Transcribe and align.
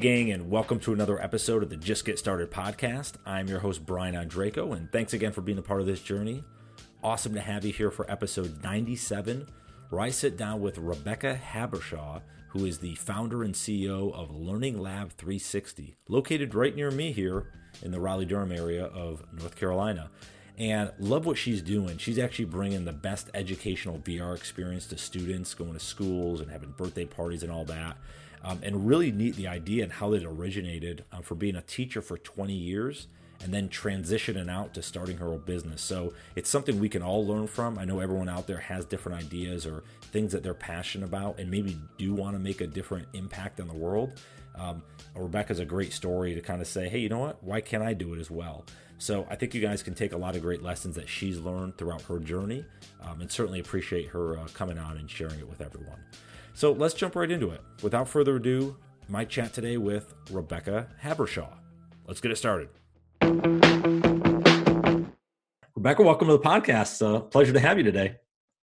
Gang, 0.00 0.32
and 0.32 0.48
welcome 0.48 0.80
to 0.80 0.94
another 0.94 1.20
episode 1.20 1.62
of 1.62 1.68
the 1.68 1.76
Just 1.76 2.06
Get 2.06 2.18
Started 2.18 2.50
podcast. 2.50 3.16
I'm 3.26 3.48
your 3.48 3.58
host, 3.58 3.84
Brian 3.84 4.14
Andreco, 4.14 4.74
and 4.74 4.90
thanks 4.90 5.12
again 5.12 5.30
for 5.30 5.42
being 5.42 5.58
a 5.58 5.62
part 5.62 5.82
of 5.82 5.86
this 5.86 6.00
journey. 6.00 6.42
Awesome 7.04 7.34
to 7.34 7.40
have 7.40 7.66
you 7.66 7.72
here 7.74 7.90
for 7.90 8.10
episode 8.10 8.62
97, 8.62 9.46
where 9.90 10.00
I 10.00 10.08
sit 10.08 10.38
down 10.38 10.62
with 10.62 10.78
Rebecca 10.78 11.34
Habershaw, 11.34 12.20
who 12.48 12.64
is 12.64 12.78
the 12.78 12.94
founder 12.94 13.42
and 13.42 13.54
CEO 13.54 14.10
of 14.14 14.34
Learning 14.34 14.80
Lab 14.80 15.12
360, 15.12 15.98
located 16.08 16.54
right 16.54 16.74
near 16.74 16.90
me 16.90 17.12
here 17.12 17.52
in 17.82 17.90
the 17.90 18.00
Raleigh 18.00 18.24
Durham 18.24 18.52
area 18.52 18.86
of 18.86 19.22
North 19.34 19.54
Carolina. 19.54 20.10
And 20.56 20.92
love 20.98 21.26
what 21.26 21.36
she's 21.36 21.60
doing. 21.60 21.98
She's 21.98 22.18
actually 22.18 22.46
bringing 22.46 22.86
the 22.86 22.92
best 22.92 23.28
educational 23.34 23.98
VR 23.98 24.34
experience 24.34 24.86
to 24.86 24.96
students, 24.96 25.52
going 25.52 25.74
to 25.74 25.80
schools 25.80 26.40
and 26.40 26.50
having 26.50 26.70
birthday 26.70 27.04
parties 27.04 27.42
and 27.42 27.52
all 27.52 27.66
that 27.66 27.98
um, 28.44 28.60
and 28.62 28.86
really 28.86 29.12
neat 29.12 29.36
the 29.36 29.48
idea 29.48 29.82
and 29.82 29.92
how 29.92 30.12
it 30.12 30.24
originated 30.24 31.04
uh, 31.12 31.20
for 31.20 31.34
being 31.34 31.56
a 31.56 31.62
teacher 31.62 32.00
for 32.00 32.18
20 32.18 32.52
years 32.52 33.08
and 33.42 33.54
then 33.54 33.68
transitioning 33.68 34.50
out 34.50 34.74
to 34.74 34.82
starting 34.82 35.16
her 35.16 35.28
own 35.28 35.40
business. 35.40 35.80
So 35.80 36.12
it's 36.36 36.50
something 36.50 36.78
we 36.78 36.88
can 36.88 37.02
all 37.02 37.26
learn 37.26 37.46
from. 37.46 37.78
I 37.78 37.84
know 37.84 38.00
everyone 38.00 38.28
out 38.28 38.46
there 38.46 38.58
has 38.58 38.84
different 38.84 39.18
ideas 39.24 39.66
or 39.66 39.82
things 40.12 40.32
that 40.32 40.42
they're 40.42 40.54
passionate 40.54 41.06
about 41.06 41.38
and 41.38 41.50
maybe 41.50 41.78
do 41.96 42.14
want 42.14 42.36
to 42.36 42.38
make 42.38 42.60
a 42.60 42.66
different 42.66 43.08
impact 43.14 43.60
on 43.60 43.68
the 43.68 43.74
world. 43.74 44.20
Um, 44.56 44.82
Rebecca's 45.14 45.58
a 45.58 45.64
great 45.64 45.92
story 45.92 46.34
to 46.34 46.40
kind 46.40 46.60
of 46.60 46.66
say, 46.66 46.88
hey, 46.88 46.98
you 46.98 47.08
know 47.08 47.18
what? 47.18 47.42
Why 47.42 47.60
can't 47.60 47.82
I 47.82 47.94
do 47.94 48.12
it 48.14 48.18
as 48.18 48.30
well? 48.30 48.64
So 48.98 49.26
I 49.30 49.36
think 49.36 49.54
you 49.54 49.62
guys 49.62 49.82
can 49.82 49.94
take 49.94 50.12
a 50.12 50.18
lot 50.18 50.36
of 50.36 50.42
great 50.42 50.62
lessons 50.62 50.96
that 50.96 51.08
she's 51.08 51.38
learned 51.38 51.78
throughout 51.78 52.02
her 52.02 52.18
journey 52.18 52.66
um, 53.02 53.22
and 53.22 53.32
certainly 53.32 53.58
appreciate 53.58 54.08
her 54.08 54.38
uh, 54.38 54.46
coming 54.52 54.76
on 54.76 54.98
and 54.98 55.10
sharing 55.10 55.38
it 55.38 55.48
with 55.48 55.62
everyone. 55.62 55.98
So 56.60 56.72
let's 56.72 56.92
jump 56.92 57.16
right 57.16 57.30
into 57.30 57.48
it. 57.48 57.62
Without 57.82 58.06
further 58.06 58.36
ado, 58.36 58.76
my 59.08 59.24
chat 59.24 59.54
today 59.54 59.78
with 59.78 60.12
Rebecca 60.30 60.88
Habershaw. 61.02 61.48
Let's 62.06 62.20
get 62.20 62.32
it 62.32 62.36
started. 62.36 62.68
Rebecca, 65.74 66.02
welcome 66.02 66.28
to 66.28 66.34
the 66.34 66.38
podcast. 66.38 67.00
Uh, 67.00 67.20
pleasure 67.20 67.54
to 67.54 67.60
have 67.60 67.78
you 67.78 67.82
today. 67.82 68.16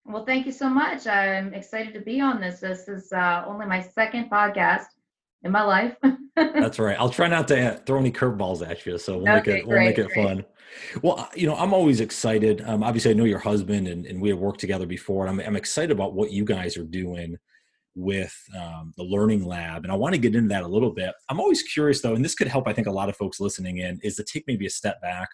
Well, 0.04 0.24
thank 0.24 0.44
you 0.44 0.50
so 0.50 0.68
much. 0.68 1.06
I'm 1.06 1.54
excited 1.54 1.94
to 1.94 2.00
be 2.00 2.20
on 2.20 2.40
this. 2.40 2.58
This 2.58 2.88
is 2.88 3.12
uh, 3.12 3.44
only 3.46 3.64
my 3.66 3.80
second 3.80 4.28
podcast 4.28 4.86
in 5.44 5.52
my 5.52 5.62
life. 5.62 5.96
That's 6.34 6.80
right. 6.80 6.96
I'll 6.98 7.10
try 7.10 7.28
not 7.28 7.46
to 7.46 7.80
throw 7.86 8.00
any 8.00 8.10
curveballs 8.10 8.68
at 8.68 8.84
you, 8.84 8.98
so 8.98 9.18
we'll 9.18 9.36
okay, 9.36 9.52
make 9.52 9.60
it 9.60 9.68
we'll 9.68 9.78
make 9.78 9.98
it 9.98 10.08
great. 10.08 10.26
fun. 10.26 10.44
Well, 11.02 11.30
you 11.36 11.46
know, 11.46 11.54
I'm 11.54 11.72
always 11.72 12.00
excited. 12.00 12.60
Um, 12.66 12.82
obviously, 12.82 13.12
I 13.12 13.14
know 13.14 13.22
your 13.22 13.38
husband, 13.38 13.86
and, 13.86 14.04
and 14.04 14.20
we 14.20 14.30
have 14.30 14.38
worked 14.38 14.58
together 14.58 14.84
before. 14.84 15.28
And 15.28 15.40
I'm, 15.40 15.46
I'm 15.46 15.54
excited 15.54 15.92
about 15.92 16.14
what 16.14 16.32
you 16.32 16.44
guys 16.44 16.76
are 16.76 16.82
doing 16.82 17.38
with 17.94 18.34
um, 18.56 18.92
the 18.96 19.02
learning 19.04 19.44
lab 19.44 19.84
and 19.84 19.92
i 19.92 19.94
want 19.94 20.14
to 20.14 20.20
get 20.20 20.34
into 20.34 20.48
that 20.48 20.62
a 20.62 20.68
little 20.68 20.90
bit. 20.90 21.12
I'm 21.28 21.40
always 21.40 21.62
curious 21.62 22.00
though 22.00 22.14
and 22.14 22.24
this 22.24 22.34
could 22.34 22.48
help 22.48 22.66
i 22.66 22.72
think 22.72 22.86
a 22.86 22.92
lot 22.92 23.08
of 23.08 23.16
folks 23.16 23.40
listening 23.40 23.78
in 23.78 23.98
is 24.02 24.16
to 24.16 24.24
take 24.24 24.44
maybe 24.46 24.66
a 24.66 24.70
step 24.70 25.00
back 25.00 25.28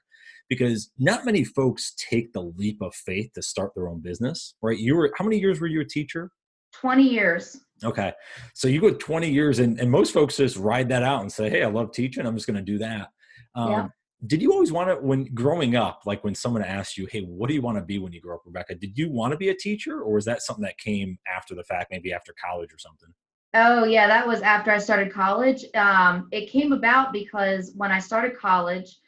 because 0.48 0.90
not 0.98 1.24
many 1.24 1.44
folks 1.44 1.94
take 1.96 2.32
the 2.32 2.42
leap 2.42 2.82
of 2.82 2.94
faith 2.94 3.30
to 3.34 3.42
start 3.42 3.72
their 3.74 3.88
own 3.88 4.00
business 4.00 4.54
right? 4.62 4.78
You 4.78 4.96
were 4.96 5.12
how 5.16 5.24
many 5.24 5.38
years 5.38 5.60
were 5.60 5.66
you 5.66 5.80
a 5.80 5.84
teacher? 5.84 6.30
20 6.72 7.02
years. 7.02 7.56
Okay 7.82 8.12
so 8.54 8.68
you 8.68 8.80
go 8.80 8.92
20 8.92 9.30
years 9.30 9.58
and, 9.58 9.80
and 9.80 9.90
most 9.90 10.12
folks 10.12 10.36
just 10.36 10.56
ride 10.56 10.88
that 10.88 11.02
out 11.02 11.22
and 11.22 11.32
say 11.32 11.48
hey 11.48 11.62
i 11.62 11.68
love 11.68 11.92
teaching 11.92 12.26
i'm 12.26 12.36
just 12.36 12.46
going 12.46 12.56
to 12.56 12.62
do 12.62 12.78
that. 12.78 13.08
Um, 13.54 13.70
yeah 13.70 13.88
did 14.26 14.42
you 14.42 14.52
always 14.52 14.70
want 14.70 14.88
to 14.88 14.96
when 14.96 15.24
growing 15.34 15.76
up 15.76 16.02
like 16.04 16.22
when 16.24 16.34
someone 16.34 16.62
asked 16.62 16.98
you 16.98 17.06
hey 17.06 17.22
what 17.22 17.48
do 17.48 17.54
you 17.54 17.62
want 17.62 17.78
to 17.78 17.82
be 17.82 17.98
when 17.98 18.12
you 18.12 18.20
grow 18.20 18.36
up 18.36 18.42
rebecca? 18.44 18.74
Did 18.74 18.96
you 18.98 19.10
want 19.10 19.32
to 19.32 19.36
be 19.36 19.48
a 19.48 19.54
teacher 19.54 20.02
or 20.02 20.14
was 20.14 20.24
that 20.26 20.42
something 20.42 20.64
that 20.64 20.78
came 20.78 21.18
after 21.32 21.54
the 21.54 21.64
fact 21.64 21.90
maybe 21.90 22.12
after 22.12 22.34
college 22.42 22.72
or 22.72 22.78
something? 22.78 23.08
Oh 23.54 23.84
yeah 23.84 24.06
that 24.06 24.26
was 24.26 24.42
after 24.42 24.70
i 24.70 24.78
started 24.78 25.12
college. 25.12 25.64
Um, 25.74 26.28
it 26.32 26.50
came 26.50 26.72
about 26.72 27.12
because 27.12 27.72
when 27.76 27.90
i 27.90 27.98
started 27.98 28.38
college 28.38 28.98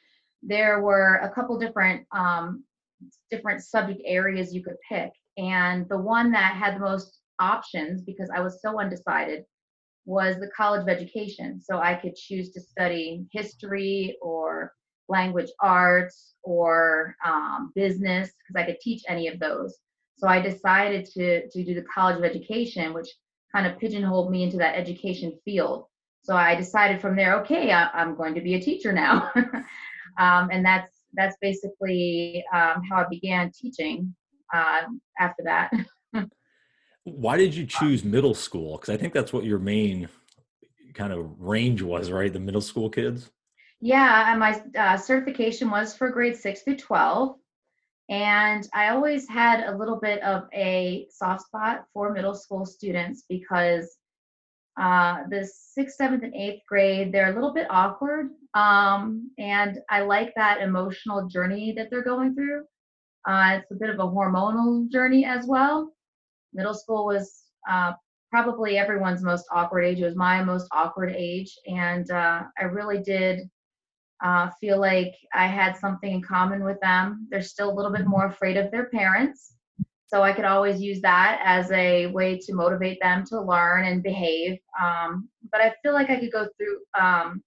there 0.42 0.80
were 0.80 1.16
a 1.22 1.30
couple 1.30 1.58
different 1.58 2.06
um, 2.12 2.64
different 3.30 3.62
subject 3.62 4.00
areas 4.04 4.54
you 4.54 4.62
could 4.62 4.76
pick 4.88 5.10
and 5.36 5.88
the 5.88 5.98
one 5.98 6.30
that 6.32 6.56
had 6.56 6.76
the 6.76 6.80
most 6.80 7.20
options 7.40 8.02
because 8.02 8.30
i 8.34 8.40
was 8.40 8.60
so 8.62 8.78
undecided 8.80 9.44
was 10.04 10.36
the 10.36 10.50
college 10.56 10.82
of 10.82 10.88
education. 10.88 11.60
So 11.60 11.78
i 11.78 11.94
could 11.94 12.16
choose 12.16 12.50
to 12.52 12.60
study 12.60 13.24
history 13.30 14.16
or 14.20 14.72
language 15.12 15.50
arts 15.60 16.34
or 16.42 17.14
um, 17.24 17.70
business 17.74 18.30
because 18.30 18.60
I 18.60 18.66
could 18.66 18.80
teach 18.80 19.02
any 19.08 19.28
of 19.28 19.38
those. 19.38 19.76
So 20.16 20.26
I 20.26 20.40
decided 20.40 21.06
to 21.14 21.48
to 21.48 21.64
do 21.64 21.74
the 21.74 21.86
College 21.94 22.16
of 22.18 22.24
Education, 22.24 22.94
which 22.94 23.08
kind 23.54 23.66
of 23.66 23.78
pigeonholed 23.78 24.30
me 24.30 24.42
into 24.42 24.56
that 24.58 24.76
education 24.76 25.38
field. 25.44 25.84
So 26.24 26.36
I 26.36 26.54
decided 26.54 27.00
from 27.00 27.16
there, 27.16 27.40
okay, 27.40 27.72
I, 27.72 28.02
am 28.02 28.16
going 28.16 28.34
to 28.34 28.40
be 28.40 28.54
a 28.54 28.60
teacher 28.60 28.92
now, 28.92 29.30
um, 30.18 30.48
and 30.50 30.64
that's 30.64 30.94
that's 31.14 31.36
basically 31.40 32.44
um, 32.52 32.82
how 32.88 32.96
I 33.04 33.06
began 33.08 33.52
teaching. 33.52 34.14
Uh, 34.52 34.82
after 35.18 35.42
that. 35.44 35.72
Why 37.04 37.36
did 37.36 37.54
you 37.54 37.66
choose 37.66 38.04
middle 38.04 38.34
school? 38.34 38.76
Because 38.76 38.94
I 38.94 38.98
think 38.98 39.14
that's 39.14 39.32
what 39.32 39.44
your 39.44 39.58
main 39.58 40.08
kind 40.94 41.12
of 41.12 41.40
range 41.40 41.82
was, 41.82 42.10
right? 42.10 42.32
The 42.32 42.38
middle 42.38 42.60
school 42.60 42.90
kids. 42.90 43.30
Yeah, 43.82 44.36
my 44.38 44.62
uh, 44.80 44.96
certification 44.96 45.68
was 45.68 45.94
for 45.94 46.08
grade 46.08 46.36
six 46.36 46.62
through 46.62 46.76
12. 46.76 47.36
And 48.08 48.68
I 48.72 48.90
always 48.90 49.28
had 49.28 49.64
a 49.64 49.76
little 49.76 49.98
bit 49.98 50.22
of 50.22 50.44
a 50.54 51.08
soft 51.10 51.46
spot 51.46 51.86
for 51.92 52.12
middle 52.12 52.34
school 52.34 52.64
students 52.64 53.24
because 53.28 53.96
uh, 54.80 55.24
the 55.30 55.44
sixth, 55.44 55.96
seventh, 55.96 56.22
and 56.22 56.34
eighth 56.34 56.62
grade, 56.68 57.10
they're 57.10 57.32
a 57.32 57.34
little 57.34 57.52
bit 57.52 57.66
awkward. 57.70 58.30
Um, 58.54 59.32
and 59.36 59.80
I 59.90 60.02
like 60.02 60.32
that 60.36 60.62
emotional 60.62 61.26
journey 61.26 61.72
that 61.76 61.90
they're 61.90 62.04
going 62.04 62.36
through. 62.36 62.64
Uh, 63.26 63.58
it's 63.60 63.70
a 63.72 63.74
bit 63.74 63.90
of 63.90 63.98
a 63.98 64.06
hormonal 64.06 64.88
journey 64.90 65.24
as 65.24 65.46
well. 65.46 65.92
Middle 66.52 66.74
school 66.74 67.04
was 67.04 67.42
uh, 67.68 67.94
probably 68.30 68.78
everyone's 68.78 69.22
most 69.22 69.46
awkward 69.50 69.82
age. 69.84 70.00
It 70.00 70.04
was 70.04 70.16
my 70.16 70.44
most 70.44 70.68
awkward 70.70 71.12
age. 71.16 71.58
And 71.66 72.08
uh, 72.12 72.42
I 72.60 72.64
really 72.64 73.02
did 73.02 73.50
uh, 74.22 74.50
feel 74.60 74.80
like 74.80 75.14
I 75.34 75.46
had 75.46 75.76
something 75.76 76.12
in 76.12 76.22
common 76.22 76.64
with 76.64 76.80
them. 76.80 77.26
They're 77.30 77.42
still 77.42 77.70
a 77.70 77.74
little 77.74 77.92
bit 77.92 78.06
more 78.06 78.26
afraid 78.26 78.56
of 78.56 78.70
their 78.70 78.86
parents. 78.86 79.54
So 80.06 80.22
I 80.22 80.32
could 80.32 80.44
always 80.44 80.80
use 80.80 81.00
that 81.00 81.40
as 81.42 81.70
a 81.72 82.06
way 82.08 82.38
to 82.38 82.54
motivate 82.54 83.00
them 83.00 83.24
to 83.26 83.40
learn 83.40 83.86
and 83.86 84.02
behave. 84.02 84.58
Um, 84.80 85.28
but 85.50 85.60
I 85.60 85.74
feel 85.82 85.94
like 85.94 86.10
I 86.10 86.20
could 86.20 86.32
go 86.32 86.48
through 86.56 86.78
um, 87.00 87.42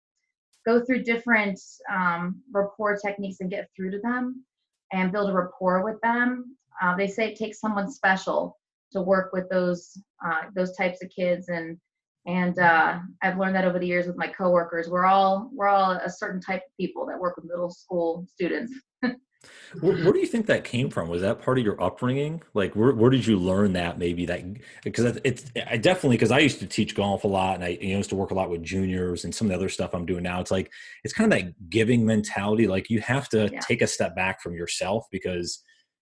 go 0.66 0.84
through 0.84 1.04
different 1.04 1.60
um, 1.94 2.42
rapport 2.52 2.98
techniques 2.98 3.40
and 3.40 3.52
get 3.52 3.70
through 3.76 3.92
to 3.92 4.00
them 4.00 4.44
and 4.92 5.12
build 5.12 5.30
a 5.30 5.34
rapport 5.34 5.84
with 5.84 6.02
them. 6.02 6.58
Uh, 6.82 6.96
they 6.98 7.08
say 7.08 7.28
it 7.30 7.38
takes 7.38 7.60
someone 7.60 7.90
special 7.90 8.58
to 8.92 9.02
work 9.02 9.32
with 9.32 9.48
those 9.50 9.98
uh, 10.26 10.42
those 10.56 10.76
types 10.76 11.04
of 11.04 11.10
kids 11.10 11.50
and 11.50 11.78
and 12.26 12.58
uh, 12.58 13.00
I've 13.22 13.38
learned 13.38 13.56
that 13.56 13.66
over 13.66 13.78
the 13.78 13.86
years 13.86 14.08
with 14.08 14.18
my 14.18 14.28
coworkers. 14.28 14.90
We're 14.90 15.06
all 15.06 15.50
we're 15.54 15.68
all 15.68 15.92
a 15.92 16.10
certain 16.10 16.42
type 16.42 16.62
of 16.66 16.78
people 16.80 17.06
that 17.08 17.20
work 17.20 17.36
with 17.36 17.46
middle 17.46 17.70
school 17.70 18.26
students. 18.34 18.74
where, 19.04 19.98
where, 20.04 20.14
do 20.14 20.20
you 20.20 20.26
think 20.26 20.48
that 20.48 20.64
came 20.64 20.90
from? 20.90 21.08
Was 21.08 21.22
that 21.22 21.42
part 21.42 21.60
of 21.60 21.66
your 21.66 21.82
upbringing? 21.82 22.42
Like, 22.56 22.76
where, 22.76 22.94
where 22.94 23.12
did 23.12 23.28
you 23.28 23.38
learn 23.38 23.74
that? 23.74 24.00
Maybe 24.00 24.26
that 24.26 24.44
because 24.84 25.20
it's 25.24 25.46
I 25.68 25.78
definitely 25.78 26.18
because 26.18 26.32
I 26.32 26.40
used 26.40 26.60
to 26.60 26.66
teach 26.66 26.96
golf 26.96 27.26
a 27.26 27.28
lot 27.28 27.56
and 27.56 27.64
I 27.64 27.78
used 27.80 28.10
to 28.10 28.16
work 28.16 28.32
a 28.32 28.36
lot 28.36 28.50
with 28.50 28.64
juniors 28.64 29.24
and 29.24 29.34
some 29.34 29.48
of 29.48 29.50
the 29.50 29.56
other 29.56 29.70
stuff 29.70 29.94
I'm 29.94 30.08
doing 30.08 30.24
now. 30.24 30.42
It's 30.42 30.52
like 30.52 30.72
it's 31.04 31.14
kind 31.14 31.32
of 31.32 31.40
that 31.40 31.70
giving 31.70 32.06
mentality. 32.06 32.68
Like 32.68 32.90
you 32.90 33.02
have 33.02 33.30
to 33.30 33.50
yeah. 33.52 33.60
take 33.60 33.84
a 33.84 33.88
step 33.88 34.16
back 34.16 34.42
from 34.42 34.56
yourself 34.56 35.06
because 35.12 35.62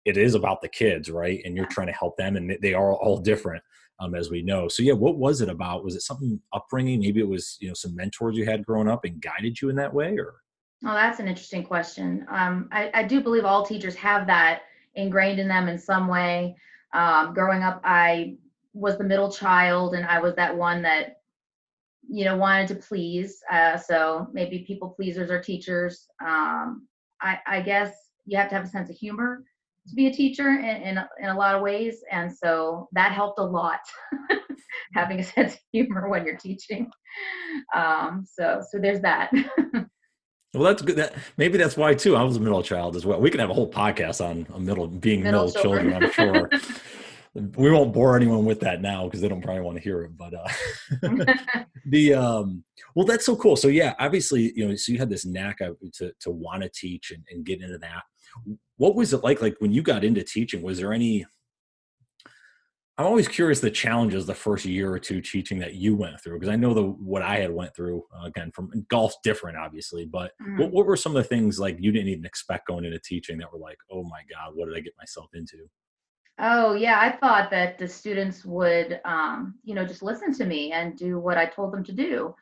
it 0.06 0.16
is 0.16 0.34
about 0.34 0.62
the 0.62 0.68
kids, 0.68 1.10
right? 1.10 1.42
And 1.44 1.56
you're 1.56 1.66
yeah. 1.66 1.74
trying 1.74 1.88
to 1.88 1.92
help 1.92 2.16
them, 2.16 2.36
and 2.36 2.56
they 2.62 2.72
are 2.72 2.94
all 2.94 3.18
different 3.18 3.62
um, 3.98 4.14
as 4.14 4.30
we 4.30 4.42
know. 4.42 4.68
So 4.68 4.82
yeah, 4.82 4.92
what 4.92 5.16
was 5.16 5.40
it 5.40 5.48
about? 5.48 5.84
Was 5.84 5.96
it 5.96 6.02
something 6.02 6.40
upbringing? 6.52 7.00
Maybe 7.00 7.20
it 7.20 7.28
was 7.28 7.56
you 7.60 7.68
know 7.68 7.74
some 7.74 7.94
mentors 7.94 8.36
you 8.36 8.44
had 8.44 8.66
growing 8.66 8.88
up 8.88 9.04
and 9.04 9.20
guided 9.20 9.60
you 9.60 9.68
in 9.70 9.76
that 9.76 9.92
way, 9.92 10.16
or? 10.18 10.34
Oh, 10.84 10.92
that's 10.92 11.20
an 11.20 11.28
interesting 11.28 11.64
question. 11.64 12.26
Um, 12.28 12.68
I, 12.70 12.90
I 12.92 13.02
do 13.02 13.22
believe 13.22 13.46
all 13.46 13.64
teachers 13.64 13.94
have 13.96 14.26
that 14.26 14.62
ingrained 14.94 15.40
in 15.40 15.48
them 15.48 15.68
in 15.68 15.78
some 15.78 16.06
way. 16.06 16.54
Um, 16.92 17.32
growing 17.32 17.62
up, 17.62 17.80
I 17.82 18.36
was 18.74 18.98
the 18.98 19.04
middle 19.04 19.32
child, 19.32 19.94
and 19.94 20.04
I 20.06 20.20
was 20.20 20.34
that 20.34 20.54
one 20.54 20.82
that 20.82 21.20
you 22.08 22.24
know 22.24 22.36
wanted 22.36 22.68
to 22.68 22.74
please. 22.74 23.40
Uh, 23.50 23.76
so 23.76 24.28
maybe 24.32 24.60
people 24.60 24.90
pleasers 24.90 25.30
are 25.30 25.40
teachers. 25.40 26.06
Um, 26.24 26.86
I, 27.20 27.38
I 27.46 27.60
guess 27.62 27.94
you 28.26 28.36
have 28.36 28.50
to 28.50 28.54
have 28.54 28.64
a 28.64 28.68
sense 28.68 28.90
of 28.90 28.96
humor 28.96 29.44
to 29.88 29.94
be 29.94 30.06
a 30.06 30.12
teacher 30.12 30.48
in, 30.48 30.64
in, 30.64 30.98
in 31.20 31.28
a 31.28 31.36
lot 31.36 31.54
of 31.54 31.62
ways. 31.62 32.02
And 32.10 32.32
so 32.32 32.88
that 32.92 33.12
helped 33.12 33.38
a 33.38 33.44
lot, 33.44 33.80
having 34.94 35.20
a 35.20 35.24
sense 35.24 35.54
of 35.54 35.60
humor 35.72 36.08
when 36.08 36.24
you're 36.24 36.36
teaching. 36.36 36.90
Um, 37.74 38.24
so, 38.26 38.62
so 38.68 38.78
there's 38.78 39.00
that. 39.02 39.30
well, 40.54 40.64
that's 40.64 40.82
good. 40.82 40.96
That 40.96 41.14
maybe 41.36 41.58
that's 41.58 41.76
why 41.76 41.94
too. 41.94 42.16
I 42.16 42.22
was 42.22 42.36
a 42.36 42.40
middle 42.40 42.62
child 42.62 42.96
as 42.96 43.06
well. 43.06 43.20
We 43.20 43.30
can 43.30 43.40
have 43.40 43.50
a 43.50 43.54
whole 43.54 43.70
podcast 43.70 44.24
on 44.24 44.46
a 44.54 44.60
middle 44.60 44.86
being 44.88 45.22
middle, 45.22 45.46
middle 45.46 45.62
children. 45.62 45.90
children. 45.90 46.04
I'm 46.04 46.10
sure. 46.12 46.50
we 47.56 47.70
won't 47.70 47.92
bore 47.92 48.16
anyone 48.16 48.44
with 48.44 48.60
that 48.60 48.80
now 48.80 49.04
because 49.04 49.20
they 49.20 49.28
don't 49.28 49.42
probably 49.42 49.62
want 49.62 49.76
to 49.76 49.82
hear 49.82 50.02
it. 50.02 50.16
But 50.16 50.34
uh, 50.34 51.64
the 51.86 52.14
um, 52.14 52.64
well, 52.94 53.06
that's 53.06 53.26
so 53.26 53.36
cool. 53.36 53.56
So 53.56 53.68
yeah, 53.68 53.94
obviously, 53.98 54.52
you 54.56 54.66
know, 54.66 54.74
so 54.74 54.92
you 54.92 54.98
had 54.98 55.10
this 55.10 55.26
knack 55.26 55.60
of, 55.60 55.76
to 55.94 56.12
to 56.20 56.30
want 56.30 56.62
to 56.62 56.68
teach 56.68 57.10
and, 57.10 57.24
and 57.30 57.44
get 57.44 57.60
into 57.60 57.78
that. 57.78 58.02
What 58.76 58.94
was 58.94 59.12
it 59.12 59.24
like? 59.24 59.40
Like 59.42 59.56
when 59.58 59.72
you 59.72 59.82
got 59.82 60.04
into 60.04 60.22
teaching, 60.22 60.62
was 60.62 60.78
there 60.78 60.92
any? 60.92 61.26
I'm 62.98 63.04
always 63.04 63.28
curious 63.28 63.60
the 63.60 63.70
challenges 63.70 64.24
the 64.24 64.34
first 64.34 64.64
year 64.64 64.90
or 64.90 64.98
two 64.98 65.20
teaching 65.20 65.58
that 65.58 65.74
you 65.74 65.94
went 65.94 66.18
through 66.22 66.38
because 66.38 66.48
I 66.48 66.56
know 66.56 66.72
the 66.72 66.82
what 66.82 67.20
I 67.20 67.36
had 67.36 67.52
went 67.52 67.76
through 67.76 68.04
uh, 68.14 68.24
again 68.24 68.50
from 68.52 68.70
golf's 68.88 69.18
different 69.22 69.58
obviously, 69.58 70.06
but 70.06 70.32
mm. 70.42 70.58
what, 70.58 70.70
what 70.70 70.86
were 70.86 70.96
some 70.96 71.14
of 71.14 71.22
the 71.22 71.28
things 71.28 71.58
like 71.58 71.76
you 71.78 71.92
didn't 71.92 72.08
even 72.08 72.24
expect 72.24 72.68
going 72.68 72.86
into 72.86 72.98
teaching 72.98 73.36
that 73.38 73.52
were 73.52 73.58
like, 73.58 73.76
oh 73.90 74.02
my 74.04 74.22
god, 74.32 74.52
what 74.54 74.68
did 74.68 74.76
I 74.78 74.80
get 74.80 74.94
myself 74.98 75.28
into? 75.34 75.58
Oh 76.38 76.74
yeah, 76.74 77.00
I 77.00 77.12
thought 77.12 77.50
that 77.50 77.78
the 77.78 77.88
students 77.88 78.44
would, 78.44 79.00
um, 79.04 79.54
you 79.64 79.74
know, 79.74 79.86
just 79.86 80.02
listen 80.02 80.32
to 80.34 80.44
me 80.44 80.72
and 80.72 80.96
do 80.96 81.18
what 81.18 81.38
I 81.38 81.46
told 81.46 81.72
them 81.72 81.84
to 81.84 81.92
do, 81.92 82.34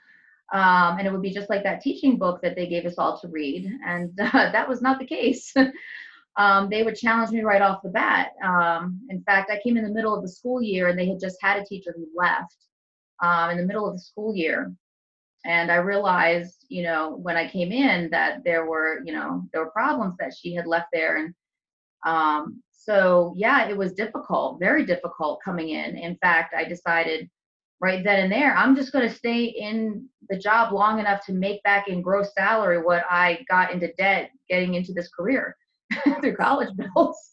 um, 0.53 0.99
and 0.99 1.07
it 1.07 1.13
would 1.13 1.23
be 1.23 1.33
just 1.33 1.51
like 1.51 1.63
that 1.65 1.81
teaching 1.81 2.19
book 2.19 2.41
that 2.43 2.55
they 2.55 2.67
gave 2.67 2.85
us 2.85 2.99
all 2.99 3.19
to 3.19 3.29
read, 3.29 3.71
and 3.87 4.11
uh, 4.21 4.53
that 4.53 4.69
was 4.69 4.83
not 4.83 4.99
the 4.99 5.07
case. 5.07 5.53
um, 6.37 6.69
they 6.69 6.83
would 6.83 6.97
challenge 6.97 7.31
me 7.31 7.43
right 7.43 7.63
off 7.63 7.83
the 7.83 7.91
bat. 7.91 8.31
Um, 8.45 9.01
in 9.09 9.23
fact, 9.23 9.51
I 9.51 9.61
came 9.63 9.77
in 9.77 9.85
the 9.85 9.91
middle 9.91 10.15
of 10.15 10.23
the 10.23 10.29
school 10.29 10.61
year, 10.63 10.89
and 10.89 10.99
they 10.99 11.09
had 11.09 11.21
just 11.21 11.39
had 11.41 11.61
a 11.61 11.65
teacher 11.65 11.95
who 11.97 12.07
left 12.15 12.57
um, 13.23 13.51
in 13.51 13.57
the 13.57 13.67
middle 13.67 13.87
of 13.87 13.95
the 13.95 14.01
school 14.01 14.35
year, 14.35 14.73
and 15.47 15.71
I 15.71 15.77
realized, 15.77 16.65
you 16.69 16.83
know, 16.83 17.17
when 17.17 17.37
I 17.37 17.49
came 17.49 17.73
in 17.73 18.11
that 18.11 18.45
there 18.45 18.67
were, 18.67 19.01
you 19.05 19.13
know, 19.13 19.45
there 19.53 19.65
were 19.65 19.71
problems 19.71 20.15
that 20.19 20.35
she 20.39 20.55
had 20.55 20.67
left 20.67 20.89
there, 20.93 21.17
and 21.17 21.35
um, 22.07 22.63
so 22.73 23.35
yeah, 23.37 23.67
it 23.69 23.77
was 23.77 23.95
difficult, 23.95 24.61
very 24.61 24.85
difficult 24.85 25.41
coming 25.43 25.71
in. 25.71 25.97
In 25.97 26.17
fact, 26.19 26.55
I 26.55 26.65
decided 26.65 27.31
right 27.81 28.03
then 28.05 28.21
and 28.21 28.33
there, 28.33 28.57
I'm 28.57 28.77
just 28.77 28.93
going 28.93 29.09
to 29.09 29.15
stay 29.15 29.45
in 29.45 30.09
the 30.29 30.39
job 30.39 30.73
long 30.73 30.99
enough 30.99 31.25
to 31.27 31.33
make 31.33 31.63
back 31.63 31.89
in 31.89 32.03
gross 32.03 32.33
salary 32.35 32.81
what 32.81 33.05
I 33.11 33.45
got 33.49 33.73
into 33.73 33.93
debt 33.95 34.31
getting 34.49 34.75
into 34.75 34.93
this 34.93 35.09
career 35.09 35.57
through 36.21 36.37
college 36.37 36.71
bills, 36.95 37.31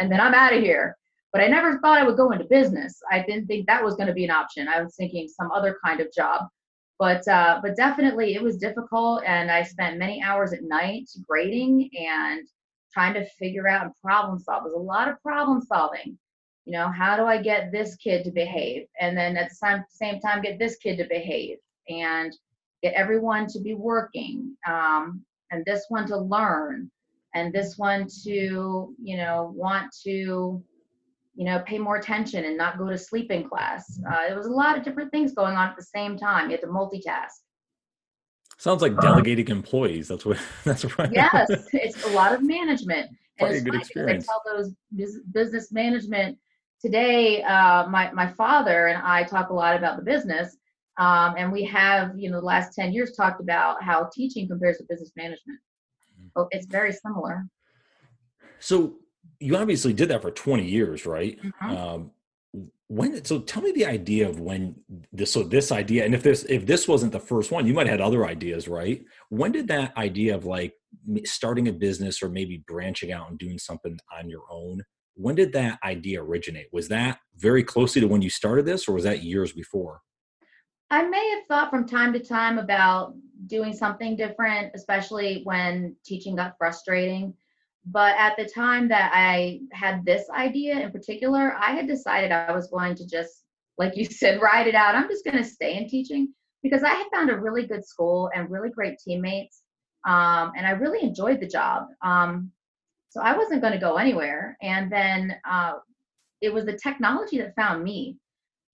and 0.00 0.10
then 0.10 0.20
I'm 0.20 0.34
out 0.34 0.54
of 0.54 0.62
here. 0.62 0.96
But 1.32 1.42
I 1.42 1.46
never 1.46 1.78
thought 1.78 1.98
I 1.98 2.04
would 2.04 2.18
go 2.18 2.32
into 2.32 2.44
business. 2.44 3.00
I 3.10 3.24
didn't 3.26 3.46
think 3.46 3.66
that 3.66 3.82
was 3.82 3.94
going 3.94 4.08
to 4.08 4.12
be 4.12 4.24
an 4.24 4.30
option. 4.30 4.68
I 4.68 4.82
was 4.82 4.94
thinking 4.96 5.28
some 5.28 5.50
other 5.50 5.78
kind 5.82 6.00
of 6.00 6.12
job. 6.12 6.46
But 6.98 7.26
uh, 7.26 7.60
but 7.62 7.76
definitely 7.76 8.34
it 8.34 8.42
was 8.42 8.58
difficult, 8.58 9.24
and 9.26 9.50
I 9.50 9.62
spent 9.62 9.98
many 9.98 10.22
hours 10.22 10.52
at 10.52 10.62
night 10.62 11.10
grading 11.26 11.90
and 11.98 12.46
trying 12.92 13.14
to 13.14 13.26
figure 13.38 13.66
out 13.66 13.84
and 13.86 13.92
problem 14.02 14.38
solve. 14.38 14.64
There's 14.64 14.74
a 14.74 14.78
lot 14.78 15.08
of 15.08 15.20
problem 15.22 15.62
solving. 15.62 16.18
You 16.64 16.72
know, 16.72 16.90
how 16.90 17.16
do 17.16 17.24
I 17.24 17.42
get 17.42 17.72
this 17.72 17.96
kid 17.96 18.24
to 18.24 18.30
behave? 18.30 18.86
And 19.00 19.16
then 19.16 19.36
at 19.36 19.48
the 19.48 19.54
same, 19.54 19.84
same 19.88 20.20
time, 20.20 20.42
get 20.42 20.58
this 20.58 20.76
kid 20.76 20.96
to 20.98 21.04
behave 21.08 21.58
and 21.88 22.32
get 22.82 22.94
everyone 22.94 23.46
to 23.48 23.60
be 23.60 23.74
working 23.74 24.56
um, 24.68 25.24
and 25.50 25.64
this 25.64 25.86
one 25.88 26.06
to 26.08 26.16
learn 26.16 26.90
and 27.34 27.52
this 27.52 27.78
one 27.78 28.06
to, 28.24 28.94
you 29.02 29.16
know, 29.16 29.52
want 29.56 29.92
to, 30.04 30.62
you 31.34 31.44
know, 31.44 31.60
pay 31.66 31.78
more 31.78 31.96
attention 31.96 32.44
and 32.44 32.56
not 32.56 32.78
go 32.78 32.88
to 32.88 32.98
sleep 32.98 33.30
in 33.30 33.48
class. 33.48 34.00
Uh, 34.08 34.28
there 34.28 34.36
was 34.36 34.46
a 34.46 34.50
lot 34.50 34.76
of 34.76 34.84
different 34.84 35.10
things 35.10 35.32
going 35.32 35.56
on 35.56 35.68
at 35.68 35.76
the 35.76 35.82
same 35.82 36.16
time. 36.16 36.46
You 36.46 36.52
had 36.52 36.60
to 36.60 36.66
multitask. 36.66 37.30
Sounds 38.58 38.82
like 38.82 38.96
delegating 39.00 39.48
employees. 39.48 40.08
That's 40.08 40.24
what. 40.24 40.38
That's 40.64 40.84
right. 40.98 41.10
Yes, 41.12 41.50
it's 41.72 42.04
a 42.06 42.10
lot 42.10 42.32
of 42.32 42.42
management. 42.42 43.10
And 43.38 43.54
it's 43.54 43.64
good 43.64 43.74
experience. 43.74 44.28
I 44.28 44.32
tell 44.32 44.42
those 44.56 44.72
business 45.32 45.72
management 45.72 46.38
today. 46.82 47.42
Uh, 47.42 47.86
my 47.88 48.12
my 48.12 48.26
father 48.26 48.88
and 48.88 49.00
I 49.02 49.22
talk 49.22 49.50
a 49.50 49.54
lot 49.54 49.76
about 49.76 49.96
the 49.96 50.02
business, 50.02 50.56
um, 50.98 51.34
and 51.38 51.52
we 51.52 51.64
have 51.64 52.18
you 52.18 52.30
know 52.30 52.40
the 52.40 52.46
last 52.46 52.74
ten 52.74 52.92
years 52.92 53.12
talked 53.16 53.40
about 53.40 53.82
how 53.82 54.10
teaching 54.12 54.48
compares 54.48 54.78
to 54.78 54.84
business 54.88 55.12
management. 55.16 55.60
Mm-hmm. 56.18 56.28
Oh, 56.36 56.48
it's 56.50 56.66
very 56.66 56.92
similar. 56.92 57.46
So 58.58 58.96
you 59.40 59.56
obviously 59.56 59.92
did 59.92 60.08
that 60.10 60.22
for 60.22 60.30
20 60.30 60.64
years, 60.64 61.04
right? 61.04 61.36
Mm-hmm. 61.42 61.70
Um, 61.70 62.10
when 62.92 63.24
so 63.24 63.40
tell 63.40 63.62
me 63.62 63.72
the 63.72 63.86
idea 63.86 64.28
of 64.28 64.38
when 64.38 64.74
this 65.12 65.32
so 65.32 65.42
this 65.42 65.72
idea 65.72 66.04
and 66.04 66.14
if 66.14 66.22
this 66.22 66.44
if 66.44 66.66
this 66.66 66.86
wasn't 66.86 67.10
the 67.10 67.18
first 67.18 67.50
one 67.50 67.66
you 67.66 67.72
might 67.72 67.86
have 67.86 67.98
had 67.98 68.06
other 68.06 68.26
ideas 68.26 68.68
right 68.68 69.02
when 69.30 69.50
did 69.50 69.66
that 69.66 69.96
idea 69.96 70.34
of 70.34 70.44
like 70.44 70.74
starting 71.24 71.68
a 71.68 71.72
business 71.72 72.22
or 72.22 72.28
maybe 72.28 72.62
branching 72.66 73.10
out 73.10 73.30
and 73.30 73.38
doing 73.38 73.58
something 73.58 73.96
on 74.18 74.28
your 74.28 74.42
own 74.50 74.82
when 75.14 75.34
did 75.34 75.52
that 75.52 75.78
idea 75.84 76.22
originate 76.22 76.68
was 76.72 76.88
that 76.88 77.18
very 77.36 77.62
closely 77.62 78.00
to 78.00 78.08
when 78.08 78.22
you 78.22 78.30
started 78.30 78.64
this 78.64 78.88
or 78.88 78.92
was 78.92 79.04
that 79.04 79.22
years 79.22 79.52
before 79.52 80.00
i 80.90 81.02
may 81.02 81.30
have 81.30 81.46
thought 81.46 81.70
from 81.70 81.86
time 81.86 82.12
to 82.12 82.20
time 82.20 82.58
about 82.58 83.14
doing 83.46 83.72
something 83.72 84.16
different 84.16 84.70
especially 84.74 85.42
when 85.44 85.94
teaching 86.04 86.36
got 86.36 86.54
frustrating 86.58 87.34
but 87.86 88.16
at 88.16 88.36
the 88.36 88.44
time 88.44 88.88
that 88.88 89.10
I 89.12 89.60
had 89.72 90.04
this 90.04 90.28
idea 90.30 90.78
in 90.78 90.92
particular, 90.92 91.54
I 91.58 91.72
had 91.72 91.88
decided 91.88 92.30
I 92.30 92.52
was 92.52 92.68
going 92.68 92.94
to 92.96 93.06
just, 93.06 93.44
like 93.76 93.96
you 93.96 94.04
said, 94.10 94.40
ride 94.40 94.66
it 94.66 94.74
out. 94.74 94.94
I'm 94.94 95.08
just 95.08 95.24
going 95.24 95.38
to 95.38 95.44
stay 95.44 95.76
in 95.76 95.88
teaching 95.88 96.32
because 96.62 96.84
I 96.84 96.90
had 96.90 97.06
found 97.12 97.30
a 97.30 97.38
really 97.38 97.66
good 97.66 97.84
school 97.84 98.30
and 98.34 98.50
really 98.50 98.70
great 98.70 98.98
teammates. 98.98 99.62
Um, 100.06 100.52
and 100.56 100.66
I 100.66 100.70
really 100.72 101.02
enjoyed 101.02 101.40
the 101.40 101.46
job. 101.46 101.86
Um, 102.02 102.50
so 103.12 103.20
I 103.20 103.36
wasn't 103.36 103.60
going 103.60 103.74
to 103.74 103.78
go 103.78 103.96
anywhere. 103.96 104.56
And 104.62 104.90
then 104.90 105.36
uh, 105.48 105.74
it 106.40 106.52
was 106.52 106.64
the 106.64 106.78
technology 106.82 107.36
that 107.38 107.54
found 107.54 107.84
me. 107.84 108.16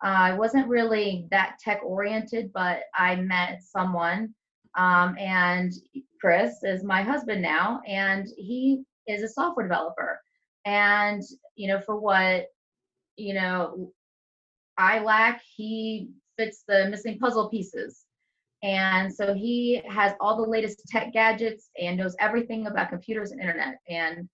Uh, 0.04 0.30
I 0.30 0.34
wasn't 0.34 0.68
really 0.68 1.26
that 1.32 1.56
tech 1.58 1.80
oriented, 1.84 2.52
but 2.52 2.82
I 2.94 3.16
met 3.16 3.64
someone, 3.64 4.32
um, 4.76 5.18
and 5.18 5.72
Chris 6.20 6.62
is 6.62 6.84
my 6.84 7.02
husband 7.02 7.42
now, 7.42 7.80
and 7.84 8.28
he 8.36 8.84
is 9.08 9.24
a 9.24 9.28
software 9.28 9.66
developer. 9.66 10.20
And, 10.64 11.20
you 11.56 11.66
know, 11.66 11.80
for 11.80 11.98
what, 11.98 12.46
you 13.16 13.34
know, 13.34 13.92
I 14.76 15.00
lack, 15.00 15.42
he 15.56 16.10
fits 16.36 16.62
the 16.68 16.86
missing 16.88 17.18
puzzle 17.18 17.48
pieces. 17.48 18.04
And 18.62 19.12
so 19.12 19.34
he 19.34 19.82
has 19.88 20.12
all 20.20 20.36
the 20.36 20.50
latest 20.50 20.82
tech 20.88 21.12
gadgets 21.12 21.70
and 21.80 21.96
knows 21.96 22.16
everything 22.18 22.66
about 22.66 22.88
computers 22.88 23.30
and 23.30 23.40
internet. 23.40 23.76
And 23.88 24.28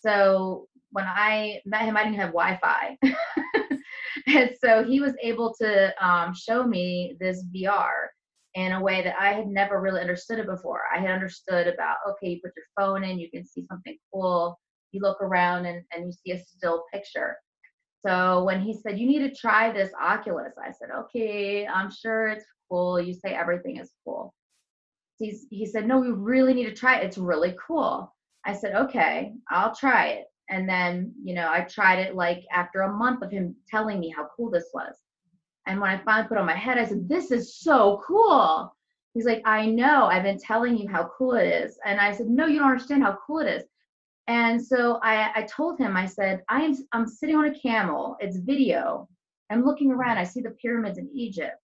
so 0.00 0.68
when 0.90 1.06
I 1.06 1.60
met 1.64 1.82
him, 1.82 1.96
I 1.96 2.04
didn't 2.04 2.18
have 2.18 2.32
Wi 2.32 2.58
Fi. 2.60 2.98
and 4.26 4.50
so 4.62 4.84
he 4.84 5.00
was 5.00 5.14
able 5.22 5.54
to 5.60 6.06
um, 6.06 6.34
show 6.34 6.64
me 6.64 7.16
this 7.18 7.44
VR 7.54 8.08
in 8.54 8.72
a 8.72 8.82
way 8.82 9.02
that 9.02 9.16
I 9.18 9.32
had 9.32 9.48
never 9.48 9.80
really 9.80 10.00
understood 10.00 10.38
it 10.38 10.46
before. 10.46 10.82
I 10.94 11.00
had 11.00 11.10
understood 11.10 11.66
about, 11.66 11.96
okay, 12.10 12.30
you 12.30 12.40
put 12.44 12.52
your 12.54 12.66
phone 12.78 13.04
in, 13.04 13.18
you 13.18 13.30
can 13.30 13.46
see 13.46 13.64
something 13.66 13.96
cool, 14.12 14.58
you 14.90 15.00
look 15.00 15.22
around 15.22 15.64
and, 15.64 15.82
and 15.92 16.06
you 16.06 16.12
see 16.12 16.32
a 16.32 16.44
still 16.44 16.84
picture. 16.92 17.36
So 18.06 18.44
when 18.44 18.60
he 18.60 18.74
said, 18.74 18.98
you 18.98 19.06
need 19.06 19.20
to 19.20 19.34
try 19.34 19.72
this 19.72 19.92
Oculus, 20.00 20.52
I 20.62 20.72
said, 20.72 20.90
okay, 20.94 21.66
I'm 21.66 21.90
sure 21.90 22.28
it's 22.28 22.44
cool. 22.72 23.00
You 23.00 23.12
say 23.12 23.34
everything 23.34 23.76
is 23.76 23.92
cool. 24.04 24.32
He's, 25.18 25.46
he 25.50 25.66
said, 25.66 25.86
no, 25.86 25.98
we 25.98 26.10
really 26.10 26.54
need 26.54 26.64
to 26.64 26.74
try 26.74 26.98
it. 26.98 27.04
It's 27.04 27.18
really 27.18 27.54
cool. 27.64 28.12
I 28.44 28.54
said, 28.54 28.74
okay, 28.74 29.34
I'll 29.50 29.74
try 29.74 30.06
it. 30.08 30.24
And 30.48 30.68
then, 30.68 31.12
you 31.22 31.34
know, 31.34 31.48
I 31.50 31.60
tried 31.60 31.98
it 31.98 32.16
like 32.16 32.44
after 32.52 32.82
a 32.82 32.92
month 32.92 33.22
of 33.22 33.30
him 33.30 33.54
telling 33.68 34.00
me 34.00 34.12
how 34.14 34.28
cool 34.36 34.50
this 34.50 34.70
was. 34.74 34.94
And 35.66 35.80
when 35.80 35.90
I 35.90 36.02
finally 36.02 36.28
put 36.28 36.38
on 36.38 36.46
my 36.46 36.56
head, 36.56 36.78
I 36.78 36.84
said, 36.84 37.08
This 37.08 37.30
is 37.30 37.56
so 37.56 38.02
cool. 38.04 38.74
He's 39.14 39.26
like, 39.26 39.42
I 39.44 39.66
know, 39.66 40.06
I've 40.06 40.24
been 40.24 40.40
telling 40.40 40.76
you 40.76 40.88
how 40.88 41.10
cool 41.16 41.34
it 41.34 41.46
is. 41.46 41.78
And 41.84 42.00
I 42.00 42.12
said, 42.12 42.26
No, 42.26 42.46
you 42.46 42.58
don't 42.58 42.70
understand 42.70 43.04
how 43.04 43.16
cool 43.24 43.38
it 43.38 43.48
is. 43.48 43.62
And 44.26 44.64
so 44.64 44.98
I, 45.02 45.30
I 45.36 45.42
told 45.42 45.78
him, 45.78 45.96
I 45.96 46.06
said, 46.06 46.42
I 46.48 46.62
am 46.62 46.74
I'm 46.92 47.06
sitting 47.06 47.36
on 47.36 47.46
a 47.46 47.58
camel, 47.58 48.16
it's 48.18 48.38
video. 48.38 49.08
I'm 49.50 49.64
looking 49.64 49.92
around, 49.92 50.18
I 50.18 50.24
see 50.24 50.40
the 50.40 50.50
pyramids 50.50 50.98
in 50.98 51.08
Egypt. 51.14 51.61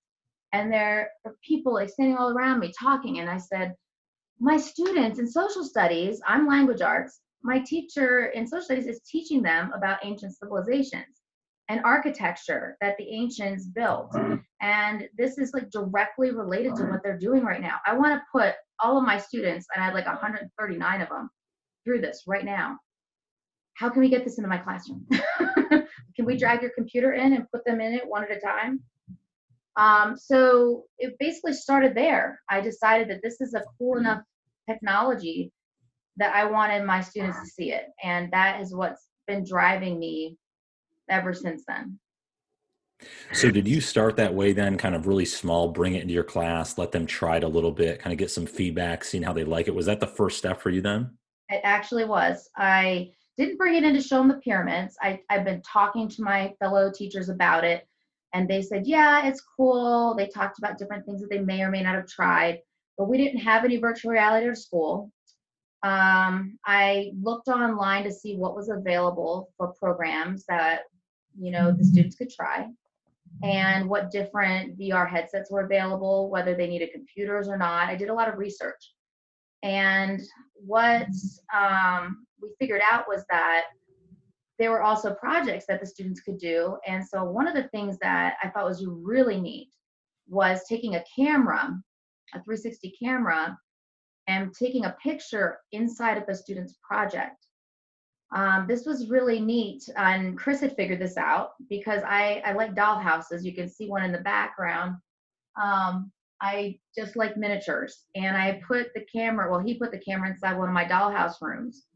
And 0.52 0.72
there 0.72 1.10
are 1.24 1.36
people 1.42 1.74
like 1.74 1.90
standing 1.90 2.16
all 2.16 2.30
around 2.30 2.60
me 2.60 2.72
talking. 2.78 3.18
And 3.18 3.28
I 3.28 3.38
said, 3.38 3.74
My 4.40 4.56
students 4.56 5.18
in 5.18 5.28
social 5.28 5.64
studies, 5.64 6.20
I'm 6.26 6.46
language 6.46 6.80
arts, 6.80 7.20
my 7.42 7.60
teacher 7.60 8.26
in 8.26 8.46
social 8.46 8.64
studies 8.64 8.86
is 8.86 9.00
teaching 9.02 9.42
them 9.42 9.72
about 9.74 9.98
ancient 10.04 10.36
civilizations 10.36 11.22
and 11.68 11.80
architecture 11.84 12.76
that 12.80 12.96
the 12.98 13.08
ancients 13.10 13.66
built. 13.66 14.12
Mm-hmm. 14.12 14.36
And 14.60 15.08
this 15.16 15.38
is 15.38 15.52
like 15.52 15.70
directly 15.70 16.30
related 16.30 16.74
to 16.76 16.84
what 16.84 17.02
they're 17.02 17.18
doing 17.18 17.44
right 17.44 17.60
now. 17.60 17.76
I 17.86 17.94
want 17.94 18.14
to 18.14 18.22
put 18.32 18.54
all 18.80 18.96
of 18.96 19.04
my 19.04 19.18
students, 19.18 19.66
and 19.74 19.82
I 19.82 19.86
had 19.86 19.94
like 19.94 20.06
139 20.06 21.00
of 21.00 21.08
them, 21.08 21.30
through 21.84 22.00
this 22.00 22.24
right 22.26 22.44
now. 22.44 22.78
How 23.74 23.88
can 23.88 24.00
we 24.00 24.08
get 24.08 24.24
this 24.24 24.38
into 24.38 24.48
my 24.48 24.58
classroom? 24.58 25.06
can 26.16 26.24
we 26.24 26.36
drag 26.36 26.62
your 26.62 26.72
computer 26.72 27.12
in 27.12 27.34
and 27.34 27.50
put 27.52 27.64
them 27.64 27.80
in 27.80 27.92
it 27.92 28.06
one 28.06 28.24
at 28.24 28.36
a 28.36 28.40
time? 28.40 28.80
Um, 29.78 30.16
so 30.16 30.84
it 30.98 31.16
basically 31.20 31.52
started 31.54 31.94
there. 31.94 32.40
I 32.50 32.60
decided 32.60 33.08
that 33.10 33.20
this 33.22 33.40
is 33.40 33.54
a 33.54 33.62
cool 33.78 33.96
enough 33.96 34.22
technology 34.68 35.52
that 36.16 36.34
I 36.34 36.44
wanted 36.44 36.84
my 36.84 37.00
students 37.00 37.38
to 37.40 37.46
see 37.46 37.72
it. 37.72 37.84
And 38.02 38.30
that 38.32 38.60
is 38.60 38.74
what's 38.74 39.06
been 39.28 39.44
driving 39.48 40.00
me 40.00 40.36
ever 41.08 41.32
since 41.32 41.62
then. 41.66 42.00
So 43.32 43.52
did 43.52 43.68
you 43.68 43.80
start 43.80 44.16
that 44.16 44.34
way 44.34 44.52
then, 44.52 44.76
kind 44.76 44.96
of 44.96 45.06
really 45.06 45.24
small, 45.24 45.68
bring 45.68 45.94
it 45.94 46.02
into 46.02 46.12
your 46.12 46.24
class, 46.24 46.76
let 46.76 46.90
them 46.90 47.06
try 47.06 47.36
it 47.36 47.44
a 47.44 47.48
little 47.48 47.70
bit, 47.70 48.00
kind 48.00 48.12
of 48.12 48.18
get 48.18 48.32
some 48.32 48.46
feedback, 48.46 49.04
seeing 49.04 49.22
how 49.22 49.32
they 49.32 49.44
like 49.44 49.68
it? 49.68 49.74
Was 49.74 49.86
that 49.86 50.00
the 50.00 50.08
first 50.08 50.38
step 50.38 50.60
for 50.60 50.70
you 50.70 50.80
then? 50.80 51.16
It 51.48 51.60
actually 51.62 52.04
was. 52.04 52.50
I 52.56 53.12
didn't 53.36 53.56
bring 53.56 53.76
it 53.76 53.84
in 53.84 53.94
to 53.94 54.02
show 54.02 54.18
them 54.18 54.26
the 54.26 54.34
pyramids. 54.38 54.96
I, 55.00 55.20
I've 55.30 55.44
been 55.44 55.62
talking 55.62 56.08
to 56.08 56.22
my 56.22 56.52
fellow 56.58 56.90
teachers 56.92 57.28
about 57.28 57.62
it, 57.62 57.86
and 58.34 58.48
they 58.48 58.62
said, 58.62 58.86
yeah, 58.86 59.26
it's 59.26 59.42
cool. 59.56 60.14
They 60.14 60.28
talked 60.28 60.58
about 60.58 60.78
different 60.78 61.06
things 61.06 61.20
that 61.20 61.30
they 61.30 61.38
may 61.38 61.62
or 61.62 61.70
may 61.70 61.82
not 61.82 61.94
have 61.94 62.06
tried, 62.06 62.60
but 62.96 63.08
we 63.08 63.16
didn't 63.16 63.40
have 63.40 63.64
any 63.64 63.78
virtual 63.78 64.12
reality 64.12 64.48
at 64.48 64.58
school. 64.58 65.10
Um, 65.82 66.58
I 66.66 67.12
looked 67.22 67.48
online 67.48 68.04
to 68.04 68.12
see 68.12 68.36
what 68.36 68.56
was 68.56 68.68
available 68.68 69.50
for 69.56 69.72
programs 69.74 70.44
that, 70.46 70.82
you 71.40 71.50
know, 71.50 71.72
the 71.72 71.84
students 71.84 72.16
could 72.16 72.30
try 72.30 72.66
and 73.42 73.88
what 73.88 74.10
different 74.10 74.78
VR 74.78 75.08
headsets 75.08 75.50
were 75.50 75.64
available, 75.64 76.30
whether 76.30 76.54
they 76.54 76.66
needed 76.66 76.90
computers 76.92 77.48
or 77.48 77.56
not. 77.56 77.88
I 77.88 77.94
did 77.94 78.08
a 78.08 78.14
lot 78.14 78.28
of 78.28 78.38
research. 78.38 78.92
And 79.62 80.20
what 80.54 81.06
um, 81.56 82.26
we 82.42 82.48
figured 82.58 82.82
out 82.90 83.06
was 83.08 83.24
that 83.30 83.64
there 84.58 84.70
were 84.70 84.82
also 84.82 85.14
projects 85.14 85.66
that 85.68 85.80
the 85.80 85.86
students 85.86 86.20
could 86.20 86.38
do. 86.38 86.76
And 86.86 87.06
so 87.06 87.24
one 87.24 87.46
of 87.46 87.54
the 87.54 87.68
things 87.68 87.96
that 88.02 88.36
I 88.42 88.48
thought 88.48 88.64
was 88.64 88.84
really 88.86 89.40
neat 89.40 89.70
was 90.28 90.64
taking 90.68 90.96
a 90.96 91.04
camera, 91.16 91.74
a 92.34 92.42
360 92.42 92.94
camera, 93.02 93.56
and 94.26 94.52
taking 94.52 94.84
a 94.84 94.96
picture 95.02 95.58
inside 95.72 96.18
of 96.18 96.28
a 96.28 96.34
student's 96.34 96.76
project. 96.86 97.46
Um, 98.34 98.66
this 98.68 98.84
was 98.84 99.08
really 99.08 99.40
neat, 99.40 99.88
and 99.96 100.36
Chris 100.36 100.60
had 100.60 100.76
figured 100.76 101.00
this 101.00 101.16
out 101.16 101.52
because 101.70 102.02
I, 102.06 102.42
I 102.44 102.52
like 102.52 102.74
dollhouses. 102.74 103.42
You 103.42 103.54
can 103.54 103.70
see 103.70 103.88
one 103.88 104.04
in 104.04 104.12
the 104.12 104.18
background. 104.18 104.96
Um, 105.60 106.12
I 106.42 106.78
just 106.94 107.16
like 107.16 107.38
miniatures, 107.38 108.04
and 108.14 108.36
I 108.36 108.60
put 108.68 108.88
the 108.94 109.06
camera. 109.10 109.50
Well, 109.50 109.60
he 109.60 109.78
put 109.78 109.92
the 109.92 109.98
camera 109.98 110.30
inside 110.30 110.58
one 110.58 110.68
of 110.68 110.74
my 110.74 110.84
dollhouse 110.84 111.40
rooms, 111.40 111.86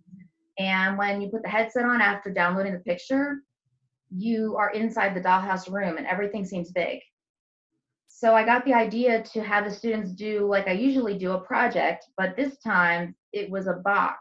and 0.58 0.98
when 0.98 1.20
you 1.20 1.28
put 1.28 1.42
the 1.42 1.48
headset 1.48 1.84
on 1.84 2.00
after 2.00 2.30
downloading 2.30 2.72
the 2.72 2.80
picture, 2.80 3.42
you 4.14 4.56
are 4.56 4.70
inside 4.70 5.14
the 5.14 5.20
dollhouse 5.20 5.70
room, 5.70 5.96
and 5.96 6.06
everything 6.06 6.44
seems 6.44 6.70
big. 6.70 7.00
So 8.08 8.34
I 8.34 8.44
got 8.44 8.64
the 8.64 8.74
idea 8.74 9.22
to 9.22 9.42
have 9.42 9.64
the 9.64 9.70
students 9.70 10.12
do 10.12 10.46
like 10.46 10.68
I 10.68 10.72
usually 10.72 11.18
do 11.18 11.32
a 11.32 11.40
project, 11.40 12.06
but 12.16 12.36
this 12.36 12.58
time 12.58 13.14
it 13.32 13.50
was 13.50 13.66
a 13.66 13.80
box, 13.84 14.16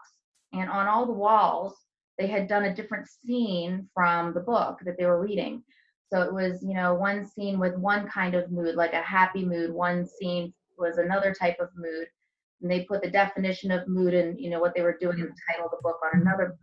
and 0.54 0.70
on 0.70 0.88
all 0.88 1.06
the 1.06 1.14
walls 1.14 1.76
they 2.18 2.28
had 2.28 2.48
done 2.48 2.66
a 2.66 2.76
different 2.76 3.08
scene 3.08 3.90
from 3.94 4.34
the 4.34 4.40
book 4.40 4.80
that 4.86 4.96
they 4.98 5.06
were 5.06 5.22
reading. 5.22 5.64
So 6.12 6.22
it 6.22 6.34
was, 6.34 6.62
you 6.62 6.74
know, 6.74 6.94
one 6.94 7.26
scene 7.26 7.58
with 7.58 7.76
one 7.78 8.08
kind 8.08 8.36
of 8.36 8.52
mood, 8.52 8.76
like 8.76 8.94
a 8.94 9.02
happy 9.02 9.46
mood. 9.46 9.72
One 9.72 10.06
scene 10.06 10.54
was 10.78 10.98
another 10.98 11.34
type 11.34 11.58
of 11.60 11.70
mood. 11.76 12.08
And 12.62 12.70
they 12.70 12.84
put 12.84 13.02
the 13.02 13.10
definition 13.10 13.72
of 13.72 13.88
mood 13.88 14.14
and, 14.14 14.40
you 14.40 14.50
know, 14.50 14.60
what 14.60 14.74
they 14.76 14.82
were 14.82 14.98
doing 15.00 15.20
in 15.20 15.26
the 15.26 15.36
title 15.50 15.66
of 15.66 15.72
the 15.72 15.82
book 15.82 16.00
on 16.04 16.22
another. 16.22 16.58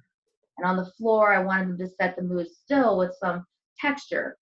And 0.56 0.66
on 0.66 0.76
the 0.76 0.90
floor, 0.96 1.32
I 1.32 1.42
wanted 1.42 1.68
them 1.68 1.78
to 1.78 1.88
set 1.88 2.16
the 2.16 2.22
mood 2.22 2.46
still 2.50 2.98
with 2.98 3.16
some 3.20 3.44
texture. 3.80 4.36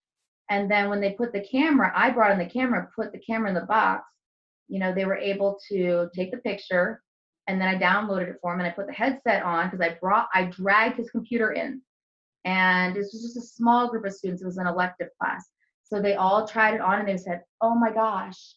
And 0.51 0.71
then 0.71 0.89
when 0.89 1.01
they 1.01 1.13
put 1.13 1.33
the 1.33 1.47
camera, 1.51 1.93
I 1.95 2.11
brought 2.11 2.33
in 2.33 2.39
the 2.39 2.47
camera, 2.47 2.89
put 2.95 3.13
the 3.13 3.19
camera 3.19 3.49
in 3.49 3.55
the 3.55 3.63
box, 3.63 4.05
you 4.69 4.79
know, 4.79 4.95
they 4.95 5.05
were 5.05 5.17
able 5.17 5.59
to 5.69 6.09
take 6.15 6.31
the 6.31 6.39
picture, 6.39 7.03
and 7.47 7.61
then 7.61 7.69
I 7.69 7.79
downloaded 7.79 8.29
it 8.29 8.39
for 8.41 8.53
him 8.53 8.61
and 8.61 8.69
I 8.69 8.73
put 8.73 8.87
the 8.87 8.93
headset 8.93 9.43
on 9.43 9.67
because 9.67 9.81
I 9.81 9.97
brought 10.01 10.29
I 10.35 10.45
dragged 10.45 10.97
his 10.97 11.11
computer 11.11 11.53
in. 11.53 11.81
And 12.45 12.95
this 12.95 13.13
was 13.13 13.23
just 13.23 13.37
a 13.37 13.55
small 13.55 13.89
group 13.89 14.05
of 14.05 14.13
students. 14.13 14.43
It 14.43 14.47
was 14.47 14.59
an 14.59 14.67
elective 14.67 15.09
class. 15.21 15.49
So 15.85 16.01
they 16.01 16.15
all 16.15 16.47
tried 16.47 16.75
it 16.75 16.81
on 16.81 17.01
and 17.01 17.09
they 17.09 17.17
said, 17.17 17.43
"Oh 17.61 17.75
my 17.75 17.93
gosh. 17.93 18.57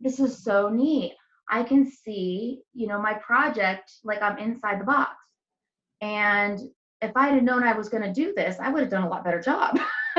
This 0.00 0.18
is 0.18 0.42
so 0.42 0.68
neat. 0.68 1.14
I 1.52 1.62
can 1.62 1.88
see, 1.88 2.62
you 2.74 2.88
know, 2.88 3.00
my 3.00 3.14
project 3.14 3.92
like 4.02 4.22
I'm 4.22 4.38
inside 4.38 4.80
the 4.80 4.84
box." 4.84 5.14
And 6.00 6.58
if 7.00 7.12
I 7.16 7.28
had 7.28 7.44
known 7.44 7.62
I 7.62 7.76
was 7.76 7.88
going 7.88 8.02
to 8.02 8.12
do 8.12 8.32
this, 8.34 8.58
I 8.58 8.70
would 8.70 8.82
have 8.82 8.90
done 8.90 9.04
a 9.04 9.08
lot 9.08 9.24
better 9.24 9.40
job. 9.40 9.78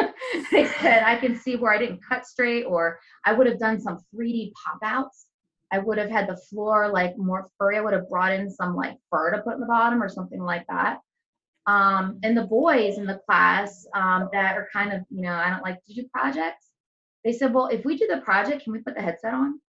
they 0.52 0.66
said 0.66 1.04
I 1.04 1.18
can 1.18 1.36
see 1.36 1.58
where 1.58 1.74
I 1.74 1.78
didn't 1.78 2.00
cut 2.08 2.26
straight, 2.26 2.64
or 2.64 3.00
I 3.26 3.34
would 3.34 3.48
have 3.48 3.60
done 3.60 3.82
some 3.82 4.00
3D 4.16 4.54
pop 4.54 4.80
outs 4.84 5.28
I 5.74 5.80
would 5.80 5.98
have 5.98 6.12
had 6.12 6.30
the 6.30 6.38
floor 6.38 6.88
like 6.88 7.18
more 7.18 7.50
furry. 7.58 7.78
I 7.78 7.82
would 7.82 7.94
have 7.94 8.08
brought 8.08 8.32
in 8.32 8.48
some 8.48 8.76
like 8.76 8.96
fur 9.10 9.32
to 9.32 9.42
put 9.42 9.56
in 9.56 9.60
the 9.60 9.66
bottom 9.66 10.04
or 10.04 10.08
something 10.08 10.40
like 10.40 10.68
that. 10.68 11.00
Um, 11.66 12.20
and 12.22 12.38
the 12.38 12.44
boys 12.44 13.00
in 13.00 13.08
the 13.08 13.20
class 13.26 13.88
um, 13.96 14.30
that 14.34 14.56
are 14.56 14.70
kind 14.72 14.94
of, 14.94 15.02
you 15.10 15.24
know, 15.24 15.34
I 15.34 15.50
don't 15.50 15.64
like 15.64 15.84
to 15.86 15.94
do 15.96 16.08
projects. 16.14 16.70
They 17.26 17.34
said, 17.34 17.56
well, 17.56 17.68
if 17.68 17.86
we 17.86 17.98
do 17.98 18.06
the 18.08 18.22
project, 18.22 18.64
can 18.64 18.74
we 18.74 18.80
put 18.80 18.94
the 18.94 19.02
headset 19.02 19.34
on? 19.34 19.60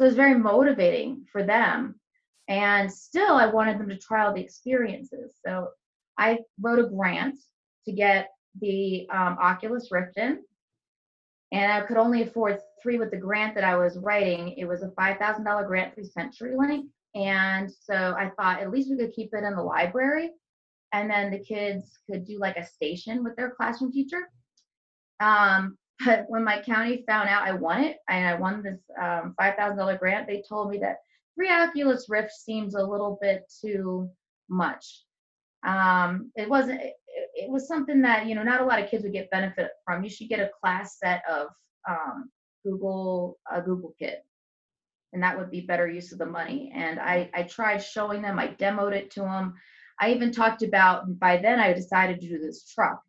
So 0.00 0.04
it 0.04 0.08
was 0.08 0.16
very 0.16 0.38
motivating 0.38 1.26
for 1.30 1.42
them. 1.42 2.00
And 2.48 2.90
still, 2.90 3.34
I 3.34 3.44
wanted 3.44 3.78
them 3.78 3.90
to 3.90 3.98
try 3.98 4.24
all 4.24 4.32
the 4.32 4.40
experiences. 4.40 5.34
So 5.46 5.68
I 6.16 6.38
wrote 6.58 6.78
a 6.78 6.88
grant 6.88 7.38
to 7.84 7.92
get 7.92 8.30
the 8.58 9.06
um, 9.10 9.36
Oculus 9.38 9.88
Rift 9.92 10.16
in 10.16 10.38
and 11.52 11.70
I 11.70 11.82
could 11.82 11.98
only 11.98 12.22
afford 12.22 12.60
three 12.82 12.98
with 12.98 13.10
the 13.10 13.18
grant 13.18 13.54
that 13.56 13.64
I 13.64 13.76
was 13.76 13.98
writing. 13.98 14.54
It 14.56 14.64
was 14.64 14.82
a 14.82 14.88
$5,000 14.88 15.66
grant 15.66 15.94
through 15.94 16.04
CenturyLink. 16.04 16.84
And 17.14 17.70
so 17.70 18.14
I 18.16 18.30
thought 18.38 18.62
at 18.62 18.70
least 18.70 18.90
we 18.90 18.96
could 18.96 19.12
keep 19.12 19.34
it 19.34 19.44
in 19.44 19.54
the 19.54 19.62
library. 19.62 20.30
And 20.94 21.10
then 21.10 21.30
the 21.30 21.40
kids 21.40 21.98
could 22.08 22.24
do 22.24 22.38
like 22.38 22.56
a 22.56 22.66
station 22.66 23.22
with 23.22 23.36
their 23.36 23.50
classroom 23.50 23.92
teacher. 23.92 24.30
Um, 25.20 25.76
when 26.28 26.44
my 26.44 26.60
county 26.62 27.04
found 27.06 27.28
out 27.28 27.46
I 27.46 27.52
won 27.52 27.82
it 27.82 27.98
and 28.08 28.26
I 28.26 28.34
won 28.34 28.62
this 28.62 28.80
um, 29.00 29.34
$5,000 29.40 29.98
grant, 29.98 30.26
they 30.26 30.42
told 30.48 30.70
me 30.70 30.78
that 30.78 30.98
three 31.34 31.50
Oculus 31.50 32.06
Rift 32.08 32.32
seems 32.32 32.74
a 32.74 32.82
little 32.82 33.18
bit 33.20 33.50
too 33.60 34.08
much. 34.48 35.04
Um, 35.66 36.32
it 36.36 36.48
wasn't, 36.48 36.80
it 37.34 37.50
was 37.50 37.68
something 37.68 38.02
that 38.02 38.26
you 38.26 38.34
know 38.34 38.42
not 38.42 38.60
a 38.60 38.64
lot 38.64 38.82
of 38.82 38.90
kids 38.90 39.02
would 39.02 39.12
get 39.12 39.30
benefit 39.30 39.70
from. 39.84 40.02
You 40.02 40.10
should 40.10 40.28
get 40.28 40.40
a 40.40 40.50
class 40.60 40.98
set 40.98 41.22
of 41.30 41.48
um, 41.88 42.30
Google 42.64 43.38
a 43.50 43.60
Google 43.60 43.94
Kit, 43.98 44.24
and 45.12 45.22
that 45.22 45.38
would 45.38 45.50
be 45.50 45.60
better 45.60 45.86
use 45.86 46.12
of 46.12 46.18
the 46.18 46.26
money. 46.26 46.72
And 46.74 46.98
I 46.98 47.30
I 47.34 47.42
tried 47.42 47.78
showing 47.78 48.22
them. 48.22 48.38
I 48.38 48.48
demoed 48.48 48.94
it 48.94 49.10
to 49.12 49.20
them. 49.20 49.54
I 50.00 50.12
even 50.12 50.32
talked 50.32 50.62
about. 50.62 51.18
By 51.18 51.36
then, 51.36 51.58
I 51.60 51.74
decided 51.74 52.20
to 52.20 52.28
do 52.28 52.38
this 52.38 52.64
truck 52.64 53.02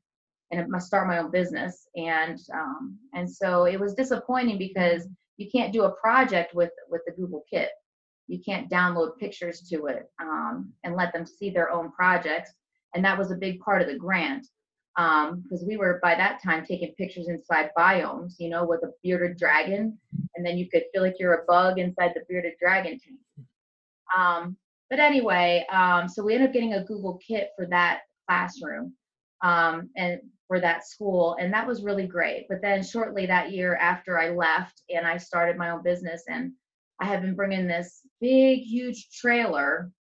and 0.52 0.70
must 0.70 0.88
start 0.88 1.08
my 1.08 1.20
own 1.20 1.32
business. 1.32 1.88
And 1.96 2.40
um, 2.54 2.98
and 3.14 3.30
so 3.30 3.66
it 3.66 3.80
was 3.80 3.94
disappointing 3.94 4.58
because 4.58 5.08
you 5.38 5.50
can't 5.50 5.74
do 5.74 5.84
a 5.84 5.92
project 5.92 6.54
with 6.54 6.72
with 6.90 7.02
the 7.06 7.14
Google 7.14 7.44
Kit. 7.50 7.70
You 8.28 8.40
can't 8.46 8.70
download 8.70 9.18
pictures 9.18 9.62
to 9.70 9.88
it 9.88 10.10
um, 10.22 10.72
and 10.84 10.96
let 10.96 11.12
them 11.12 11.26
see 11.26 11.50
their 11.50 11.72
own 11.72 11.92
projects 11.92 12.54
and 12.94 13.04
that 13.06 13.18
was 13.18 13.32
a 13.32 13.36
big 13.36 13.60
part 13.60 13.82
of 13.82 13.88
the 13.88 13.96
grant 13.96 14.48
because 14.96 15.62
um, 15.62 15.68
we 15.68 15.78
were 15.78 16.00
by 16.04 16.16
that 16.16 16.42
time 16.44 16.66
taking 16.66 16.94
pictures 16.96 17.30
inside 17.30 17.70
biomes, 17.78 18.34
you 18.40 18.50
know, 18.50 18.66
with 18.66 18.84
a 18.84 18.92
bearded 19.04 19.38
dragon, 19.38 19.98
and 20.36 20.46
then 20.46 20.58
you 20.58 20.70
could 20.70 20.84
feel 20.94 21.02
like 21.02 21.16
you're 21.18 21.34
a 21.34 21.46
bug 21.46 21.80
inside 21.80 22.12
the 22.14 22.24
bearded 22.28 22.54
dragon 22.62 23.00
tank. 23.00 23.48
Um, 24.18 24.58
but 24.90 25.00
anyway, 25.00 25.66
um, 25.72 26.10
so 26.10 26.24
we 26.24 26.34
ended 26.34 26.50
up 26.50 26.54
getting 26.54 26.74
a 26.74 26.84
Google 26.84 27.20
Kit 27.26 27.52
for 27.56 27.66
that 27.68 28.02
classroom 28.28 28.94
um, 29.42 29.90
and 29.96 30.20
for 30.48 30.60
that 30.60 30.86
school, 30.86 31.38
and 31.40 31.54
that 31.54 31.66
was 31.68 31.84
really 31.84 32.08
great. 32.08 32.46
But 32.50 32.62
then 32.62 32.84
shortly 32.84 33.26
that 33.26 33.52
year 33.52 33.76
after 33.76 34.20
I 34.20 34.30
left 34.30 34.82
and 34.94 35.08
I 35.08 35.18
started 35.18 35.58
my 35.58 35.70
own 35.70 35.84
business, 35.84 36.24
and 36.28 36.52
I 37.00 37.06
have 37.06 37.22
been 37.22 37.36
bringing 37.36 37.68
this 37.68 38.02
big, 38.20 38.60
huge 38.60 39.08
trailer 39.12 39.92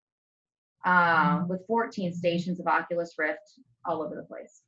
um, 0.85 1.47
with 1.47 1.65
14 1.67 2.13
stations 2.13 2.59
of 2.59 2.67
Oculus 2.67 3.13
Rift 3.17 3.39
all 3.85 4.01
over 4.01 4.15
the 4.15 4.23
place. 4.23 4.61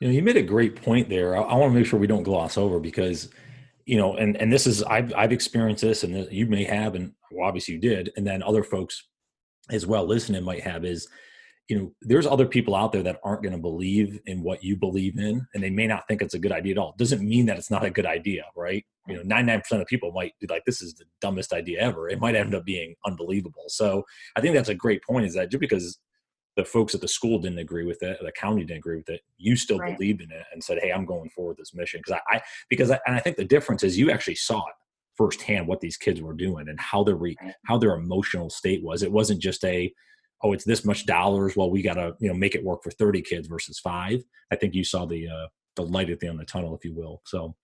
You 0.00 0.08
know, 0.08 0.14
you 0.14 0.22
made 0.22 0.36
a 0.36 0.42
great 0.42 0.76
point 0.76 1.08
there. 1.08 1.36
I, 1.36 1.40
I 1.40 1.54
want 1.54 1.72
to 1.72 1.78
make 1.78 1.86
sure 1.86 1.98
we 1.98 2.06
don't 2.06 2.22
gloss 2.22 2.58
over 2.58 2.78
because, 2.78 3.30
you 3.86 3.96
know, 3.96 4.16
and 4.16 4.36
and 4.36 4.52
this 4.52 4.66
is 4.66 4.82
I've 4.82 5.14
I've 5.14 5.32
experienced 5.32 5.82
this, 5.82 6.02
and 6.02 6.30
you 6.30 6.46
may 6.46 6.64
have, 6.64 6.94
and 6.94 7.12
well, 7.30 7.46
obviously 7.46 7.74
you 7.74 7.80
did, 7.80 8.12
and 8.16 8.26
then 8.26 8.42
other 8.42 8.62
folks 8.62 9.04
as 9.70 9.86
well 9.86 10.04
listening 10.04 10.44
might 10.44 10.62
have 10.62 10.84
is 10.84 11.08
you 11.68 11.78
know 11.78 11.92
there's 12.02 12.26
other 12.26 12.46
people 12.46 12.74
out 12.74 12.92
there 12.92 13.02
that 13.02 13.20
aren't 13.24 13.42
going 13.42 13.54
to 13.54 13.58
believe 13.58 14.20
in 14.26 14.42
what 14.42 14.62
you 14.62 14.76
believe 14.76 15.18
in 15.18 15.46
and 15.54 15.62
they 15.62 15.70
may 15.70 15.86
not 15.86 16.06
think 16.06 16.22
it's 16.22 16.34
a 16.34 16.38
good 16.38 16.52
idea 16.52 16.72
at 16.72 16.78
all. 16.78 16.90
It 16.90 16.98
doesn't 16.98 17.26
mean 17.26 17.46
that 17.46 17.58
it's 17.58 17.70
not 17.70 17.84
a 17.84 17.90
good 17.90 18.06
idea 18.06 18.44
right? 18.56 18.84
You 19.08 19.16
know 19.16 19.22
99% 19.22 19.80
of 19.80 19.86
people 19.86 20.12
might 20.12 20.32
be 20.40 20.46
like 20.46 20.64
this 20.64 20.82
is 20.82 20.94
the 20.94 21.04
dumbest 21.20 21.52
idea 21.52 21.80
ever. 21.80 22.08
It 22.08 22.20
might 22.20 22.34
end 22.34 22.54
up 22.54 22.64
being 22.64 22.94
unbelievable. 23.04 23.64
So 23.68 24.04
i 24.36 24.40
think 24.40 24.54
that's 24.54 24.68
a 24.68 24.74
great 24.74 25.02
point 25.02 25.26
is 25.26 25.34
that 25.34 25.50
just 25.50 25.60
because 25.60 25.98
the 26.56 26.64
folks 26.64 26.94
at 26.94 27.02
the 27.02 27.08
school 27.08 27.38
didn't 27.38 27.58
agree 27.58 27.84
with 27.84 28.02
it 28.02 28.18
the 28.22 28.32
county 28.32 28.64
didn't 28.64 28.78
agree 28.78 28.96
with 28.96 29.10
it 29.10 29.20
you 29.36 29.56
still 29.56 29.78
right. 29.78 29.98
believed 29.98 30.22
in 30.22 30.30
it 30.30 30.46
and 30.52 30.64
said 30.64 30.78
hey 30.80 30.90
i'm 30.90 31.04
going 31.04 31.28
forward 31.30 31.50
with 31.50 31.58
this 31.58 31.74
mission. 31.74 32.00
Because 32.00 32.18
I, 32.30 32.36
I, 32.36 32.40
because 32.70 32.90
I, 32.90 32.98
and 33.06 33.14
i 33.14 33.18
think 33.18 33.36
the 33.36 33.44
difference 33.44 33.82
is 33.82 33.98
you 33.98 34.10
actually 34.10 34.36
saw 34.36 34.60
it 34.60 34.74
firsthand 35.16 35.66
what 35.66 35.80
these 35.80 35.96
kids 35.96 36.20
were 36.20 36.34
doing 36.34 36.68
and 36.68 36.78
how 36.78 37.02
their 37.02 37.16
re, 37.16 37.36
how 37.64 37.78
their 37.78 37.94
emotional 37.94 38.50
state 38.50 38.82
was. 38.82 39.02
It 39.02 39.10
wasn't 39.10 39.40
just 39.40 39.64
a 39.64 39.92
oh 40.42 40.52
it's 40.52 40.64
this 40.64 40.84
much 40.84 41.06
dollars 41.06 41.56
well 41.56 41.70
we 41.70 41.82
got 41.82 41.94
to 41.94 42.14
you 42.20 42.28
know 42.28 42.34
make 42.34 42.54
it 42.54 42.64
work 42.64 42.82
for 42.82 42.90
30 42.90 43.22
kids 43.22 43.48
versus 43.48 43.78
five. 43.78 44.22
I 44.50 44.56
think 44.56 44.74
you 44.74 44.84
saw 44.84 45.06
the 45.06 45.28
uh 45.28 45.46
the 45.76 45.82
light 45.82 46.10
at 46.10 46.20
the 46.20 46.28
end 46.28 46.40
of 46.40 46.46
the 46.46 46.50
tunnel 46.50 46.74
if 46.74 46.84
you 46.84 46.94
will 46.94 47.22
so 47.24 47.54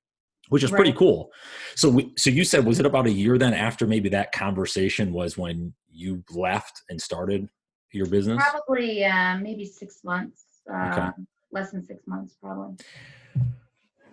which 0.48 0.62
is 0.62 0.72
right. 0.72 0.78
pretty 0.78 0.92
cool. 0.92 1.30
So 1.76 1.88
we, 1.88 2.12
so 2.16 2.28
you 2.28 2.44
said 2.44 2.66
was 2.66 2.80
it 2.80 2.86
about 2.86 3.06
a 3.06 3.10
year 3.10 3.38
then 3.38 3.54
after 3.54 3.86
maybe 3.86 4.08
that 4.10 4.32
conversation 4.32 5.12
was 5.12 5.38
when 5.38 5.72
you 5.90 6.22
left 6.30 6.82
and 6.88 7.00
started 7.00 7.48
your 7.92 8.06
business? 8.06 8.42
Probably 8.50 9.04
uh, 9.04 9.38
maybe 9.38 9.64
six 9.64 10.00
months 10.04 10.44
uh, 10.72 10.90
okay. 10.92 11.08
less 11.52 11.70
than 11.70 11.84
six 11.84 12.06
months 12.06 12.36
probably. 12.42 12.76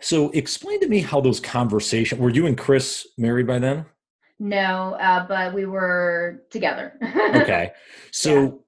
So 0.01 0.29
explain 0.29 0.79
to 0.79 0.87
me 0.87 0.99
how 0.99 1.19
those 1.19 1.39
conversations 1.39 2.21
were 2.21 2.29
you 2.29 2.45
and 2.45 2.57
chris 2.57 3.05
married 3.17 3.47
by 3.47 3.59
then 3.59 3.85
no, 4.39 4.95
uh, 4.99 5.27
but 5.27 5.53
we 5.53 5.65
were 5.65 6.43
together. 6.49 6.93
okay. 7.35 7.71
So 8.11 8.63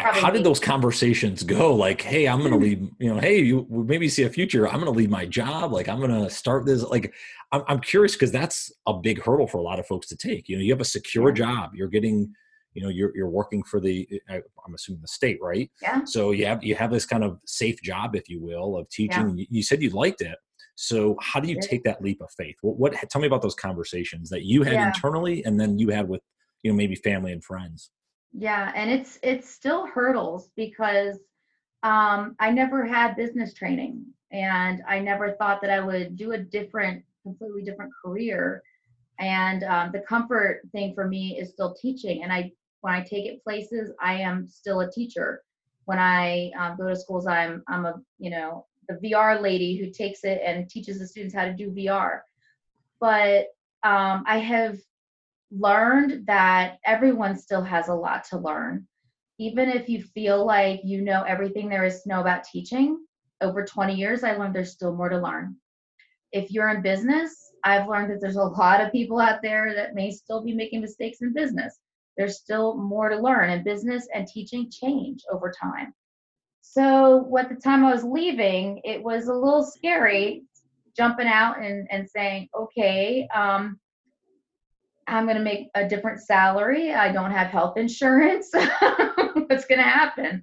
yeah, 0.00 0.12
how 0.12 0.30
did 0.30 0.44
those 0.44 0.60
conversations 0.60 1.42
go? 1.42 1.74
Like, 1.74 2.02
hey, 2.02 2.28
I'm 2.28 2.40
going 2.40 2.52
to 2.58 2.58
leave, 2.58 2.88
you 2.98 3.12
know, 3.12 3.18
hey, 3.18 3.40
you 3.40 3.66
maybe 3.70 4.08
see 4.08 4.24
a 4.24 4.30
future. 4.30 4.68
I'm 4.68 4.74
going 4.74 4.92
to 4.92 4.96
leave 4.96 5.10
my 5.10 5.26
job. 5.26 5.72
Like, 5.72 5.88
I'm 5.88 5.98
going 5.98 6.10
to 6.10 6.30
start 6.30 6.66
this. 6.66 6.82
Like, 6.82 7.14
I'm, 7.52 7.62
I'm 7.66 7.80
curious 7.80 8.12
because 8.12 8.30
that's 8.30 8.70
a 8.86 8.94
big 8.94 9.22
hurdle 9.22 9.46
for 9.46 9.58
a 9.58 9.62
lot 9.62 9.78
of 9.78 9.86
folks 9.86 10.08
to 10.08 10.16
take. 10.16 10.48
You 10.48 10.56
know, 10.56 10.62
you 10.62 10.72
have 10.72 10.80
a 10.80 10.84
secure 10.84 11.30
yeah. 11.30 11.34
job. 11.34 11.70
You're 11.74 11.88
getting, 11.88 12.32
you 12.74 12.82
know, 12.82 12.90
you're, 12.90 13.16
you're 13.16 13.30
working 13.30 13.62
for 13.62 13.80
the, 13.80 14.06
I'm 14.28 14.74
assuming 14.74 15.00
the 15.00 15.08
state, 15.08 15.38
right? 15.42 15.70
Yeah. 15.82 16.04
So 16.04 16.32
you 16.32 16.46
have, 16.46 16.62
you 16.62 16.74
have 16.74 16.92
this 16.92 17.06
kind 17.06 17.24
of 17.24 17.40
safe 17.46 17.82
job, 17.82 18.14
if 18.14 18.28
you 18.28 18.40
will, 18.40 18.76
of 18.76 18.88
teaching. 18.90 19.38
Yeah. 19.38 19.46
You 19.48 19.62
said 19.62 19.82
you 19.82 19.90
liked 19.90 20.20
it. 20.20 20.36
So 20.80 21.16
how 21.20 21.40
do 21.40 21.48
you 21.48 21.58
take 21.60 21.82
that 21.84 22.00
leap 22.00 22.20
of 22.20 22.30
faith? 22.30 22.54
What, 22.60 22.78
what 22.78 23.10
tell 23.10 23.20
me 23.20 23.26
about 23.26 23.42
those 23.42 23.56
conversations 23.56 24.30
that 24.30 24.44
you 24.44 24.62
had 24.62 24.74
yeah. 24.74 24.86
internally 24.86 25.44
and 25.44 25.58
then 25.58 25.76
you 25.76 25.88
had 25.88 26.08
with, 26.08 26.20
you 26.62 26.70
know, 26.70 26.76
maybe 26.76 26.94
family 26.94 27.32
and 27.32 27.42
friends. 27.42 27.90
Yeah, 28.32 28.70
and 28.76 28.88
it's 28.88 29.18
it's 29.24 29.50
still 29.50 29.88
hurdles 29.88 30.50
because 30.54 31.18
um, 31.82 32.36
I 32.38 32.52
never 32.52 32.86
had 32.86 33.16
business 33.16 33.54
training 33.54 34.06
and 34.30 34.80
I 34.86 35.00
never 35.00 35.32
thought 35.32 35.60
that 35.62 35.70
I 35.70 35.80
would 35.80 36.16
do 36.16 36.30
a 36.32 36.38
different, 36.38 37.02
completely 37.24 37.64
different 37.64 37.90
career. 38.04 38.62
And 39.18 39.64
um, 39.64 39.90
the 39.92 40.04
comfort 40.08 40.60
thing 40.70 40.94
for 40.94 41.08
me 41.08 41.40
is 41.40 41.50
still 41.50 41.74
teaching. 41.74 42.22
And 42.22 42.32
I, 42.32 42.52
when 42.82 42.94
I 42.94 43.00
take 43.00 43.26
it 43.26 43.42
places, 43.42 43.90
I 44.00 44.14
am 44.14 44.46
still 44.46 44.78
a 44.82 44.92
teacher. 44.92 45.42
When 45.86 45.98
I 45.98 46.52
um, 46.56 46.76
go 46.76 46.88
to 46.88 46.94
schools, 46.94 47.26
I'm 47.26 47.64
I'm 47.66 47.84
a 47.84 47.94
you 48.20 48.30
know 48.30 48.67
the 48.88 48.94
VR 48.96 49.40
lady 49.40 49.76
who 49.76 49.90
takes 49.90 50.24
it 50.24 50.40
and 50.44 50.68
teaches 50.68 50.98
the 50.98 51.06
students 51.06 51.34
how 51.34 51.44
to 51.44 51.52
do 51.52 51.70
VR. 51.70 52.20
But 53.00 53.46
um, 53.82 54.24
I 54.26 54.38
have 54.38 54.78
learned 55.50 56.26
that 56.26 56.78
everyone 56.84 57.36
still 57.36 57.62
has 57.62 57.88
a 57.88 57.94
lot 57.94 58.24
to 58.24 58.38
learn. 58.38 58.86
Even 59.38 59.68
if 59.68 59.88
you 59.88 60.02
feel 60.02 60.44
like 60.44 60.80
you 60.84 61.02
know 61.02 61.22
everything 61.22 61.68
there 61.68 61.84
is 61.84 62.02
to 62.02 62.08
know 62.08 62.20
about 62.20 62.44
teaching, 62.44 62.98
over 63.40 63.64
20 63.64 63.94
years, 63.94 64.24
I 64.24 64.36
learned 64.36 64.54
there's 64.54 64.72
still 64.72 64.94
more 64.94 65.08
to 65.08 65.18
learn. 65.18 65.56
If 66.32 66.50
you're 66.50 66.68
in 66.68 66.82
business, 66.82 67.52
I've 67.64 67.88
learned 67.88 68.10
that 68.10 68.20
there's 68.20 68.36
a 68.36 68.42
lot 68.42 68.80
of 68.80 68.92
people 68.92 69.20
out 69.20 69.42
there 69.42 69.74
that 69.74 69.94
may 69.94 70.10
still 70.10 70.42
be 70.42 70.52
making 70.52 70.80
mistakes 70.80 71.22
in 71.22 71.32
business. 71.32 71.78
There's 72.16 72.38
still 72.38 72.76
more 72.76 73.08
to 73.08 73.16
learn, 73.16 73.50
and 73.50 73.64
business 73.64 74.08
and 74.12 74.26
teaching 74.26 74.70
change 74.70 75.22
over 75.30 75.52
time. 75.52 75.94
So 76.60 77.36
at 77.38 77.48
the 77.48 77.56
time 77.56 77.84
I 77.84 77.92
was 77.92 78.04
leaving, 78.04 78.80
it 78.84 79.02
was 79.02 79.28
a 79.28 79.34
little 79.34 79.64
scary 79.64 80.44
jumping 80.96 81.28
out 81.28 81.62
and, 81.62 81.86
and 81.90 82.08
saying, 82.08 82.48
okay, 82.54 83.28
um, 83.34 83.78
I'm 85.06 85.24
going 85.24 85.38
to 85.38 85.42
make 85.42 85.68
a 85.74 85.88
different 85.88 86.20
salary. 86.20 86.92
I 86.92 87.10
don't 87.12 87.30
have 87.30 87.48
health 87.48 87.78
insurance. 87.78 88.50
What's 88.52 89.64
going 89.64 89.78
to 89.78 89.82
happen? 89.82 90.42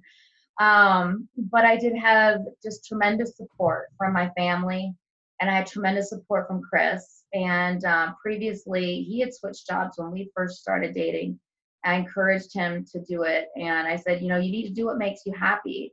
Um, 0.60 1.28
but 1.36 1.64
I 1.64 1.76
did 1.76 1.94
have 1.96 2.40
just 2.62 2.86
tremendous 2.86 3.36
support 3.36 3.88
from 3.98 4.12
my 4.12 4.30
family, 4.36 4.94
and 5.40 5.50
I 5.50 5.54
had 5.54 5.66
tremendous 5.66 6.08
support 6.08 6.48
from 6.48 6.62
Chris. 6.62 7.22
And 7.34 7.84
um, 7.84 8.16
previously, 8.20 9.02
he 9.02 9.20
had 9.20 9.34
switched 9.34 9.68
jobs 9.68 9.98
when 9.98 10.10
we 10.10 10.30
first 10.34 10.60
started 10.60 10.94
dating. 10.94 11.38
I 11.84 11.94
encouraged 11.94 12.52
him 12.52 12.84
to 12.92 13.00
do 13.04 13.22
it, 13.22 13.48
and 13.56 13.86
I 13.86 13.96
said, 13.96 14.22
you 14.22 14.28
know, 14.28 14.38
you 14.38 14.50
need 14.50 14.66
to 14.66 14.74
do 14.74 14.86
what 14.86 14.98
makes 14.98 15.20
you 15.26 15.32
happy 15.32 15.92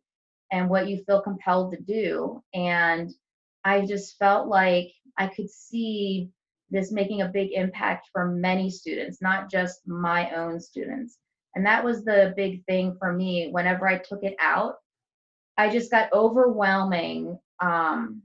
and 0.53 0.69
what 0.69 0.87
you 0.87 1.03
feel 1.03 1.19
compelled 1.19 1.71
to 1.71 1.81
do. 1.81 2.41
And 2.53 3.11
I 3.65 3.85
just 3.85 4.17
felt 4.19 4.47
like 4.47 4.93
I 5.17 5.25
could 5.27 5.49
see 5.49 6.29
this 6.69 6.91
making 6.91 7.21
a 7.21 7.27
big 7.27 7.51
impact 7.53 8.09
for 8.13 8.27
many 8.27 8.69
students, 8.69 9.19
not 9.19 9.49
just 9.49 9.87
my 9.87 10.29
own 10.31 10.59
students. 10.59 11.17
And 11.55 11.65
that 11.65 11.83
was 11.83 12.05
the 12.05 12.33
big 12.37 12.63
thing 12.65 12.95
for 12.99 13.11
me. 13.11 13.49
Whenever 13.51 13.87
I 13.87 13.97
took 13.97 14.23
it 14.23 14.35
out, 14.39 14.75
I 15.57 15.69
just 15.69 15.89
got 15.89 16.13
overwhelming, 16.13 17.39
um, 17.59 18.21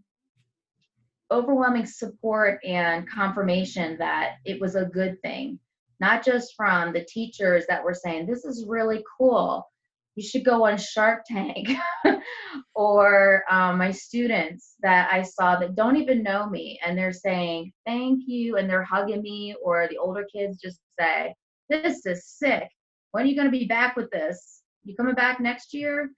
overwhelming 1.30 1.86
support 1.86 2.60
and 2.62 3.08
confirmation 3.08 3.96
that 3.98 4.36
it 4.44 4.60
was 4.60 4.76
a 4.76 4.84
good 4.84 5.20
thing. 5.22 5.58
Not 5.98 6.24
just 6.24 6.54
from 6.56 6.92
the 6.92 7.06
teachers 7.08 7.64
that 7.68 7.84
were 7.84 7.94
saying, 7.94 8.26
this 8.26 8.44
is 8.44 8.66
really 8.68 9.02
cool 9.18 9.66
you 10.18 10.28
should 10.28 10.44
go 10.44 10.66
on 10.66 10.76
Shark 10.76 11.22
Tank. 11.28 11.68
or 12.74 13.44
um, 13.48 13.78
my 13.78 13.92
students 13.92 14.74
that 14.82 15.08
I 15.12 15.22
saw 15.22 15.56
that 15.60 15.76
don't 15.76 15.96
even 15.96 16.24
know 16.24 16.48
me 16.48 16.76
and 16.84 16.98
they're 16.98 17.12
saying 17.12 17.72
thank 17.86 18.24
you 18.26 18.56
and 18.56 18.68
they're 18.68 18.82
hugging 18.82 19.22
me, 19.22 19.54
or 19.62 19.86
the 19.88 19.98
older 19.98 20.26
kids 20.34 20.60
just 20.60 20.80
say, 20.98 21.32
This 21.68 22.04
is 22.04 22.26
sick. 22.26 22.68
When 23.12 23.24
are 23.24 23.26
you 23.28 23.36
going 23.36 23.46
to 23.46 23.56
be 23.56 23.66
back 23.66 23.94
with 23.94 24.10
this? 24.10 24.62
You 24.82 24.96
coming 24.96 25.14
back 25.14 25.40
next 25.40 25.72
year? 25.72 26.10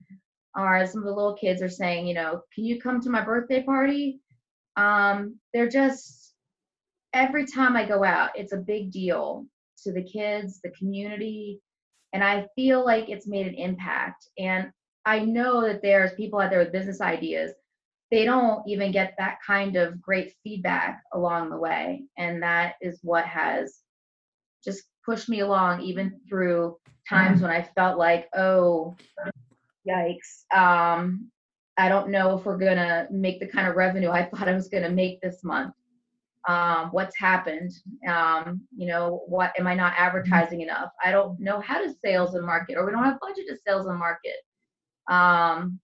Or 0.57 0.87
some 0.87 1.01
of 1.01 1.05
the 1.05 1.15
little 1.15 1.37
kids 1.37 1.61
are 1.61 1.69
saying, 1.69 2.07
you 2.07 2.15
know, 2.15 2.41
can 2.55 2.65
you 2.65 2.81
come 2.81 3.03
to 3.03 3.11
my 3.11 3.23
birthday 3.23 3.63
party? 3.63 4.21
Um, 4.77 5.39
they're 5.53 5.69
just 5.69 6.33
every 7.13 7.45
time 7.45 7.77
I 7.77 7.85
go 7.85 8.03
out, 8.03 8.31
it's 8.35 8.55
a 8.55 8.57
big 8.57 8.93
deal 8.93 9.45
to 9.85 9.93
the 9.93 10.03
kids, 10.03 10.61
the 10.63 10.71
community, 10.71 11.61
and 12.13 12.25
I 12.25 12.47
feel 12.57 12.85
like 12.85 13.09
it's 13.09 13.27
made 13.27 13.47
an 13.47 13.55
impact. 13.55 14.29
And 14.39 14.71
I 15.07 15.21
know 15.21 15.63
that 15.63 15.83
there's 15.83 16.13
people 16.15 16.41
out 16.41 16.51
there 16.51 16.59
with 16.59 16.73
business 16.73 17.01
ideas. 17.01 17.53
They 18.11 18.25
don't 18.25 18.67
even 18.67 18.91
get 18.91 19.15
that 19.19 19.39
kind 19.47 19.77
of 19.77 20.03
great 20.03 20.35
feedback 20.43 21.03
along 21.13 21.51
the 21.51 21.57
way. 21.57 22.05
And 22.19 22.43
that 22.43 22.75
is 22.81 22.99
what 23.03 23.25
has 23.25 23.79
just 24.65 24.83
pushed 25.05 25.29
me 25.29 25.41
along, 25.41 25.83
even 25.83 26.21
through 26.29 26.77
times 27.09 27.37
mm-hmm. 27.37 27.49
when 27.49 27.57
I 27.57 27.69
felt 27.77 27.99
like, 27.99 28.29
oh, 28.37 28.97
yikes. 29.89 30.45
Um, 30.55 31.31
I 31.77 31.89
don't 31.89 32.11
know 32.11 32.37
if 32.37 32.45
we're 32.45 32.59
going 32.59 32.77
to 32.77 33.07
make 33.11 33.41
the 33.41 33.47
kind 33.47 33.69
of 33.69 33.77
revenue 33.77 34.11
I 34.11 34.25
thought 34.31 34.49
I 34.49 34.55
was 34.55 34.69
going 34.69 34.83
to 34.83 34.91
make 34.91 35.21
this 35.21 35.45
month 35.45 35.75
um, 36.49 36.89
what's 36.91 37.19
happened 37.19 37.73
um, 38.09 38.61
you 38.77 38.87
know 38.87 39.23
what 39.27 39.53
am 39.59 39.67
i 39.67 39.75
not 39.75 39.93
mm-hmm. 39.93 40.05
advertising 40.05 40.61
enough? 40.63 40.91
I 41.05 41.11
don't 41.11 41.39
know 41.39 41.61
how 41.61 41.83
to 41.83 41.95
sales 42.05 42.35
and 42.35 42.47
market 42.47 42.77
or 42.77 42.87
we 42.87 42.93
don't 42.93 43.05
have 43.05 43.21
budget 43.21 43.47
to 43.49 43.57
sales 43.67 43.87
and 43.87 43.99
market. 43.99 44.37
Um, 45.11 45.81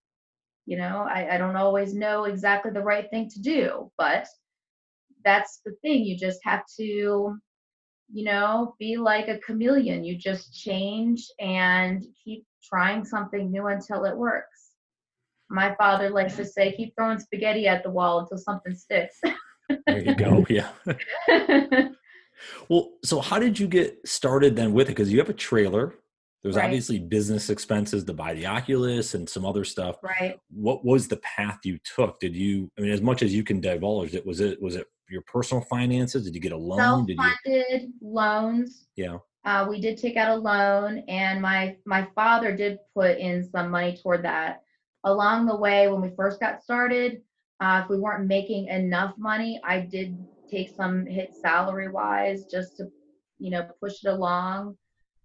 you 0.65 0.77
know 0.77 1.07
I, 1.09 1.35
I 1.35 1.37
don't 1.37 1.55
always 1.55 1.93
know 1.93 2.25
exactly 2.25 2.71
the 2.71 2.81
right 2.81 3.09
thing 3.09 3.29
to 3.29 3.41
do 3.41 3.91
but 3.97 4.27
that's 5.23 5.61
the 5.65 5.73
thing 5.81 6.05
you 6.05 6.17
just 6.17 6.39
have 6.43 6.63
to 6.77 7.37
you 8.11 8.23
know 8.23 8.75
be 8.79 8.97
like 8.97 9.27
a 9.27 9.39
chameleon. 9.39 10.03
You 10.03 10.17
just 10.17 10.53
change 10.53 11.27
and 11.39 12.03
keep 12.23 12.45
trying 12.63 13.05
something 13.05 13.51
new 13.51 13.67
until 13.67 14.05
it 14.05 14.15
works. 14.15 14.71
My 15.49 15.75
father 15.75 16.09
likes 16.09 16.35
to 16.37 16.45
say 16.45 16.73
keep 16.73 16.93
throwing 16.95 17.19
spaghetti 17.19 17.67
at 17.67 17.83
the 17.83 17.89
wall 17.89 18.19
until 18.19 18.37
something 18.37 18.75
sticks 18.75 19.19
there 19.85 19.99
you 19.99 20.15
go. 20.15 20.45
Yeah. 20.49 20.69
well, 22.69 22.91
so 23.03 23.19
how 23.19 23.39
did 23.39 23.59
you 23.59 23.67
get 23.67 23.99
started 24.05 24.55
then 24.55 24.73
with 24.73 24.87
it? 24.87 24.91
Because 24.91 25.11
you 25.11 25.19
have 25.19 25.29
a 25.29 25.33
trailer. 25.33 25.95
There's 26.43 26.55
right. 26.55 26.65
obviously 26.65 26.99
business 26.99 27.49
expenses 27.49 28.03
to 28.05 28.13
buy 28.13 28.33
the 28.33 28.45
Oculus 28.45 29.15
and 29.15 29.27
some 29.27 29.45
other 29.45 29.63
stuff. 29.63 29.97
Right. 30.03 30.39
What 30.49 30.85
was 30.85 31.07
the 31.07 31.17
path 31.17 31.59
you 31.63 31.79
took? 31.83 32.19
Did 32.19 32.35
you? 32.35 32.71
I 32.77 32.81
mean, 32.81 32.91
as 32.91 33.01
much 33.01 33.23
as 33.23 33.33
you 33.33 33.43
can 33.43 33.59
divulge 33.59 34.13
it, 34.13 34.25
was 34.25 34.39
it 34.39 34.61
was 34.61 34.75
it 34.75 34.87
your 35.09 35.23
personal 35.23 35.63
finances? 35.63 36.23
Did 36.25 36.35
you 36.35 36.41
get 36.41 36.51
a 36.51 36.57
loan? 36.57 37.07
Self-funded 37.07 37.81
you... 37.81 37.93
loans. 38.01 38.85
Yeah. 38.95 39.17
Uh, 39.45 39.65
we 39.69 39.79
did 39.79 39.97
take 39.97 40.17
out 40.17 40.29
a 40.29 40.35
loan, 40.35 40.99
and 41.07 41.41
my 41.41 41.75
my 41.85 42.07
father 42.15 42.55
did 42.55 42.79
put 42.93 43.17
in 43.17 43.43
some 43.49 43.71
money 43.71 43.97
toward 44.01 44.23
that. 44.23 44.61
Along 45.03 45.45
the 45.45 45.55
way, 45.55 45.87
when 45.87 46.01
we 46.01 46.11
first 46.15 46.39
got 46.39 46.61
started, 46.61 47.21
uh, 47.59 47.81
if 47.83 47.89
we 47.89 47.97
weren't 47.97 48.27
making 48.27 48.67
enough 48.67 49.13
money, 49.17 49.59
I 49.63 49.81
did 49.81 50.17
take 50.49 50.69
some 50.75 51.05
hit 51.05 51.33
salary 51.35 51.89
wise 51.89 52.45
just 52.45 52.77
to, 52.77 52.87
you 53.39 53.49
know, 53.49 53.67
push 53.79 54.03
it 54.03 54.09
along. 54.09 54.77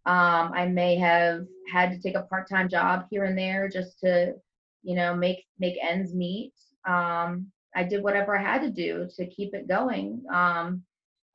Um, 0.05 0.53
I 0.53 0.66
may 0.66 0.97
have 0.97 1.47
had 1.73 1.90
to 1.92 2.01
take 2.01 2.16
a 2.16 2.23
part 2.25 2.49
time 2.49 2.68
job 2.68 3.07
here 3.11 3.25
and 3.25 3.38
there 3.38 3.68
just 3.68 4.01
to, 4.01 4.35
you 4.83 4.97
know, 4.97 5.14
make 5.14 5.45
make 5.59 5.77
ends 5.83 6.14
meet. 6.14 6.55
Um, 6.88 7.47
I 7.75 7.85
did 7.85 8.03
whatever 8.03 8.37
I 8.37 8.42
had 8.42 8.62
to 8.62 8.71
do 8.71 9.09
to 9.16 9.27
keep 9.27 9.55
it 9.55 9.68
going. 9.68 10.23
Um, 10.33 10.83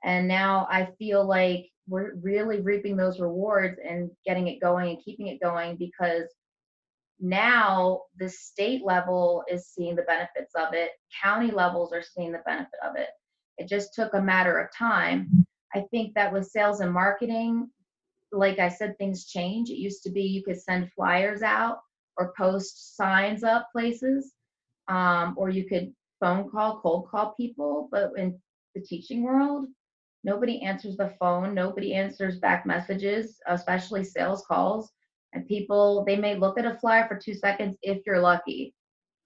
and 0.04 0.28
now 0.28 0.68
I 0.70 0.90
feel 1.00 1.26
like 1.26 1.70
we're 1.88 2.16
really 2.16 2.62
reaping 2.62 2.98
those 2.98 3.20
rewards 3.20 3.80
and 3.88 4.12
getting 4.26 4.48
it 4.48 4.60
going 4.60 4.90
and 4.90 5.04
keeping 5.04 5.28
it 5.28 5.42
going 5.42 5.78
because 5.78 6.28
now 7.20 8.02
the 8.20 8.30
state 8.30 8.86
level 8.86 9.44
is 9.50 9.68
seeing 9.68 9.96
the 9.96 10.04
benefits 10.04 10.54
of 10.56 10.74
it. 10.74 10.92
County 11.24 11.52
levels 11.52 11.92
are 11.94 12.04
seeing 12.04 12.32
the 12.32 12.44
benefit 12.46 12.80
of 12.84 12.96
it. 12.96 13.10
It 13.58 13.68
just 13.68 13.94
took 13.94 14.14
a 14.14 14.22
matter 14.22 14.60
of 14.60 14.72
time. 14.76 15.46
I 15.74 15.82
think 15.92 16.14
that 16.14 16.32
with 16.32 16.48
sales 16.48 16.80
and 16.80 16.94
marketing 16.94 17.70
like 18.32 18.60
i 18.60 18.68
said 18.70 18.98
things 18.98 19.26
change. 19.26 19.70
It 19.70 19.78
used 19.78 20.04
to 20.04 20.10
be 20.10 20.22
you 20.22 20.44
could 20.44 20.62
send 20.62 20.92
flyers 20.92 21.42
out 21.42 21.80
or 22.18 22.34
post 22.38 22.98
signs 22.98 23.44
up 23.44 23.70
places 23.72 24.34
um, 24.88 25.36
or 25.38 25.50
you 25.50 25.66
could 25.66 25.94
phone 26.20 26.50
call 26.50 26.80
cold 26.82 27.08
call 27.10 27.34
people. 27.38 27.88
But 27.92 28.12
in 28.18 28.38
the 28.76 28.82
teaching 28.82 29.24
world 29.24 29.68
nobody 30.24 30.62
answers 30.62 30.98
the 30.98 31.14
phone. 31.20 31.54
Nobody 31.54 31.94
answers 31.94 32.40
back 32.40 32.66
messages 32.66 33.40
especially 33.48 34.04
sales 34.04 34.44
calls 34.48 34.92
and 35.34 35.48
people 35.48 36.04
they 36.06 36.16
may 36.16 36.36
look 36.36 36.58
at 36.58 36.66
a 36.66 36.76
flyer 36.76 37.08
for 37.08 37.18
two 37.18 37.34
seconds 37.34 37.78
if 37.82 38.06
you're 38.06 38.20
lucky. 38.20 38.74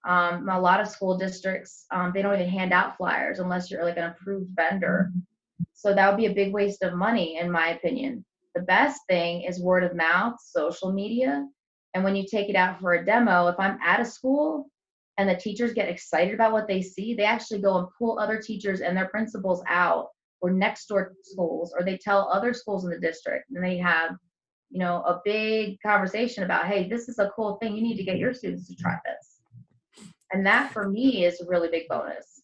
Um, 0.06 0.48
a 0.48 0.60
lot 0.60 0.80
of 0.80 0.88
school 0.88 1.16
districts 1.16 1.86
um, 1.92 2.12
they 2.14 2.22
don't 2.22 2.34
even 2.34 2.48
hand 2.48 2.72
out 2.72 2.96
flyers 2.96 3.38
unless 3.38 3.70
you're 3.70 3.84
like 3.84 3.96
an 3.96 4.10
approved 4.10 4.50
vendor. 4.54 5.10
So 5.74 5.94
that 5.94 6.08
would 6.08 6.16
be 6.16 6.26
a 6.26 6.34
big 6.34 6.52
waste 6.52 6.82
of 6.82 6.94
money 6.94 7.38
in 7.38 7.50
my 7.50 7.70
opinion. 7.70 8.24
The 8.54 8.62
best 8.62 9.00
thing 9.08 9.42
is 9.42 9.60
word 9.60 9.84
of 9.84 9.96
mouth 9.96 10.34
social 10.40 10.92
media. 10.92 11.46
And 11.94 12.04
when 12.04 12.16
you 12.16 12.24
take 12.26 12.48
it 12.48 12.56
out 12.56 12.80
for 12.80 12.94
a 12.94 13.04
demo 13.04 13.48
if 13.48 13.56
i'm 13.58 13.78
at 13.84 14.00
a 14.00 14.04
school 14.04 14.66
and 15.18 15.28
the 15.28 15.36
teachers 15.36 15.74
get 15.74 15.88
excited 15.88 16.34
about 16.34 16.52
what 16.52 16.66
they 16.66 16.82
see 16.82 17.14
they 17.14 17.24
actually 17.24 17.60
go 17.60 17.78
and 17.78 17.88
pull 17.98 18.18
other 18.18 18.40
teachers 18.40 18.80
and 18.80 18.96
their 18.96 19.08
principals 19.08 19.62
out 19.68 20.08
or 20.40 20.50
next 20.50 20.86
door 20.86 21.14
schools 21.22 21.74
or 21.76 21.84
they 21.84 21.96
tell 21.96 22.28
other 22.28 22.52
schools 22.52 22.84
in 22.84 22.90
the 22.90 22.98
district 22.98 23.50
and 23.50 23.64
they 23.64 23.76
have 23.78 24.16
you 24.72 24.78
know 24.78 25.02
a 25.02 25.20
big 25.24 25.78
conversation 25.82 26.44
about 26.44 26.66
hey 26.66 26.88
this 26.88 27.08
is 27.08 27.18
a 27.18 27.30
cool 27.36 27.56
thing. 27.56 27.76
You 27.76 27.82
need 27.82 27.96
to 27.98 28.04
get 28.04 28.18
your 28.18 28.32
students 28.32 28.66
to 28.68 28.74
try 28.74 28.98
this. 29.04 30.06
And 30.32 30.46
that 30.46 30.72
for 30.72 30.88
me 30.88 31.24
is 31.26 31.40
a 31.40 31.46
really 31.46 31.68
big 31.68 31.88
bonus. 31.88 32.42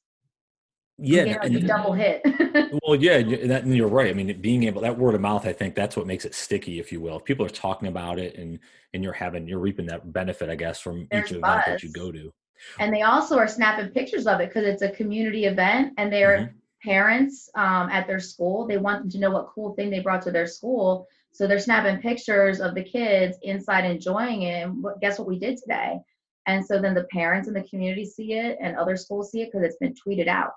Yeah 0.99 1.23
like 1.25 1.39
and, 1.45 1.57
a 1.57 1.61
double 1.61 1.93
hit. 1.95 2.23
Well 2.87 2.97
yeah 2.97 3.23
that, 3.47 3.65
and 3.65 3.75
you're 3.75 3.89
right. 3.89 4.11
I 4.11 4.13
mean 4.13 4.41
being 4.41 4.65
able 4.65 4.83
that 4.83 4.99
word 4.99 5.15
of 5.15 5.23
mouth 5.23 5.47
i 5.47 5.53
think 5.53 5.75
that's 5.75 5.97
what 5.97 6.07
makes 6.07 6.27
it 6.27 6.35
sticky 6.35 6.79
if 6.79 6.93
you 6.93 7.01
will. 7.01 7.17
If 7.17 7.25
people 7.25 7.47
are 7.47 7.51
talking 7.51 7.89
about 7.89 8.19
it 8.19 8.37
and 8.37 8.59
and 8.93 9.03
you're 9.03 9.15
having 9.15 9.49
you're 9.49 9.59
reaping 9.59 9.87
that 9.87 10.13
benefit 10.13 10.51
i 10.51 10.55
guess 10.55 10.81
from 10.81 11.09
There's 11.11 11.31
each 11.31 11.39
event 11.39 11.63
that 11.67 11.83
you 11.83 11.91
go 11.91 12.13
to. 12.13 12.33
And 12.79 12.93
they 12.93 13.03
also 13.03 13.39
are 13.39 13.49
snapping 13.49 13.91
pictures 13.91 14.27
of 14.27 14.41
it 14.41 14.49
because 14.49 14.65
it's 14.67 14.83
a 14.83 14.91
community 14.91 15.45
event 15.47 15.95
and 15.97 16.13
they're 16.13 16.39
mm-hmm. 16.39 16.91
parents 16.91 17.49
um, 17.55 17.89
at 17.89 18.07
their 18.07 18.21
school 18.21 18.67
they 18.67 18.77
want 18.77 19.01
them 19.01 19.11
to 19.13 19.19
know 19.19 19.31
what 19.31 19.49
cool 19.55 19.75
thing 19.75 19.89
they 19.89 20.01
brought 20.01 20.23
to 20.23 20.31
their 20.31 20.47
school 20.47 21.07
so 21.39 21.47
they're 21.47 21.61
snapping 21.61 22.03
pictures 22.03 22.61
of 22.61 22.75
the 22.75 22.83
kids 22.83 23.39
inside 23.43 23.85
enjoying 23.85 24.43
it. 24.43 24.65
And 24.65 24.85
guess 25.01 25.21
what 25.21 25.29
we 25.29 25.39
did 25.39 25.57
today? 25.57 26.01
And 26.49 26.67
so 26.67 26.83
then 26.83 26.95
the 26.95 27.05
parents 27.13 27.47
in 27.47 27.55
the 27.55 27.63
community 27.63 28.05
see 28.05 28.33
it 28.33 28.59
and 28.61 28.77
other 28.77 28.97
schools 28.97 29.31
see 29.31 29.43
it 29.43 29.51
because 29.53 29.65
it's 29.65 29.77
been 29.77 29.95
tweeted 29.95 30.27
out. 30.27 30.51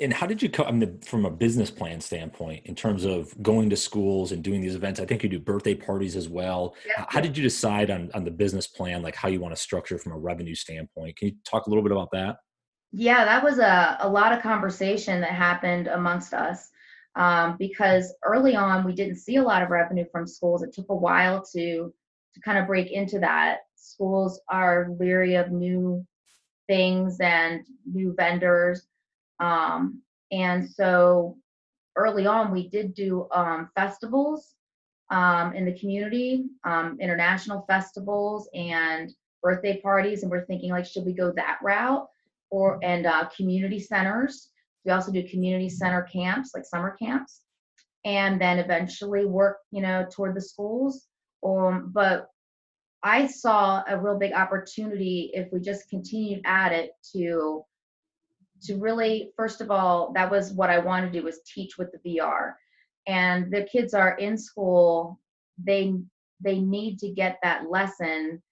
And 0.00 0.12
how 0.12 0.26
did 0.26 0.42
you 0.42 0.48
come 0.48 0.66
I 0.66 0.72
mean, 0.72 0.98
from 1.02 1.24
a 1.24 1.30
business 1.30 1.70
plan 1.70 2.00
standpoint 2.00 2.66
in 2.66 2.74
terms 2.74 3.04
of 3.04 3.40
going 3.40 3.70
to 3.70 3.76
schools 3.76 4.32
and 4.32 4.42
doing 4.42 4.60
these 4.60 4.74
events? 4.74 4.98
I 4.98 5.04
think 5.04 5.22
you 5.22 5.28
do 5.28 5.38
birthday 5.38 5.76
parties 5.76 6.16
as 6.16 6.28
well. 6.28 6.74
Yeah. 6.84 7.04
How 7.08 7.20
did 7.20 7.36
you 7.36 7.44
decide 7.44 7.92
on, 7.92 8.10
on 8.14 8.24
the 8.24 8.30
business 8.32 8.66
plan, 8.66 9.02
like 9.02 9.14
how 9.14 9.28
you 9.28 9.38
want 9.38 9.54
to 9.54 9.60
structure 9.60 9.98
from 9.98 10.14
a 10.14 10.18
revenue 10.18 10.56
standpoint? 10.56 11.16
Can 11.16 11.28
you 11.28 11.34
talk 11.44 11.68
a 11.68 11.70
little 11.70 11.84
bit 11.84 11.92
about 11.92 12.10
that? 12.10 12.38
Yeah, 12.90 13.24
that 13.24 13.44
was 13.44 13.60
a, 13.60 13.98
a 14.00 14.08
lot 14.08 14.32
of 14.32 14.42
conversation 14.42 15.20
that 15.20 15.30
happened 15.30 15.86
amongst 15.86 16.34
us 16.34 16.71
um, 17.16 17.56
because 17.58 18.14
early 18.24 18.56
on 18.56 18.84
we 18.84 18.94
didn't 18.94 19.16
see 19.16 19.36
a 19.36 19.42
lot 19.42 19.62
of 19.62 19.70
revenue 19.70 20.04
from 20.10 20.26
schools. 20.26 20.62
It 20.62 20.72
took 20.72 20.88
a 20.88 20.94
while 20.94 21.44
to 21.52 21.92
to 22.34 22.40
kind 22.40 22.58
of 22.58 22.66
break 22.66 22.90
into 22.90 23.18
that. 23.18 23.58
Schools 23.74 24.40
are 24.48 24.88
leery 24.98 25.34
of 25.34 25.50
new 25.50 26.06
things 26.66 27.20
and 27.20 27.66
new 27.84 28.14
vendors, 28.16 28.86
um, 29.40 30.00
and 30.30 30.68
so 30.68 31.36
early 31.96 32.26
on 32.26 32.50
we 32.50 32.68
did 32.68 32.94
do 32.94 33.28
um, 33.32 33.68
festivals 33.74 34.54
um, 35.10 35.54
in 35.54 35.66
the 35.66 35.78
community, 35.78 36.46
um, 36.64 36.96
international 37.00 37.66
festivals 37.68 38.48
and 38.54 39.12
birthday 39.42 39.78
parties, 39.80 40.22
and 40.22 40.30
we're 40.30 40.46
thinking 40.46 40.70
like, 40.70 40.86
should 40.86 41.04
we 41.04 41.12
go 41.12 41.32
that 41.32 41.58
route? 41.62 42.08
Or 42.50 42.78
and 42.82 43.06
uh, 43.06 43.28
community 43.34 43.80
centers 43.80 44.51
we 44.84 44.92
also 44.92 45.12
do 45.12 45.28
community 45.28 45.68
center 45.68 46.02
camps, 46.02 46.50
like 46.54 46.64
summer 46.64 46.96
camps, 47.00 47.42
and 48.04 48.40
then 48.40 48.58
eventually 48.58 49.24
work, 49.24 49.58
you 49.70 49.80
know, 49.80 50.06
toward 50.10 50.34
the 50.34 50.40
schools. 50.40 51.06
Um, 51.46 51.90
but 51.92 52.28
I 53.02 53.26
saw 53.26 53.82
a 53.88 53.98
real 53.98 54.18
big 54.18 54.32
opportunity 54.32 55.30
if 55.34 55.48
we 55.52 55.60
just 55.60 55.88
continued 55.88 56.42
at 56.44 56.72
it 56.72 56.90
to 57.12 57.64
to 58.62 58.76
really 58.76 59.32
first 59.36 59.60
of 59.60 59.72
all 59.72 60.12
that 60.14 60.30
was 60.30 60.52
what 60.52 60.70
I 60.70 60.78
wanted 60.78 61.12
to 61.12 61.18
do 61.18 61.24
was 61.24 61.40
teach 61.52 61.78
with 61.78 61.90
the 61.90 61.98
VR 62.10 62.52
and 63.08 63.52
the 63.52 63.64
kids 63.64 63.94
are 63.94 64.16
in 64.18 64.38
school. 64.38 65.18
They 65.62 65.94
they 66.40 66.60
need 66.60 66.98
to 67.00 67.08
get 67.08 67.38
that 67.42 67.70
lesson 67.70 68.42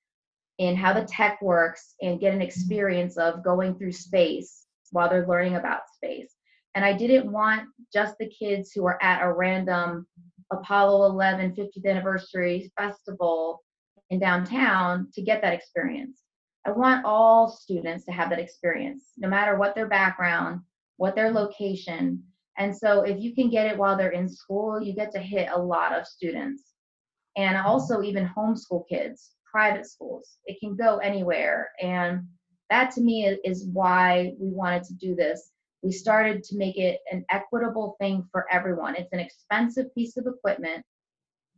in 0.58 0.76
how 0.76 0.92
the 0.92 1.04
tech 1.04 1.40
works 1.40 1.94
and 2.02 2.20
get 2.20 2.34
an 2.34 2.42
experience 2.42 3.16
of 3.16 3.44
going 3.44 3.76
through 3.76 3.92
space 3.92 4.66
while 4.90 5.08
they're 5.08 5.26
learning 5.26 5.56
about 5.56 5.82
space. 5.94 6.34
And 6.74 6.84
I 6.84 6.92
didn't 6.92 7.30
want 7.30 7.68
just 7.92 8.16
the 8.18 8.28
kids 8.28 8.72
who 8.72 8.86
are 8.86 9.02
at 9.02 9.22
a 9.22 9.32
random 9.32 10.06
Apollo 10.52 11.10
11 11.10 11.54
50th 11.54 11.86
anniversary 11.86 12.72
festival 12.76 13.62
in 14.10 14.18
downtown 14.18 15.08
to 15.14 15.22
get 15.22 15.42
that 15.42 15.52
experience. 15.52 16.20
I 16.66 16.72
want 16.72 17.04
all 17.04 17.48
students 17.48 18.04
to 18.04 18.12
have 18.12 18.30
that 18.30 18.38
experience, 18.38 19.12
no 19.16 19.28
matter 19.28 19.56
what 19.56 19.74
their 19.74 19.88
background, 19.88 20.60
what 20.96 21.14
their 21.14 21.32
location. 21.32 22.22
And 22.58 22.76
so 22.76 23.02
if 23.02 23.18
you 23.18 23.34
can 23.34 23.48
get 23.48 23.66
it 23.66 23.78
while 23.78 23.96
they're 23.96 24.10
in 24.10 24.28
school, 24.28 24.82
you 24.82 24.94
get 24.94 25.12
to 25.12 25.20
hit 25.20 25.48
a 25.52 25.58
lot 25.58 25.98
of 25.98 26.06
students. 26.06 26.64
And 27.36 27.56
also 27.56 28.02
even 28.02 28.28
homeschool 28.28 28.84
kids, 28.88 29.30
private 29.50 29.86
schools. 29.86 30.36
It 30.44 30.58
can 30.60 30.76
go 30.76 30.98
anywhere. 30.98 31.70
And 31.80 32.24
that 32.70 32.92
to 32.92 33.00
me 33.00 33.26
is 33.44 33.66
why 33.66 34.34
we 34.38 34.48
wanted 34.48 34.84
to 34.84 34.94
do 34.94 35.14
this. 35.14 35.50
We 35.82 35.92
started 35.92 36.42
to 36.44 36.56
make 36.56 36.76
it 36.76 37.00
an 37.10 37.24
equitable 37.30 37.96
thing 38.00 38.26
for 38.30 38.46
everyone. 38.50 38.96
It's 38.96 39.12
an 39.12 39.20
expensive 39.20 39.94
piece 39.94 40.16
of 40.16 40.26
equipment. 40.26 40.84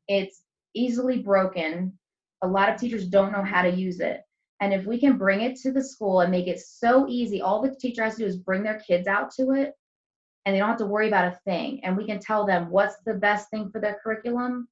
It's 0.09 0.43
easily 0.75 1.19
broken. 1.19 1.99
A 2.43 2.47
lot 2.47 2.69
of 2.69 2.81
teachers 2.81 3.07
don't 3.07 3.33
know 3.33 3.43
how 3.43 3.63
to 3.63 3.71
use 3.71 4.01
it. 4.01 4.23
And 4.61 4.73
if 4.73 4.87
we 4.87 4.99
can 4.99 5.19
bring 5.19 5.41
it 5.41 5.57
to 5.63 5.73
the 5.73 5.83
school 5.83 6.21
and 6.21 6.31
make 6.31 6.47
it 6.47 6.61
so 6.61 7.09
easy, 7.09 7.43
all 7.43 7.61
the 7.61 7.75
teacher 7.75 8.05
has 8.05 8.15
to 8.17 8.23
do 8.23 8.27
is 8.27 8.37
bring 8.37 8.63
their 8.63 8.79
kids 8.79 9.09
out 9.09 9.33
to 9.33 9.51
it 9.53 9.75
and 10.45 10.55
they 10.55 10.61
don't 10.61 10.69
have 10.69 10.79
to 10.79 10.87
worry 10.87 11.09
about 11.09 11.33
a 11.33 11.39
thing. 11.45 11.85
And 11.85 11.97
we 11.97 12.07
can 12.07 12.21
tell 12.21 12.47
them 12.47 12.71
what's 12.71 12.97
the 13.05 13.15
best 13.15 13.51
thing 13.51 13.71
for 13.71 13.81
their 13.81 13.99
curriculum 14.03 14.69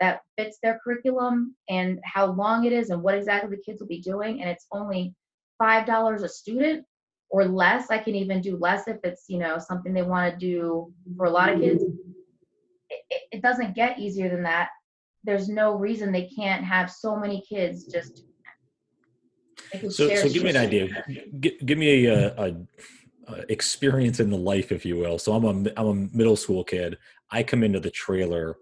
that 0.00 0.22
fits 0.36 0.58
their 0.62 0.80
curriculum 0.82 1.56
and 1.68 2.00
how 2.04 2.26
long 2.26 2.64
it 2.64 2.72
is 2.72 2.90
and 2.90 3.02
what 3.02 3.14
exactly 3.16 3.50
the 3.50 3.62
kids 3.62 3.80
will 3.80 3.88
be 3.88 4.00
doing. 4.00 4.40
And 4.40 4.48
it's 4.48 4.66
only 4.72 5.14
five 5.58 5.86
dollars 5.86 6.22
a 6.22 6.28
student 6.28 6.84
or 7.30 7.46
less. 7.46 7.90
I 7.90 7.98
can 7.98 8.14
even 8.14 8.40
do 8.40 8.56
less 8.56 8.86
if 8.88 8.98
it's 9.04 9.24
you 9.28 9.38
know 9.38 9.58
something 9.58 9.92
they 9.92 10.02
want 10.02 10.32
to 10.32 10.38
do 10.38 10.92
for 11.16 11.26
a 11.26 11.30
lot 11.30 11.52
of 11.52 11.60
kids. 11.60 11.82
It, 12.90 13.22
it, 13.32 13.42
doesn't 13.42 13.74
get 13.74 13.98
easier 13.98 14.28
than 14.28 14.42
that. 14.44 14.68
There's 15.24 15.48
no 15.48 15.74
reason 15.74 16.12
they 16.12 16.28
can't 16.28 16.64
have 16.64 16.90
so 16.90 17.16
many 17.16 17.42
kids 17.48 17.84
just 17.86 18.24
so, 19.90 20.14
so 20.14 20.28
give 20.28 20.44
me 20.44 20.50
an 20.50 20.56
idea. 20.56 21.04
Give, 21.40 21.54
give 21.64 21.78
me 21.78 22.06
a, 22.06 22.34
a, 22.36 22.56
a, 23.26 23.44
experience 23.48 24.20
in 24.20 24.30
the 24.30 24.36
life 24.36 24.70
if 24.70 24.84
you 24.84 24.96
will. 24.96 25.18
So 25.18 25.32
i'm 25.32 25.44
a 25.44 25.70
i'm 25.76 25.86
a 25.86 25.94
middle 26.16 26.36
school 26.36 26.62
kid. 26.62 26.98
I 27.30 27.42
come 27.42 27.64
into 27.64 27.80
the 27.80 27.90
trailer 27.90 28.56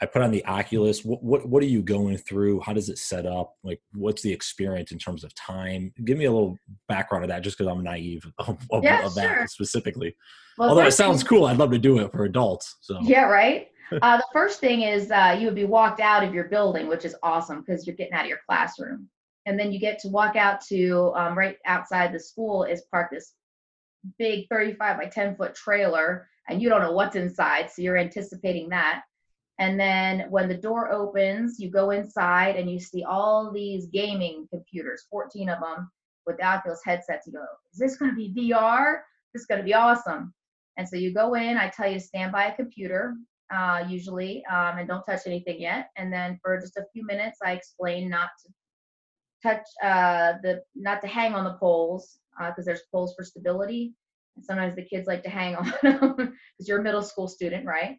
I 0.00 0.06
put 0.06 0.22
on 0.22 0.30
the 0.30 0.44
Oculus. 0.44 1.04
What, 1.04 1.22
what 1.22 1.48
what 1.48 1.62
are 1.62 1.66
you 1.66 1.82
going 1.82 2.18
through? 2.18 2.60
How 2.60 2.74
does 2.74 2.90
it 2.90 2.98
set 2.98 3.24
up? 3.24 3.54
Like, 3.64 3.80
what's 3.94 4.20
the 4.20 4.32
experience 4.32 4.92
in 4.92 4.98
terms 4.98 5.24
of 5.24 5.34
time? 5.34 5.92
Give 6.04 6.18
me 6.18 6.26
a 6.26 6.32
little 6.32 6.58
background 6.86 7.24
of 7.24 7.28
that, 7.28 7.42
just 7.42 7.56
because 7.56 7.70
I'm 7.70 7.82
naive 7.82 8.30
of, 8.38 8.58
of, 8.70 8.84
yeah, 8.84 9.06
of 9.06 9.14
that 9.14 9.34
sure. 9.34 9.46
specifically. 9.46 10.14
Well, 10.58 10.70
Although 10.70 10.86
it 10.86 10.92
sounds 10.92 11.22
thing, 11.22 11.28
cool, 11.28 11.46
I'd 11.46 11.56
love 11.56 11.70
to 11.70 11.78
do 11.78 11.98
it 11.98 12.12
for 12.12 12.24
adults. 12.24 12.76
So 12.82 12.98
yeah, 13.02 13.24
right. 13.24 13.68
uh, 14.02 14.16
the 14.18 14.26
first 14.32 14.60
thing 14.60 14.82
is 14.82 15.10
uh, 15.10 15.36
you 15.38 15.46
would 15.46 15.54
be 15.54 15.64
walked 15.64 16.00
out 16.00 16.22
of 16.22 16.34
your 16.34 16.44
building, 16.44 16.88
which 16.88 17.04
is 17.04 17.16
awesome 17.22 17.60
because 17.60 17.86
you're 17.86 17.96
getting 17.96 18.12
out 18.12 18.24
of 18.24 18.28
your 18.28 18.40
classroom, 18.46 19.08
and 19.46 19.58
then 19.58 19.72
you 19.72 19.80
get 19.80 19.98
to 20.00 20.08
walk 20.08 20.36
out 20.36 20.60
to 20.66 21.12
um, 21.16 21.38
right 21.38 21.56
outside 21.64 22.12
the 22.12 22.20
school 22.20 22.64
is 22.64 22.82
parked 22.90 23.14
this 23.14 23.32
big 24.18 24.46
35 24.50 24.98
by 24.98 25.06
10 25.06 25.36
foot 25.36 25.54
trailer, 25.54 26.28
and 26.48 26.60
you 26.60 26.68
don't 26.68 26.82
know 26.82 26.92
what's 26.92 27.16
inside, 27.16 27.70
so 27.70 27.80
you're 27.80 27.96
anticipating 27.96 28.68
that 28.68 29.02
and 29.58 29.80
then 29.80 30.26
when 30.30 30.48
the 30.48 30.56
door 30.56 30.92
opens, 30.92 31.58
you 31.58 31.70
go 31.70 31.90
inside 31.90 32.56
and 32.56 32.70
you 32.70 32.78
see 32.78 33.04
all 33.04 33.50
these 33.50 33.86
gaming 33.86 34.46
computers, 34.50 35.06
14 35.10 35.48
of 35.48 35.60
them 35.60 35.90
with 36.26 36.42
Oculus 36.42 36.80
headsets. 36.84 37.26
You 37.26 37.34
go, 37.34 37.44
is 37.72 37.78
this 37.78 37.96
going 37.96 38.10
to 38.10 38.16
be 38.16 38.34
VR? 38.50 39.00
This 39.32 39.42
is 39.42 39.46
going 39.46 39.60
to 39.60 39.64
be 39.64 39.74
awesome. 39.74 40.34
And 40.76 40.86
so 40.88 40.96
you 40.96 41.14
go 41.14 41.34
in, 41.34 41.56
I 41.56 41.68
tell 41.70 41.88
you 41.88 41.94
to 41.94 42.00
stand 42.00 42.32
by 42.32 42.46
a 42.46 42.56
computer. 42.56 43.14
uh, 43.54 43.84
usually, 43.88 44.44
um, 44.46 44.78
and 44.78 44.88
don't 44.88 45.04
touch 45.04 45.20
anything 45.26 45.60
yet. 45.60 45.90
And 45.96 46.12
then 46.12 46.38
for 46.42 46.60
just 46.60 46.76
a 46.76 46.86
few 46.92 47.04
minutes, 47.06 47.38
I 47.44 47.52
explain 47.52 48.08
not 48.08 48.30
to 48.44 48.52
touch 49.42 49.66
uh, 49.82 50.34
the, 50.42 50.62
not 50.74 51.00
to 51.02 51.06
hang 51.06 51.34
on 51.34 51.44
the 51.44 51.54
poles 51.54 52.18
because 52.38 52.64
uh, 52.64 52.66
there's 52.66 52.82
poles 52.90 53.14
for 53.16 53.24
stability. 53.24 53.94
And 54.36 54.44
sometimes 54.44 54.74
the 54.74 54.82
kids 54.84 55.06
like 55.06 55.22
to 55.24 55.30
hang 55.30 55.54
on 55.56 55.72
them 55.82 56.14
because 56.16 56.68
you're 56.68 56.80
a 56.80 56.82
middle 56.82 57.02
school 57.02 57.28
student, 57.28 57.66
right? 57.66 57.98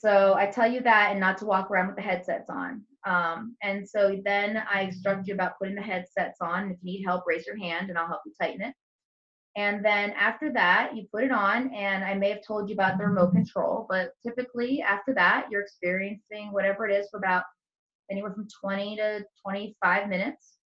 So 0.00 0.32
I 0.32 0.46
tell 0.46 0.70
you 0.70 0.80
that 0.80 1.10
and 1.10 1.20
not 1.20 1.36
to 1.38 1.44
walk 1.44 1.70
around 1.70 1.88
with 1.88 1.96
the 1.96 2.02
headsets 2.02 2.48
on. 2.48 2.82
Um, 3.06 3.54
and 3.62 3.86
so 3.86 4.18
then 4.24 4.62
I 4.72 4.82
instruct 4.82 5.28
you 5.28 5.34
about 5.34 5.58
putting 5.58 5.74
the 5.74 5.82
headsets 5.82 6.38
on. 6.40 6.70
If 6.70 6.78
you 6.80 6.92
need 6.92 7.04
help, 7.04 7.24
raise 7.26 7.46
your 7.46 7.58
hand 7.58 7.90
and 7.90 7.98
I'll 7.98 8.06
help 8.06 8.22
you 8.24 8.32
tighten 8.40 8.62
it. 8.62 8.74
And 9.56 9.84
then 9.84 10.12
after 10.12 10.50
that, 10.54 10.96
you 10.96 11.06
put 11.12 11.24
it 11.24 11.32
on, 11.32 11.74
and 11.74 12.02
I 12.02 12.14
may 12.14 12.30
have 12.30 12.46
told 12.46 12.70
you 12.70 12.74
about 12.74 12.96
the 12.96 13.04
remote 13.04 13.32
control, 13.32 13.84
but 13.90 14.12
typically 14.26 14.80
after 14.80 15.12
that, 15.14 15.48
you're 15.50 15.60
experiencing 15.60 16.50
whatever 16.50 16.88
it 16.88 16.94
is 16.94 17.08
for 17.10 17.18
about 17.18 17.42
anywhere 18.10 18.32
from 18.32 18.48
20 18.62 18.96
to 18.96 19.24
25 19.44 20.08
minutes. 20.08 20.56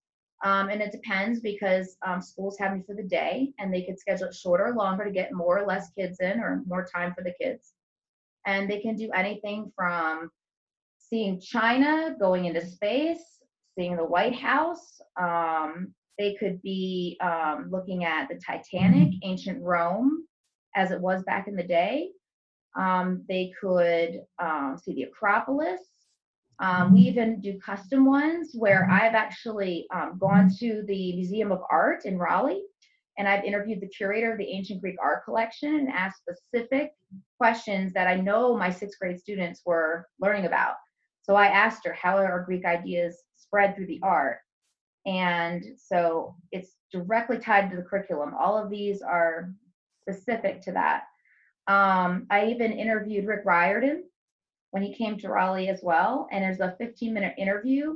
Um, 0.44 0.68
and 0.68 0.81
it 0.81 0.92
depends 0.92 1.40
because 1.40 1.97
um, 2.07 2.20
schools 2.20 2.57
have 2.59 2.77
me 2.77 2.85
for 2.87 2.94
the 2.94 3.03
day, 3.03 3.53
and 3.59 3.73
they 3.73 3.83
could 3.83 3.99
schedule 3.99 4.29
it 4.29 4.35
shorter 4.35 4.66
or 4.66 4.75
longer 4.75 5.05
to 5.05 5.11
get 5.11 5.33
more 5.33 5.59
or 5.59 5.66
less 5.66 5.90
kids 5.99 6.20
in 6.20 6.38
or 6.38 6.62
more 6.66 6.87
time 6.87 7.14
for 7.14 7.25
the 7.25 7.35
kids. 7.40 7.73
And 8.46 8.68
they 8.68 8.80
can 8.80 8.96
do 8.96 9.11
anything 9.12 9.72
from 9.74 10.30
seeing 10.98 11.40
China 11.40 12.14
going 12.18 12.44
into 12.44 12.66
space, 12.66 13.22
seeing 13.76 13.96
the 13.96 14.04
White 14.04 14.35
House, 14.35 15.00
um, 15.20 15.94
they 16.18 16.35
could 16.35 16.62
be 16.62 17.18
um, 17.20 17.68
looking 17.70 18.04
at 18.04 18.28
the 18.28 18.37
Titanic, 18.37 19.09
mm-hmm. 19.09 19.28
ancient 19.28 19.62
Rome, 19.62 20.26
as 20.76 20.90
it 20.90 21.00
was 21.00 21.22
back 21.24 21.48
in 21.48 21.57
the 21.57 21.64
day. 21.64 22.11
Um, 22.76 23.24
they 23.28 23.52
could 23.61 24.20
um, 24.40 24.78
see 24.83 24.94
the 24.94 25.04
Acropolis. 25.04 25.80
Um, 26.61 26.92
we 26.92 27.00
mm-hmm. 27.00 27.09
even 27.09 27.40
do 27.40 27.59
custom 27.59 28.07
ones 28.07 28.50
where 28.54 28.83
mm-hmm. 28.83 28.92
I've 28.92 29.14
actually 29.14 29.87
um, 29.94 30.18
gone 30.18 30.50
to 30.61 30.85
the 30.87 31.14
Museum 31.14 31.50
of 31.50 31.62
Art 31.70 32.04
in 32.04 32.18
Raleigh 32.18 32.62
and 33.18 33.29
I've 33.29 33.44
interviewed 33.44 33.81
the 33.81 33.88
curator 33.88 34.33
of 34.33 34.38
the 34.38 34.50
ancient 34.50 34.81
Greek 34.81 34.96
art 35.03 35.24
collection 35.24 35.77
and 35.77 35.88
asked 35.88 36.22
specific 36.22 36.92
questions 37.38 37.92
that 37.92 38.07
I 38.07 38.16
know 38.16 38.57
my 38.57 38.70
sixth 38.70 38.98
grade 38.98 39.20
students 39.20 39.62
were 39.64 40.07
learning 40.20 40.46
about. 40.46 40.74
So 41.22 41.37
I 41.37 41.46
asked 41.46 41.85
her, 41.87 41.92
how 41.92 42.16
are 42.16 42.44
Greek 42.44 42.64
ideas 42.64 43.22
spread 43.37 43.74
through 43.74 43.87
the 43.87 44.00
art? 44.03 44.38
And 45.07 45.64
so 45.77 46.35
it's 46.53 46.77
directly 46.92 47.38
tied 47.38 47.70
to 47.70 47.77
the 47.77 47.83
curriculum. 47.83 48.35
All 48.38 48.59
of 48.59 48.70
these 48.70 49.03
are 49.03 49.53
specific 50.03 50.61
to 50.62 50.72
that. 50.72 51.05
Um, 51.66 52.27
I 52.31 52.46
even 52.46 52.72
interviewed 52.72 53.27
Rick 53.27 53.42
Riordan 53.44 54.05
when 54.70 54.83
he 54.83 54.94
came 54.94 55.16
to 55.18 55.29
Raleigh 55.29 55.68
as 55.68 55.81
well. 55.83 56.29
And 56.31 56.42
there's 56.42 56.61
a 56.61 56.77
15 56.79 57.14
minute 57.14 57.35
interview 57.38 57.94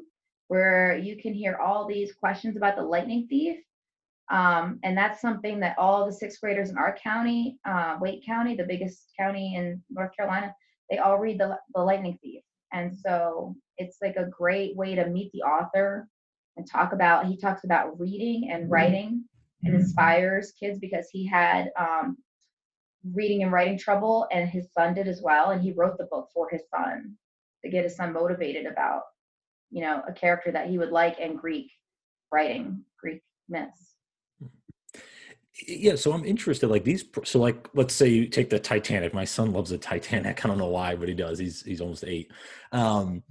where 0.49 0.97
you 0.97 1.21
can 1.21 1.35
hear 1.35 1.57
all 1.57 1.87
these 1.87 2.13
questions 2.13 2.57
about 2.57 2.77
the 2.77 2.83
lightning 2.83 3.27
thief. 3.29 3.59
Um, 4.31 4.79
and 4.83 4.97
that's 4.97 5.21
something 5.21 5.59
that 5.61 5.77
all 5.79 6.05
the 6.05 6.13
sixth 6.13 6.41
graders 6.41 6.71
in 6.71 6.77
our 6.77 6.97
county, 7.03 7.59
uh, 7.65 7.97
Wake 8.01 8.25
County, 8.27 8.55
the 8.55 8.65
biggest 8.65 9.13
county 9.19 9.55
in 9.57 9.83
North 9.91 10.15
Carolina, 10.17 10.55
they 10.91 10.99
all 10.99 11.19
read 11.19 11.41
the, 11.41 11.59
the 11.75 11.81
lightning 11.81 12.19
thief. 12.23 12.43
And 12.73 12.97
so 12.97 13.57
it's 13.79 13.99
like 14.03 14.17
a 14.17 14.27
great 14.27 14.77
way 14.77 14.95
to 14.95 15.07
meet 15.07 15.33
the 15.33 15.43
author 15.43 16.09
and 16.59 16.69
talk 16.71 16.93
about 16.93 17.27
he 17.27 17.37
talks 17.37 17.65
about 17.65 17.99
reading 17.99 18.51
and 18.51 18.65
mm-hmm. 18.65 18.73
writing 18.73 19.25
and 19.63 19.73
mm-hmm. 19.73 19.81
inspires 19.81 20.53
kids 20.59 20.79
because 20.79 21.09
he 21.11 21.27
had 21.27 21.71
um, 21.79 22.19
reading 23.15 23.43
and 23.43 23.53
writing 23.53 23.79
trouble 23.79 24.27
and 24.33 24.49
his 24.49 24.69
son 24.73 24.93
did 24.93 25.09
as 25.09 25.23
well 25.23 25.51
and 25.51 25.63
he 25.63 25.73
wrote 25.73 25.97
the 25.97 26.09
book 26.11 26.29
for 26.35 26.49
his 26.51 26.63
son 26.69 27.15
to 27.65 27.71
get 27.71 27.85
his 27.85 27.97
son 27.97 28.13
motivated 28.13 28.67
about 28.67 29.03
you 29.71 29.81
know 29.81 30.03
a 30.07 30.13
character 30.13 30.51
that 30.51 30.69
he 30.69 30.79
would 30.79 30.91
like 30.91 31.17
and 31.21 31.39
greek 31.39 31.71
writing 32.33 32.85
greek 33.01 33.23
myths 33.49 33.88
yeah 35.67 35.97
so 35.97 36.13
i'm 36.13 36.25
interested 36.25 36.69
like 36.69 36.85
these 36.85 37.05
so 37.25 37.39
like 37.39 37.69
let's 37.75 37.95
say 37.95 38.07
you 38.07 38.27
take 38.27 38.49
the 38.51 38.59
titanic 38.59 39.13
my 39.13 39.25
son 39.25 39.53
loves 39.53 39.71
the 39.71 39.79
titanic 39.79 40.45
i 40.45 40.49
don't 40.49 40.59
know 40.59 40.69
why 40.69 40.95
but 40.95 41.09
he 41.09 41.15
does 41.15 41.39
he's 41.39 41.63
he's 41.63 41.81
almost 41.81 42.05
eight 42.05 42.31
um 42.73 43.23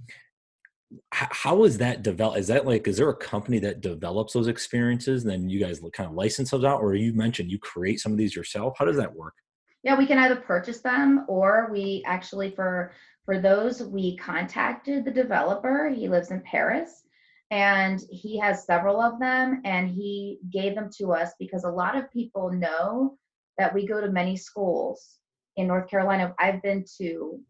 how 1.10 1.64
is 1.64 1.78
that 1.78 2.02
developed? 2.02 2.38
Is 2.38 2.46
that 2.48 2.66
like, 2.66 2.88
is 2.88 2.96
there 2.96 3.10
a 3.10 3.16
company 3.16 3.58
that 3.60 3.80
develops 3.80 4.32
those 4.32 4.48
experiences 4.48 5.22
and 5.22 5.30
then 5.30 5.48
you 5.48 5.60
guys 5.60 5.80
kind 5.92 6.08
of 6.08 6.14
license 6.14 6.50
those 6.50 6.64
out? 6.64 6.80
Or 6.80 6.94
you 6.94 7.12
mentioned 7.12 7.50
you 7.50 7.58
create 7.58 8.00
some 8.00 8.12
of 8.12 8.18
these 8.18 8.34
yourself. 8.34 8.76
How 8.78 8.86
does 8.86 8.96
that 8.96 9.14
work? 9.14 9.34
Yeah, 9.82 9.98
we 9.98 10.06
can 10.06 10.18
either 10.18 10.36
purchase 10.36 10.80
them 10.80 11.24
or 11.28 11.68
we 11.70 12.02
actually, 12.06 12.50
for 12.50 12.92
for 13.26 13.38
those, 13.38 13.82
we 13.82 14.16
contacted 14.16 15.04
the 15.04 15.10
developer. 15.10 15.90
He 15.90 16.08
lives 16.08 16.30
in 16.30 16.40
Paris 16.40 17.02
and 17.50 18.00
he 18.10 18.38
has 18.38 18.66
several 18.66 19.00
of 19.00 19.18
them 19.18 19.62
and 19.64 19.88
he 19.88 20.38
gave 20.50 20.74
them 20.74 20.90
to 20.98 21.12
us 21.12 21.32
because 21.38 21.64
a 21.64 21.70
lot 21.70 21.96
of 21.96 22.12
people 22.12 22.50
know 22.50 23.16
that 23.56 23.72
we 23.74 23.86
go 23.86 24.00
to 24.00 24.10
many 24.10 24.36
schools 24.36 25.18
in 25.56 25.66
North 25.66 25.88
Carolina. 25.88 26.34
I've 26.38 26.62
been 26.62 26.84
to 26.98 27.40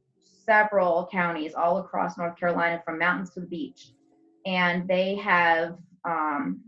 several 0.47 1.09
counties 1.11 1.55
all 1.55 1.79
across 1.79 2.17
North 2.17 2.39
Carolina, 2.39 2.81
from 2.85 2.99
mountains 2.99 3.31
to 3.35 3.41
the 3.41 3.47
beach, 3.47 3.93
and 4.47 4.89
they 4.89 5.17
have 5.17 5.77
um, 6.05 6.63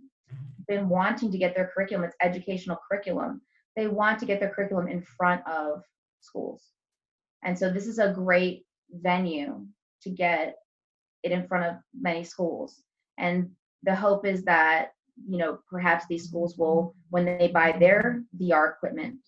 been 0.68 0.88
wanting 0.88 1.32
to 1.32 1.38
get 1.38 1.54
their 1.54 1.70
curriculum. 1.72 2.04
It's 2.04 2.16
educational 2.20 2.78
curriculum. 2.88 3.40
They 3.76 3.86
want 3.86 4.18
to 4.18 4.26
get 4.26 4.40
their 4.40 4.50
curriculum 4.50 4.88
in 4.88 5.02
front 5.02 5.46
of 5.48 5.82
schools, 6.20 6.62
and 7.42 7.58
so 7.58 7.72
this 7.72 7.86
is 7.86 7.98
a 7.98 8.12
great 8.12 8.66
venue 8.92 9.66
to 10.02 10.10
get 10.10 10.56
it 11.22 11.32
in 11.32 11.46
front 11.46 11.64
of 11.64 11.76
many 11.98 12.24
schools. 12.24 12.82
And 13.20 13.50
the 13.82 13.94
hope 13.94 14.26
is 14.26 14.44
that 14.44 14.92
you 15.28 15.38
know 15.38 15.58
perhaps 15.68 16.06
these 16.08 16.24
schools 16.24 16.56
will, 16.56 16.94
when 17.10 17.24
they 17.24 17.48
buy 17.48 17.76
their 17.78 18.24
VR 18.40 18.72
equipment, 18.72 19.18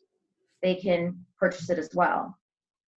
they 0.62 0.76
can 0.76 1.24
purchase 1.38 1.70
it 1.70 1.78
as 1.78 1.90
well 1.94 2.38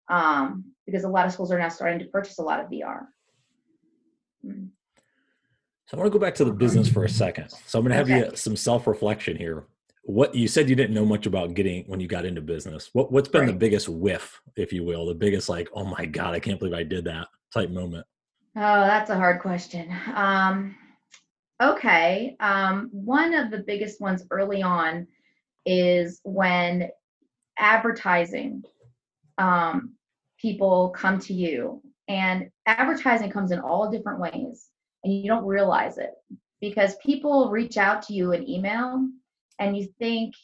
um, 0.09 0.65
because 0.87 1.05
a 1.05 1.09
lot 1.09 1.27
of 1.27 1.33
schools 1.33 1.51
are 1.51 1.59
now 1.59 1.69
starting 1.69 1.99
to 2.01 2.05
purchase 2.07 2.39
a 2.39 2.43
lot 2.43 2.61
of 2.61 2.71
VR. 2.71 3.07
Mm. 4.45 4.69
So 5.87 5.97
I 5.97 6.01
want 6.01 6.13
to 6.13 6.19
go 6.19 6.25
back 6.25 6.35
to 6.37 6.45
the 6.45 6.53
business 6.53 6.89
for 6.89 7.05
a 7.05 7.09
second. 7.09 7.51
So 7.67 7.79
I'm 7.79 7.85
going 7.85 7.93
to 7.93 7.97
have 7.97 8.11
okay. 8.11 8.31
you 8.31 8.37
some 8.37 8.57
self 8.57 8.87
reflection 8.87 9.37
here. 9.37 9.65
What 10.05 10.35
you 10.35 10.49
said 10.49 10.69
you 10.69 10.75
didn't 10.75 10.95
know 10.95 11.05
much 11.05 11.27
about 11.27 11.55
getting 11.55 11.85
when 11.85 12.01
you 12.01 12.09
got 12.09 12.25
into 12.25 12.41
business. 12.41 12.91
What 12.93 13.13
what's 13.13 13.29
been 13.29 13.43
right. 13.43 13.47
the 13.47 13.57
biggest 13.57 13.89
whiff, 13.89 14.41
if 14.57 14.73
you 14.73 14.85
will, 14.85 15.07
the 15.07 15.15
biggest 15.15 15.49
like, 15.49 15.69
oh 15.75 15.85
my 15.85 16.07
god, 16.07 16.35
I 16.35 16.41
can't 16.41 16.59
believe 16.59 16.75
I 16.75 16.83
did 16.83 17.05
that 17.05 17.29
type 17.53 17.71
moment? 17.71 18.07
Oh, 18.57 18.81
that's 18.81 19.11
a 19.11 19.17
hard 19.17 19.41
question. 19.41 19.95
Um, 20.15 20.75
okay, 21.63 22.37
um, 22.41 22.89
one 22.93 23.35
of 23.35 23.51
the 23.51 23.59
biggest 23.59 24.01
ones 24.01 24.25
early 24.31 24.63
on 24.63 25.07
is 25.65 26.21
when 26.25 26.89
advertising 27.59 28.63
um, 29.39 29.95
people 30.39 30.91
come 30.91 31.19
to 31.21 31.33
you. 31.33 31.81
And 32.09 32.51
advertising 32.67 33.31
comes 33.31 33.53
in 33.53 33.61
all 33.61 33.91
different 33.91 34.21
ways, 34.21 34.69
and 35.05 35.15
you 35.15 35.29
don't 35.29 35.47
realize 35.47 35.99
it 35.99 36.11
because 36.61 36.97
people 36.97 37.51
reach 37.51 37.77
out 37.77 38.03
to 38.03 38.13
you 38.13 38.33
in 38.33 38.49
email 38.49 39.09
and 39.59 39.77
you 39.77 39.89
think, 39.99 40.35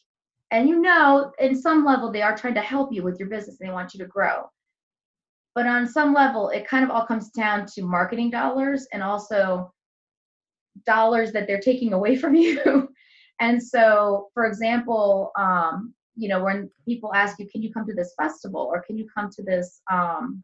and 0.50 0.68
you 0.68 0.80
know, 0.80 1.32
in 1.38 1.60
some 1.60 1.84
level, 1.84 2.10
they 2.10 2.22
are 2.22 2.36
trying 2.36 2.54
to 2.54 2.60
help 2.60 2.92
you 2.92 3.02
with 3.02 3.18
your 3.18 3.28
business 3.28 3.58
and 3.60 3.68
they 3.68 3.72
want 3.72 3.92
you 3.92 3.98
to 3.98 4.06
grow. 4.06 4.48
But 5.54 5.66
on 5.66 5.88
some 5.88 6.14
level, 6.14 6.48
it 6.50 6.68
kind 6.68 6.84
of 6.84 6.90
all 6.90 7.04
comes 7.04 7.30
down 7.30 7.66
to 7.74 7.82
marketing 7.82 8.30
dollars 8.30 8.86
and 8.92 9.02
also 9.02 9.72
dollars 10.88 11.30
that 11.32 11.46
they're 11.46 11.60
taking 11.60 11.92
away 11.92 12.16
from 12.16 12.34
you. 12.46 12.88
and 13.40 13.62
so, 13.62 14.28
for 14.34 14.46
example, 14.46 15.30
um, 15.38 15.94
you 16.18 16.28
know 16.28 16.42
when 16.42 16.68
people 16.84 17.14
ask 17.14 17.38
you 17.38 17.48
can 17.48 17.62
you 17.62 17.72
come 17.72 17.86
to 17.86 17.94
this 17.94 18.12
festival 18.20 18.68
or 18.72 18.82
can 18.82 18.98
you 18.98 19.06
come 19.14 19.30
to 19.30 19.42
this 19.42 19.80
um, 19.90 20.42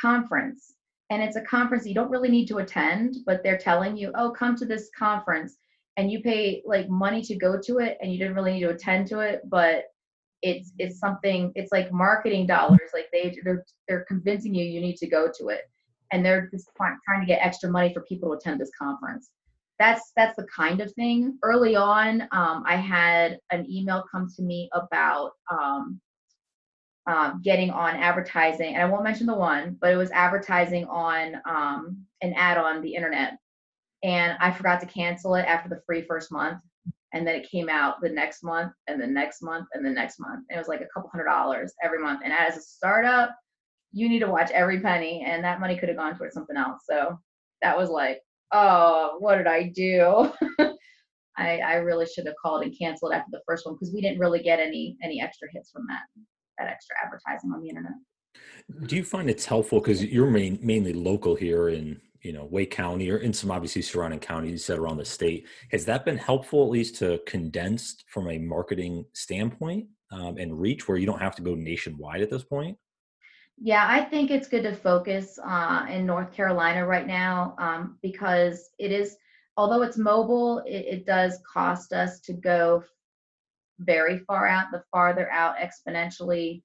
conference? 0.00 0.74
And 1.10 1.22
it's 1.22 1.36
a 1.36 1.42
conference 1.42 1.86
you 1.86 1.94
don't 1.94 2.10
really 2.10 2.30
need 2.30 2.48
to 2.48 2.58
attend 2.58 3.18
but 3.24 3.42
they're 3.42 3.58
telling 3.70 3.96
you 3.96 4.10
oh 4.16 4.30
come 4.30 4.56
to 4.56 4.66
this 4.66 4.90
conference. 4.98 5.56
And 5.96 6.10
you 6.10 6.22
pay 6.22 6.62
like 6.66 6.88
money 6.88 7.22
to 7.22 7.36
go 7.36 7.60
to 7.66 7.78
it 7.78 7.98
and 8.00 8.10
you 8.10 8.18
didn't 8.18 8.34
really 8.34 8.54
need 8.54 8.66
to 8.66 8.70
attend 8.70 9.06
to 9.08 9.20
it 9.20 9.42
but 9.48 9.84
it's 10.40 10.72
it's 10.78 10.98
something 10.98 11.52
it's 11.54 11.70
like 11.70 11.92
marketing 11.92 12.46
dollars 12.46 12.90
like 12.92 13.08
they 13.12 13.36
they're 13.44 13.64
they're 13.86 14.04
convincing 14.08 14.52
you 14.54 14.64
you 14.64 14.80
need 14.80 14.96
to 14.96 15.06
go 15.06 15.30
to 15.38 15.48
it. 15.48 15.62
And 16.10 16.24
they're 16.24 16.48
just 16.50 16.68
trying 16.76 17.20
to 17.20 17.26
get 17.26 17.40
extra 17.40 17.70
money 17.70 17.94
for 17.94 18.02
people 18.02 18.28
to 18.30 18.36
attend 18.36 18.60
this 18.60 18.72
conference 18.76 19.30
that's 19.82 20.12
that's 20.16 20.36
the 20.36 20.46
kind 20.54 20.80
of 20.80 20.92
thing. 20.92 21.38
Early 21.42 21.74
on, 21.74 22.22
um, 22.30 22.62
I 22.64 22.76
had 22.76 23.38
an 23.50 23.68
email 23.68 24.04
come 24.10 24.28
to 24.36 24.42
me 24.42 24.70
about 24.72 25.32
um, 25.50 26.00
um, 27.08 27.40
getting 27.42 27.70
on 27.70 27.96
advertising, 27.96 28.74
and 28.74 28.82
I 28.82 28.86
won't 28.86 29.02
mention 29.02 29.26
the 29.26 29.34
one, 29.34 29.76
but 29.80 29.92
it 29.92 29.96
was 29.96 30.12
advertising 30.12 30.84
on 30.84 31.34
um, 31.44 31.98
an 32.20 32.32
ad 32.34 32.58
on 32.58 32.80
the 32.80 32.94
internet, 32.94 33.32
and 34.04 34.36
I 34.40 34.52
forgot 34.52 34.80
to 34.80 34.86
cancel 34.86 35.34
it 35.34 35.46
after 35.46 35.68
the 35.68 35.82
free 35.84 36.02
first 36.02 36.30
month, 36.30 36.60
and 37.12 37.26
then 37.26 37.34
it 37.34 37.50
came 37.50 37.68
out 37.68 38.00
the 38.00 38.08
next 38.08 38.44
month, 38.44 38.72
and 38.86 39.02
the 39.02 39.06
next 39.06 39.42
month, 39.42 39.66
and 39.74 39.84
the 39.84 39.90
next 39.90 40.20
month, 40.20 40.44
and 40.48 40.56
it 40.56 40.60
was 40.60 40.68
like 40.68 40.80
a 40.80 40.88
couple 40.94 41.10
hundred 41.10 41.24
dollars 41.24 41.74
every 41.82 41.98
month. 41.98 42.20
And 42.22 42.32
as 42.32 42.56
a 42.56 42.62
startup, 42.62 43.34
you 43.90 44.08
need 44.08 44.20
to 44.20 44.30
watch 44.30 44.52
every 44.52 44.78
penny, 44.78 45.24
and 45.26 45.42
that 45.42 45.58
money 45.58 45.76
could 45.76 45.88
have 45.88 45.98
gone 45.98 46.16
towards 46.16 46.34
something 46.34 46.56
else. 46.56 46.82
So 46.88 47.18
that 47.62 47.76
was 47.76 47.90
like, 47.90 48.20
oh, 48.52 49.16
what 49.18 49.36
did 49.36 49.46
I 49.46 49.64
do? 49.74 50.32
I, 51.38 51.58
I 51.58 51.74
really 51.76 52.06
should 52.06 52.26
have 52.26 52.36
called 52.40 52.62
and 52.62 52.76
canceled 52.76 53.12
after 53.12 53.30
the 53.30 53.40
first 53.46 53.64
one 53.64 53.74
because 53.74 53.92
we 53.92 54.00
didn't 54.00 54.18
really 54.18 54.42
get 54.42 54.60
any 54.60 54.96
any 55.02 55.20
extra 55.20 55.48
hits 55.52 55.70
from 55.70 55.86
that 55.88 56.02
that 56.58 56.68
extra 56.68 56.94
advertising 57.02 57.50
on 57.52 57.62
the 57.62 57.68
internet. 57.68 57.92
Do 58.86 58.96
you 58.96 59.04
find 59.04 59.28
it's 59.28 59.46
helpful 59.46 59.80
because 59.80 60.04
you're 60.04 60.30
main, 60.30 60.58
mainly 60.62 60.92
local 60.92 61.34
here 61.34 61.70
in 61.70 62.00
you 62.20 62.32
know 62.32 62.44
Wake 62.44 62.70
County 62.70 63.10
or 63.10 63.18
in 63.18 63.32
some 63.32 63.50
obviously 63.50 63.82
surrounding 63.82 64.20
counties 64.20 64.52
you 64.52 64.58
said 64.58 64.78
around 64.78 64.98
the 64.98 65.04
state? 65.04 65.46
Has 65.70 65.84
that 65.86 66.04
been 66.04 66.18
helpful 66.18 66.64
at 66.64 66.70
least 66.70 66.96
to 66.96 67.20
condense 67.26 67.96
from 68.08 68.28
a 68.28 68.38
marketing 68.38 69.06
standpoint 69.14 69.86
um, 70.10 70.36
and 70.36 70.60
reach 70.60 70.86
where 70.86 70.98
you 70.98 71.06
don't 71.06 71.20
have 71.20 71.36
to 71.36 71.42
go 71.42 71.54
nationwide 71.54 72.20
at 72.20 72.30
this 72.30 72.44
point? 72.44 72.76
Yeah, 73.64 73.86
I 73.88 74.00
think 74.02 74.32
it's 74.32 74.48
good 74.48 74.64
to 74.64 74.74
focus 74.74 75.38
uh, 75.44 75.86
in 75.88 76.04
North 76.04 76.32
Carolina 76.32 76.84
right 76.84 77.06
now 77.06 77.54
um, 77.58 77.96
because 78.02 78.70
it 78.80 78.90
is 78.90 79.16
although 79.56 79.82
it's 79.82 79.96
mobile, 79.96 80.58
it, 80.66 80.84
it 80.86 81.06
does 81.06 81.38
cost 81.50 81.92
us 81.92 82.18
to 82.22 82.32
go 82.32 82.82
very 83.78 84.18
far 84.26 84.48
out. 84.48 84.72
The 84.72 84.82
farther 84.90 85.30
out 85.30 85.54
exponentially, 85.58 86.62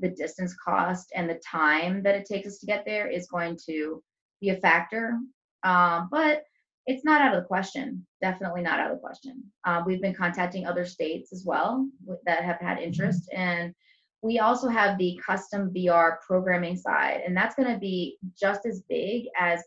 the 0.00 0.08
distance 0.08 0.56
cost 0.56 1.12
and 1.14 1.30
the 1.30 1.40
time 1.48 2.02
that 2.02 2.16
it 2.16 2.26
takes 2.26 2.48
us 2.48 2.58
to 2.58 2.66
get 2.66 2.84
there 2.84 3.06
is 3.06 3.28
going 3.28 3.56
to 3.66 4.02
be 4.40 4.48
a 4.48 4.56
factor. 4.56 5.20
Um, 5.62 6.08
but 6.10 6.42
it's 6.86 7.04
not 7.04 7.20
out 7.20 7.32
of 7.32 7.42
the 7.42 7.46
question. 7.46 8.04
Definitely 8.20 8.62
not 8.62 8.80
out 8.80 8.90
of 8.90 8.96
the 8.96 9.00
question. 9.00 9.44
Uh, 9.64 9.84
we've 9.86 10.02
been 10.02 10.14
contacting 10.14 10.66
other 10.66 10.84
states 10.84 11.32
as 11.32 11.44
well 11.46 11.88
that 12.26 12.42
have 12.42 12.58
had 12.58 12.78
mm-hmm. 12.78 12.86
interest, 12.86 13.30
and 13.32 13.72
we 14.22 14.38
also 14.38 14.68
have 14.68 14.98
the 14.98 15.18
custom 15.24 15.72
VR 15.74 16.16
programming 16.26 16.76
side, 16.76 17.22
and 17.26 17.36
that's 17.36 17.54
going 17.54 17.72
to 17.72 17.78
be 17.78 18.18
just 18.38 18.66
as 18.66 18.82
big 18.88 19.26
as 19.38 19.62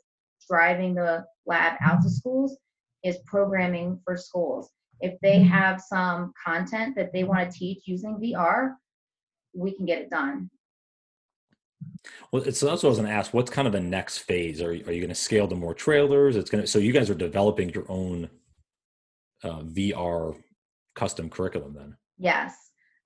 driving 0.48 0.94
the 0.94 1.26
lab 1.46 1.74
out 1.82 2.02
to 2.04 2.10
schools 2.10 2.58
is 3.04 3.18
programming 3.26 4.00
for 4.06 4.16
schools. 4.16 4.70
If 5.02 5.20
they 5.22 5.38
mm-hmm. 5.38 5.50
have 5.50 5.82
some 5.82 6.34
content 6.44 6.96
that 6.96 7.12
they 7.12 7.24
want 7.24 7.52
to 7.52 7.58
teach 7.58 7.84
using 7.86 8.18
VR, 8.18 8.76
we 9.54 9.76
can 9.76 9.86
get 9.86 10.00
it 10.00 10.10
done. 10.10 10.50
Well, 12.32 12.44
so 12.52 12.66
that's 12.68 12.84
what 12.84 12.86
I 12.86 12.90
was 12.90 12.98
going 12.98 13.10
to 13.10 13.16
ask. 13.16 13.34
What's 13.34 13.52
kind 13.52 13.68
of 13.68 13.74
the 13.74 13.80
next 13.80 14.20
phase? 14.20 14.62
Are, 14.62 14.70
are 14.70 14.74
you 14.74 14.84
going 15.02 15.10
to 15.10 15.16
scale 15.16 15.48
to 15.48 15.56
more 15.56 15.74
trailers? 15.74 16.36
It's 16.36 16.50
going 16.50 16.64
to, 16.64 16.68
so 16.68 16.80
you 16.80 16.94
guys 16.94 17.10
are 17.10 17.16
developing 17.16 17.70
your 17.70 17.86
own 17.90 18.30
uh, 19.44 19.62
VR 19.62 20.36
custom 20.96 21.30
curriculum 21.30 21.74
then? 21.74 21.98
Yes. 22.18 22.56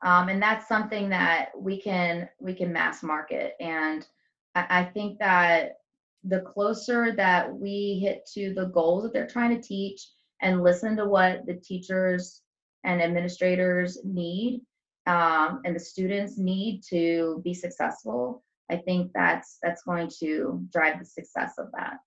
Um, 0.04 0.30
and 0.30 0.42
that's 0.42 0.68
something 0.68 1.10
that 1.10 1.50
we 1.58 1.82
can, 1.82 2.30
we 2.40 2.54
can 2.54 2.72
mass 2.72 3.02
market. 3.02 3.54
And 3.60 4.06
I, 4.54 4.66
I 4.70 4.84
think 4.86 5.20
that 5.20 5.78
the 6.24 6.42
closer 6.42 7.14
that 7.16 7.54
we 7.54 8.00
hit 8.04 8.28
to 8.34 8.54
the 8.54 8.66
goals 8.66 9.04
that 9.04 9.14
they're 9.14 9.28
trying 9.28 9.56
to 9.56 9.66
teach 9.66 10.08
and 10.42 10.64
listen 10.64 10.96
to 10.98 11.06
what 11.06 11.46
the 11.46 11.56
teachers 11.56 12.42
and 12.84 13.02
administrators 13.02 14.00
need 14.04 14.62
um, 15.08 15.62
and 15.66 15.76
the 15.76 15.80
students 15.80 16.38
need 16.38 16.82
to 16.90 17.42
be 17.44 17.54
successful 17.54 18.44
i 18.70 18.76
think 18.76 19.12
that's 19.14 19.58
that's 19.64 19.84
going 19.84 20.10
to 20.20 20.66
drive 20.72 21.00
the 21.00 21.06
success 21.06 21.54
of 21.58 21.68
that 21.74 21.98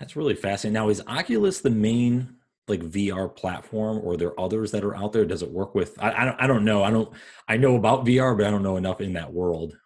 that's 0.00 0.16
really 0.16 0.34
fascinating 0.34 0.74
now 0.74 0.88
is 0.88 1.02
oculus 1.06 1.60
the 1.60 1.70
main 1.70 2.36
like 2.68 2.80
vr 2.80 3.34
platform 3.34 3.98
or 4.04 4.14
are 4.14 4.16
there 4.16 4.40
others 4.40 4.70
that 4.70 4.84
are 4.84 4.96
out 4.96 5.12
there 5.12 5.24
does 5.24 5.42
it 5.42 5.50
work 5.50 5.74
with 5.74 6.00
I, 6.00 6.12
I, 6.12 6.24
don't, 6.24 6.40
I 6.40 6.46
don't 6.46 6.64
know 6.64 6.82
i 6.82 6.90
don't 6.90 7.12
i 7.48 7.56
know 7.56 7.76
about 7.76 8.04
vr 8.04 8.36
but 8.36 8.46
i 8.46 8.50
don't 8.50 8.62
know 8.62 8.76
enough 8.76 9.00
in 9.00 9.14
that 9.14 9.32
world 9.32 9.76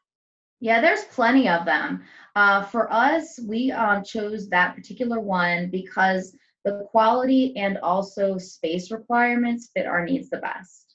yeah, 0.60 0.80
there's 0.80 1.04
plenty 1.04 1.48
of 1.48 1.64
them. 1.64 2.02
Uh, 2.34 2.64
for 2.64 2.92
us, 2.92 3.38
we 3.46 3.70
um, 3.72 4.02
chose 4.02 4.48
that 4.48 4.74
particular 4.74 5.20
one 5.20 5.70
because 5.70 6.34
the 6.64 6.86
quality 6.90 7.56
and 7.56 7.78
also 7.78 8.38
space 8.38 8.90
requirements 8.90 9.70
fit 9.74 9.86
our 9.86 10.04
needs 10.04 10.30
the 10.30 10.38
best. 10.38 10.94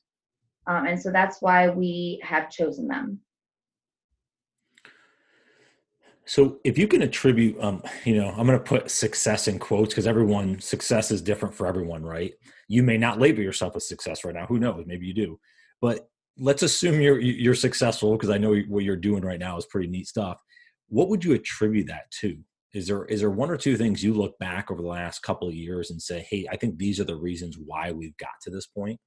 Um, 0.67 0.88
and 0.88 1.02
so 1.02 1.12
that's 1.12 1.41
why 1.41 1.70
we 1.70 2.20
have 2.24 2.50
chosen 2.50 2.88
them. 2.88 3.20
So 6.32 6.60
if 6.63 6.78
you 6.78 6.88
can 6.88 7.02
attribute, 7.02 7.62
um, 7.62 7.84
you 8.06 8.15
know, 8.15 8.30
I'm 8.30 8.48
going 8.48 8.58
to 8.58 8.63
put 8.63 8.89
success 8.89 9.50
in 9.50 9.60
quotes 9.60 9.89
because 9.89 10.08
everyone 10.08 10.62
success 10.62 11.12
is 11.12 11.22
different 11.22 11.54
for 11.54 11.67
everyone, 11.67 12.06
right? 12.06 12.32
You 12.70 12.84
may 12.84 12.96
not 12.96 13.20
label 13.20 13.41
yourself 13.41 13.76
a 13.76 13.82
success 13.82 14.24
right 14.24 14.34
now. 14.34 14.46
Who 14.46 14.58
knows? 14.58 14.86
Maybe 14.88 15.08
you 15.08 15.13
do. 15.13 15.38
But 15.82 16.08
let's 16.39 16.63
assume 16.63 17.02
you're 17.02 17.20
you're 17.20 17.54
successful 17.54 18.13
because 18.13 18.30
I 18.30 18.38
know 18.38 18.56
what 18.70 18.86
you're 18.86 18.96
doing 18.96 19.26
right 19.26 19.41
now 19.41 19.58
is 19.58 19.65
pretty 19.65 19.89
neat 19.89 20.08
stuff. 20.08 20.41
What 20.88 21.10
would 21.10 21.26
you 21.26 21.34
attribute 21.34 21.88
that 21.88 22.10
to? 22.22 22.38
Is 22.74 22.88
there 22.88 23.04
is 23.08 23.20
there 23.20 23.30
one 23.30 23.50
or 23.50 23.58
two 23.58 23.76
things 23.76 24.02
you 24.02 24.13
look 24.13 24.39
back 24.39 24.72
over 24.72 24.82
the 24.82 24.88
last 24.88 25.24
couple 25.24 25.50
of 25.50 25.54
years 25.54 25.91
and 25.91 26.02
say, 26.02 26.26
"Hey, 26.30 26.48
I 26.50 26.56
think 26.56 26.78
these 26.78 27.02
are 27.02 27.04
the 27.04 27.17
reasons 27.17 27.58
why 27.58 27.91
we've 27.91 28.15
got 28.15 28.39
to 28.44 28.52
this 28.52 28.67
point"? 28.67 29.02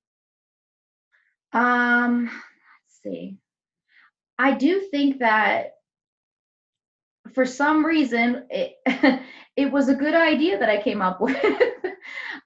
Um, 1.54 2.24
let's 2.24 3.00
see. 3.02 3.38
I 4.38 4.52
do 4.52 4.82
think 4.90 5.20
that 5.20 5.70
for 7.32 7.46
some 7.46 7.84
reason 7.84 8.46
it 8.50 8.74
it 9.56 9.70
was 9.70 9.88
a 9.88 9.94
good 9.94 10.14
idea 10.14 10.58
that 10.58 10.68
I 10.68 10.82
came 10.82 11.00
up 11.00 11.20
with. 11.20 11.36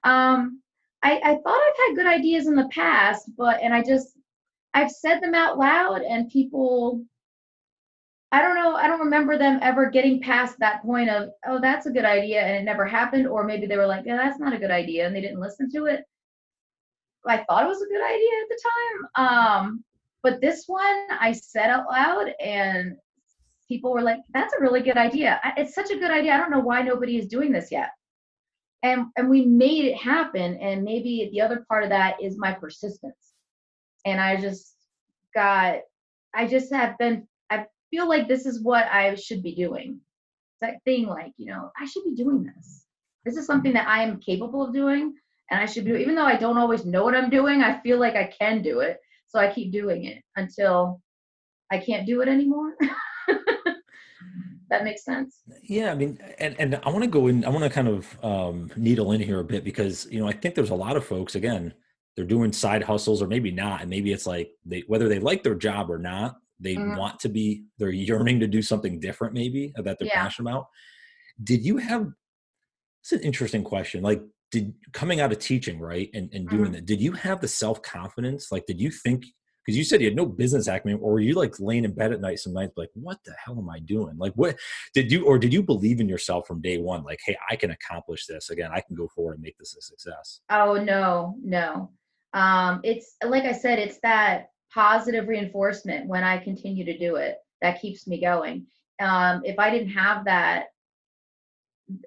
um, 0.03 0.61
I, 1.01 1.19
I 1.23 1.37
thought 1.43 1.61
I've 1.61 1.87
had 1.87 1.95
good 1.95 2.07
ideas 2.07 2.47
in 2.47 2.55
the 2.55 2.69
past, 2.73 3.29
but 3.37 3.61
and 3.61 3.73
I 3.73 3.81
just 3.83 4.17
I've 4.73 4.91
said 4.91 5.19
them 5.19 5.33
out 5.33 5.57
loud 5.57 6.01
and 6.01 6.29
people 6.29 7.03
I 8.31 8.41
don't 8.41 8.55
know, 8.55 8.75
I 8.75 8.87
don't 8.87 8.99
remember 8.99 9.37
them 9.37 9.57
ever 9.63 9.89
getting 9.89 10.21
past 10.21 10.59
that 10.59 10.83
point 10.83 11.09
of, 11.09 11.29
oh, 11.47 11.59
that's 11.59 11.87
a 11.87 11.91
good 11.91 12.05
idea 12.05 12.41
and 12.41 12.57
it 12.57 12.63
never 12.63 12.85
happened 12.85 13.27
or 13.27 13.43
maybe 13.43 13.65
they 13.65 13.77
were 13.77 13.87
like, 13.87 14.05
yeah, 14.05 14.17
that's 14.17 14.39
not 14.39 14.53
a 14.53 14.59
good 14.59 14.69
idea 14.69 15.07
and 15.07 15.15
they 15.15 15.21
didn't 15.21 15.39
listen 15.39 15.69
to 15.71 15.85
it. 15.85 16.03
I 17.25 17.37
thought 17.37 17.63
it 17.63 17.67
was 17.67 17.81
a 17.81 17.87
good 17.87 18.05
idea 18.05 18.29
at 18.43 18.49
the 18.49 18.61
time. 18.69 19.27
Um, 19.27 19.83
but 20.21 20.41
this 20.41 20.65
one 20.67 21.07
I 21.09 21.31
said 21.31 21.69
out 21.71 21.87
loud 21.89 22.31
and 22.39 22.97
people 23.69 23.93
were 23.93 24.01
like, 24.01 24.19
that's 24.33 24.53
a 24.53 24.59
really 24.59 24.81
good 24.81 24.97
idea. 24.97 25.39
It's 25.55 25.75
such 25.75 25.91
a 25.91 25.97
good 25.97 26.11
idea. 26.11 26.33
I 26.33 26.37
don't 26.37 26.51
know 26.51 26.59
why 26.59 26.81
nobody 26.81 27.17
is 27.17 27.27
doing 27.27 27.51
this 27.51 27.71
yet. 27.71 27.91
And 28.83 29.05
and 29.17 29.29
we 29.29 29.45
made 29.45 29.85
it 29.85 29.97
happen 29.97 30.57
and 30.57 30.83
maybe 30.83 31.29
the 31.31 31.41
other 31.41 31.65
part 31.67 31.83
of 31.83 31.89
that 31.89 32.21
is 32.21 32.37
my 32.37 32.53
persistence 32.53 33.33
and 34.05 34.21
I 34.21 34.39
just 34.39 34.73
got 35.35 35.79
I 36.33 36.47
just 36.47 36.73
have 36.73 36.97
been 36.97 37.27
I 37.49 37.65
feel 37.91 38.07
like 38.07 38.27
this 38.27 38.45
is 38.45 38.63
what 38.63 38.85
I 38.85 39.15
should 39.15 39.43
be 39.43 39.53
doing. 39.53 39.99
It's 40.53 40.61
that 40.61 40.83
thing 40.85 41.07
like, 41.07 41.33
you 41.37 41.47
know, 41.47 41.71
I 41.79 41.85
should 41.85 42.05
be 42.05 42.15
doing 42.15 42.43
this. 42.43 42.85
This 43.25 43.35
is 43.35 43.45
something 43.45 43.73
that 43.73 43.87
I 43.87 44.03
am 44.03 44.21
capable 44.21 44.63
of 44.63 44.73
doing 44.73 45.13
and 45.51 45.59
I 45.59 45.65
should 45.65 45.85
do 45.85 45.95
even 45.97 46.15
though 46.15 46.25
I 46.25 46.37
don't 46.37 46.57
always 46.57 46.85
know 46.85 47.03
what 47.03 47.15
I'm 47.15 47.29
doing, 47.29 47.61
I 47.61 47.81
feel 47.81 47.99
like 47.99 48.15
I 48.15 48.33
can 48.39 48.61
do 48.61 48.79
it. 48.79 48.97
So 49.27 49.39
I 49.39 49.53
keep 49.53 49.73
doing 49.73 50.05
it 50.05 50.23
until 50.37 51.01
I 51.69 51.79
can't 51.79 52.07
do 52.07 52.21
it 52.21 52.29
anymore. 52.29 52.75
that 54.69 54.83
makes 54.83 55.03
sense. 55.03 55.41
Yeah, 55.63 55.91
I 55.91 55.95
mean, 55.95 56.19
and 56.39 56.55
and 56.59 56.79
I 56.83 56.89
want 56.89 57.03
to 57.03 57.09
go 57.09 57.27
in. 57.27 57.43
I 57.45 57.49
want 57.49 57.63
to 57.63 57.69
kind 57.69 57.87
of 57.87 58.23
um, 58.23 58.71
needle 58.75 59.11
in 59.11 59.21
here 59.21 59.39
a 59.39 59.43
bit 59.43 59.63
because 59.63 60.07
you 60.11 60.19
know 60.19 60.27
I 60.27 60.33
think 60.33 60.55
there's 60.55 60.69
a 60.69 60.75
lot 60.75 60.95
of 60.95 61.05
folks 61.05 61.35
again 61.35 61.73
they're 62.19 62.25
doing 62.25 62.51
side 62.51 62.83
hustles 62.83 63.21
or 63.21 63.27
maybe 63.27 63.49
not 63.49 63.79
and 63.79 63.89
maybe 63.89 64.11
it's 64.11 64.27
like 64.27 64.51
they 64.65 64.83
whether 64.87 65.07
they 65.07 65.19
like 65.19 65.41
their 65.41 65.55
job 65.55 65.89
or 65.89 65.97
not 65.97 66.35
they 66.59 66.75
mm-hmm. 66.75 66.97
want 66.97 67.17
to 67.17 67.29
be 67.29 67.63
they're 67.77 67.91
yearning 67.91 68.41
to 68.41 68.47
do 68.47 68.61
something 68.61 68.99
different 68.99 69.33
maybe 69.33 69.71
that 69.77 69.97
they're 69.97 70.07
yeah. 70.07 70.21
passionate 70.21 70.49
about 70.49 70.67
did 71.41 71.63
you 71.63 71.77
have 71.77 72.09
it's 73.01 73.13
an 73.13 73.21
interesting 73.21 73.63
question 73.63 74.03
like 74.03 74.21
did 74.51 74.73
coming 74.91 75.21
out 75.21 75.31
of 75.31 75.39
teaching 75.39 75.79
right 75.79 76.09
and, 76.13 76.29
and 76.33 76.49
doing 76.49 76.63
mm-hmm. 76.63 76.73
that 76.73 76.85
did 76.85 76.99
you 76.99 77.13
have 77.13 77.39
the 77.39 77.47
self-confidence 77.47 78.51
like 78.51 78.65
did 78.65 78.81
you 78.81 78.91
think 78.91 79.23
because 79.69 79.77
you 79.77 79.83
said 79.83 80.01
you 80.01 80.07
had 80.07 80.15
no 80.15 80.25
business 80.25 80.67
acumen 80.67 80.99
or 81.01 81.19
you 81.19 81.33
like 81.33 81.59
laying 81.59 81.85
in 81.85 81.93
bed 81.93 82.11
at 82.11 82.21
night 82.21 82.39
some 82.39 82.53
nights 82.53 82.73
like 82.75 82.89
what 82.93 83.17
the 83.25 83.33
hell 83.43 83.57
am 83.57 83.69
i 83.69 83.79
doing 83.79 84.17
like 84.17 84.33
what 84.33 84.57
did 84.93 85.11
you 85.11 85.25
or 85.25 85.37
did 85.37 85.53
you 85.53 85.63
believe 85.63 85.99
in 85.99 86.09
yourself 86.09 86.47
from 86.47 86.61
day 86.61 86.77
one 86.77 87.03
like 87.03 87.19
hey 87.25 87.37
i 87.49 87.55
can 87.55 87.71
accomplish 87.71 88.25
this 88.25 88.49
again 88.49 88.71
i 88.73 88.81
can 88.81 88.95
go 88.95 89.07
forward 89.07 89.33
and 89.33 89.43
make 89.43 89.57
this 89.57 89.75
a 89.77 89.81
success 89.81 90.41
oh 90.49 90.75
no 90.75 91.35
no 91.43 91.89
um, 92.33 92.81
it's 92.83 93.15
like 93.25 93.43
I 93.43 93.53
said, 93.53 93.79
it's 93.79 93.99
that 94.03 94.47
positive 94.73 95.27
reinforcement 95.27 96.07
when 96.07 96.23
I 96.23 96.37
continue 96.37 96.85
to 96.85 96.97
do 96.97 97.15
it 97.15 97.37
that 97.61 97.81
keeps 97.81 98.07
me 98.07 98.21
going. 98.21 98.67
Um, 99.01 99.41
if 99.43 99.57
I 99.57 99.69
didn't 99.71 99.89
have 99.89 100.25
that, 100.25 100.67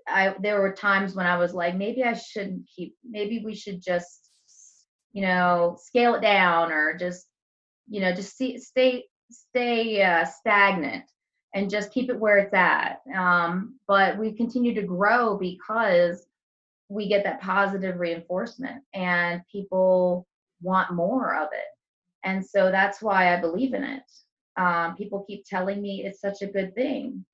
I 0.06 0.34
there 0.40 0.60
were 0.60 0.72
times 0.72 1.14
when 1.14 1.26
I 1.26 1.36
was 1.38 1.54
like, 1.54 1.76
maybe 1.76 2.04
I 2.04 2.12
shouldn't 2.12 2.68
keep. 2.74 2.96
Maybe 3.08 3.42
we 3.44 3.54
should 3.54 3.82
just, 3.82 4.30
you 5.12 5.22
know, 5.22 5.76
scale 5.80 6.14
it 6.14 6.22
down 6.22 6.70
or 6.70 6.96
just, 6.96 7.26
you 7.88 8.00
know, 8.00 8.12
just 8.14 8.36
see, 8.36 8.58
stay 8.58 9.04
stay 9.30 10.02
uh, 10.02 10.24
stagnant 10.24 11.04
and 11.54 11.70
just 11.70 11.92
keep 11.92 12.10
it 12.10 12.18
where 12.18 12.38
it's 12.38 12.54
at. 12.54 13.00
Um, 13.14 13.78
but 13.86 14.18
we 14.18 14.32
continue 14.32 14.74
to 14.74 14.82
grow 14.82 15.36
because 15.36 16.26
we 16.88 17.08
get 17.08 17.24
that 17.24 17.40
positive 17.40 17.98
reinforcement 17.98 18.82
and 18.94 19.42
people 19.50 20.26
want 20.60 20.92
more 20.92 21.36
of 21.36 21.48
it. 21.52 21.64
And 22.24 22.44
so 22.44 22.70
that's 22.70 23.02
why 23.02 23.34
I 23.34 23.40
believe 23.40 23.74
in 23.74 23.82
it. 23.82 24.02
Um, 24.56 24.94
people 24.96 25.24
keep 25.26 25.44
telling 25.46 25.80
me 25.80 26.04
it's 26.04 26.20
such 26.20 26.42
a 26.42 26.46
good 26.46 26.74
thing. 26.74 27.24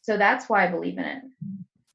So 0.00 0.16
that's 0.16 0.48
why 0.48 0.66
I 0.66 0.70
believe 0.70 0.98
in 0.98 1.04
it. 1.04 1.22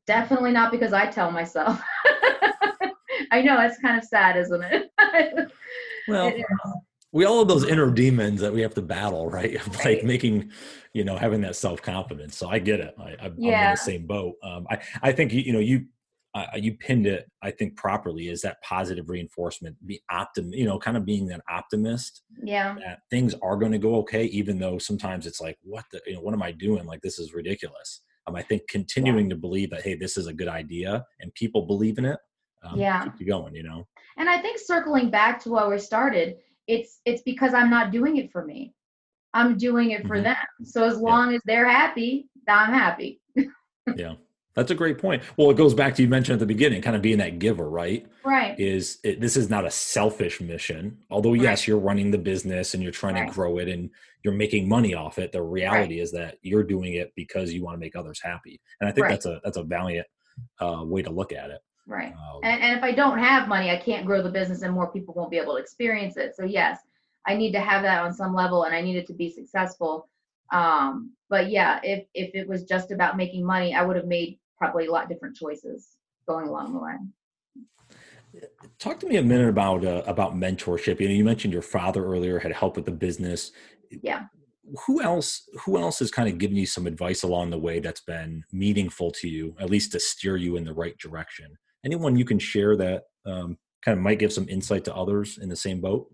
Definitely 0.06 0.52
not 0.52 0.72
because 0.72 0.94
I 0.94 1.08
tell 1.08 1.32
myself. 1.32 1.82
I 3.32 3.42
know 3.42 3.60
it's 3.62 3.80
kind 3.80 3.98
of 3.98 4.04
sad, 4.04 4.38
isn't 4.38 4.64
it? 4.64 4.92
well, 6.08 6.28
it 6.28 6.46
we 7.14 7.26
all 7.26 7.40
have 7.40 7.48
those 7.48 7.64
inner 7.64 7.90
demons 7.92 8.42
that 8.42 8.52
we 8.52 8.62
have 8.62 8.74
to 8.74 8.82
battle, 8.82 9.30
right? 9.30 9.56
like 9.68 9.86
right. 9.86 10.04
making, 10.04 10.52
you 10.94 11.06
know, 11.06 11.16
having 11.16 11.42
that 11.42 11.56
self 11.56 11.82
confidence. 11.82 12.36
So 12.36 12.50
I 12.50 12.60
get 12.60 12.82
it. 12.82 12.94
I, 13.00 13.28
am 13.28 13.36
yeah. 13.38 13.70
in 13.70 13.72
the 13.76 13.78
same 13.78 14.06
boat. 14.06 14.36
Um, 14.44 14.68
I, 14.70 14.80
I 15.02 15.12
think 15.14 15.32
you, 15.32 15.42
you 15.42 15.54
know 15.54 15.60
you 15.60 15.86
uh, 16.36 16.48
you 16.56 16.74
pinned 16.74 17.06
it. 17.06 17.30
I 17.44 17.52
think 17.52 17.78
properly 17.78 18.30
is 18.30 18.42
that 18.42 18.62
positive 18.64 19.10
reinforcement. 19.10 19.76
Be 19.86 20.02
optim, 20.12 20.52
you 20.52 20.66
know, 20.66 20.80
kind 20.80 20.98
of 20.98 21.06
being 21.06 21.32
an 21.32 21.42
optimist. 21.48 22.24
Yeah. 22.44 22.76
That 22.80 23.02
things 23.12 23.36
are 23.44 23.56
going 23.56 23.72
to 23.72 23.78
go 23.78 23.96
okay, 23.98 24.26
even 24.26 24.58
though 24.58 24.80
sometimes 24.80 25.28
it's 25.28 25.40
like, 25.40 25.58
what 25.62 25.86
the, 25.92 26.02
you 26.08 26.16
know, 26.16 26.22
what 26.22 26.34
am 26.34 26.42
I 26.42 26.52
doing? 26.52 26.86
Like 26.86 27.02
this 27.02 27.20
is 27.20 27.36
ridiculous. 27.36 28.02
Um, 28.26 28.36
I 28.36 28.42
think 28.42 28.64
continuing 28.68 29.26
yeah. 29.26 29.36
to 29.36 29.36
believe 29.36 29.70
that 29.70 29.84
hey, 29.84 29.94
this 29.94 30.18
is 30.18 30.26
a 30.26 30.34
good 30.34 30.48
idea, 30.48 31.06
and 31.20 31.32
people 31.36 31.68
believe 31.68 32.00
in 32.00 32.06
it. 32.06 32.18
Um, 32.64 32.80
yeah. 32.80 33.04
Keep 33.04 33.20
you 33.20 33.28
going, 33.28 33.54
you 33.54 33.64
know. 33.64 33.86
And 34.18 34.28
I 34.28 34.40
think 34.40 34.58
circling 34.58 35.12
back 35.12 35.40
to 35.44 35.50
where 35.50 35.70
we 35.70 35.78
started 35.78 36.38
it's 36.68 37.02
it's 37.06 37.22
because 37.24 37.54
i'm 37.54 37.70
not 37.70 37.92
doing 37.92 38.18
it 38.18 38.32
for 38.32 38.46
me. 38.46 38.74
I'm 39.36 39.58
doing 39.58 39.92
it 39.92 40.06
for 40.06 40.16
mm-hmm. 40.16 40.26
them. 40.26 40.36
So 40.64 40.84
as 40.84 41.00
long 41.00 41.32
yeah. 41.32 41.38
as 41.38 41.42
they're 41.46 41.70
happy 41.70 42.30
i'm 42.48 42.74
happy. 42.74 43.22
Yeah. 43.98 44.14
That's 44.56 44.72
a 44.72 44.76
great 44.76 44.98
point. 44.98 45.24
Well 45.36 45.50
it 45.50 45.58
goes 45.58 45.74
back 45.74 45.96
to 45.96 46.02
you 46.02 46.08
mentioned 46.08 46.36
at 46.36 46.40
the 46.40 46.46
beginning 46.46 46.82
kind 46.82 46.96
of 46.96 47.02
being 47.02 47.18
that 47.18 47.40
giver 47.40 47.70
right? 47.70 48.08
Right. 48.24 48.58
Is 48.60 49.00
it, 49.04 49.20
this 49.20 49.36
is 49.36 49.50
not 49.50 49.66
a 49.66 49.72
selfish 49.72 50.40
mission. 50.40 51.00
Although 51.10 51.34
yes 51.34 51.62
right. 51.62 51.68
you're 51.68 51.80
running 51.80 52.12
the 52.12 52.18
business 52.18 52.74
and 52.74 52.82
you're 52.82 52.92
trying 52.92 53.16
right. 53.16 53.28
to 53.28 53.34
grow 53.34 53.58
it 53.58 53.68
and 53.68 53.90
you're 54.24 54.34
making 54.34 54.70
money 54.70 54.94
off 54.94 55.20
it 55.20 55.32
the 55.32 55.42
reality 55.42 55.96
right. 55.96 56.04
is 56.04 56.12
that 56.14 56.38
you're 56.44 56.64
doing 56.64 56.94
it 56.94 57.12
because 57.16 57.52
you 57.52 57.64
want 57.64 57.76
to 57.76 57.80
make 57.80 57.96
others 57.96 58.22
happy. 58.24 58.62
And 58.80 58.90
i 58.90 58.94
think 58.94 59.08
that's 59.10 59.26
a 59.26 59.42
that's 59.44 59.58
a 59.58 59.64
valiant 59.64 60.08
uh, 60.60 60.84
way 60.84 61.02
to 61.02 61.12
look 61.12 61.34
at 61.34 61.50
it 61.50 61.60
Right. 61.86 62.14
Um, 62.14 62.40
and, 62.44 62.62
and 62.62 62.78
if 62.78 62.84
I 62.84 62.92
don't 62.92 63.20
have 63.20 63.48
money, 63.48 63.70
I 63.70 63.78
can't 63.78 64.06
grow 64.06 64.22
the 64.22 64.30
business 64.30 64.62
and 64.62 64.74
more 64.74 64.92
people 64.92 65.14
won't 65.14 65.32
be 65.32 65.38
able 65.38 65.56
to 65.56 65.62
experience 65.62 66.18
it. 66.18 66.36
So, 66.36 66.46
yes, 66.46 66.80
I 67.26 67.36
need 67.36 67.52
to 67.54 67.60
have 67.60 67.84
that 67.84 68.04
on 68.04 68.14
some 68.14 68.34
level 68.34 68.64
and 68.64 68.76
I 68.76 68.82
need 68.82 68.96
it 68.96 69.08
to 69.08 69.14
be 69.14 69.30
successful. 69.30 70.10
Um, 70.52 71.12
but 71.30 71.50
yeah, 71.50 71.80
if, 71.84 72.06
if 72.14 72.34
it 72.36 72.48
was 72.48 72.64
just 72.64 72.92
about 72.92 73.18
making 73.18 73.46
money, 73.46 73.74
I 73.74 73.84
would 73.84 73.96
have 73.96 74.06
made 74.06 74.40
probably 74.58 74.86
a 74.86 74.92
lot 74.92 75.10
different 75.10 75.36
choices 75.36 75.96
going 76.28 76.48
along 76.48 76.74
the 76.74 76.80
way. 76.80 76.94
Talk 78.80 79.00
to 79.02 79.08
me 79.08 79.18
a 79.18 79.24
minute 79.24 79.50
about 79.50 79.86
uh, 79.86 80.02
about 80.08 80.36
mentorship. 80.36 81.00
You 81.00 81.08
know, 81.08 81.14
you 81.14 81.24
mentioned 81.24 81.54
your 81.54 81.62
father 81.62 82.04
earlier 82.04 82.40
had 82.40 82.52
helped 82.52 82.78
with 82.78 82.86
the 82.86 82.92
business. 82.92 83.52
Yeah. 84.02 84.24
Who 84.88 85.02
else? 85.02 85.48
Who 85.66 85.78
else 85.78 86.00
has 86.00 86.10
kind 86.10 86.28
of 86.28 86.40
given 86.40 86.58
you 86.58 86.66
some 86.66 86.88
advice 86.88 87.22
along 87.24 87.52
the 87.52 87.60
way 87.60 87.80
that's 87.80 88.02
been 88.02 88.44
meaningful 88.52 89.12
to 89.12 89.30
you, 89.30 89.56
at 89.60 89.70
least 89.70 89.92
to 89.92 90.00
steer 90.00 90.36
you 90.36 90.56
in 90.56 90.64
the 90.64 90.74
right 90.74 90.98
direction? 90.98 91.58
Anyone 91.86 92.16
you 92.16 92.26
can 92.26 92.40
share 92.40 92.76
that 92.78 93.04
um, 93.26 93.58
kind 93.84 93.98
of 93.98 94.04
might 94.04 94.20
give 94.20 94.34
some 94.34 94.48
insight 94.50 94.86
to 94.86 94.96
others 94.96 95.38
in 95.38 95.50
the 95.50 95.56
same 95.56 95.82
boat? 95.82 96.14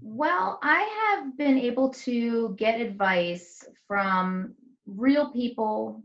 Well, 0.00 0.58
I 0.62 1.14
have 1.16 1.36
been 1.36 1.58
able 1.58 1.90
to 1.90 2.54
get 2.58 2.80
advice 2.80 3.64
from 3.86 4.54
real 4.86 5.32
people, 5.32 6.02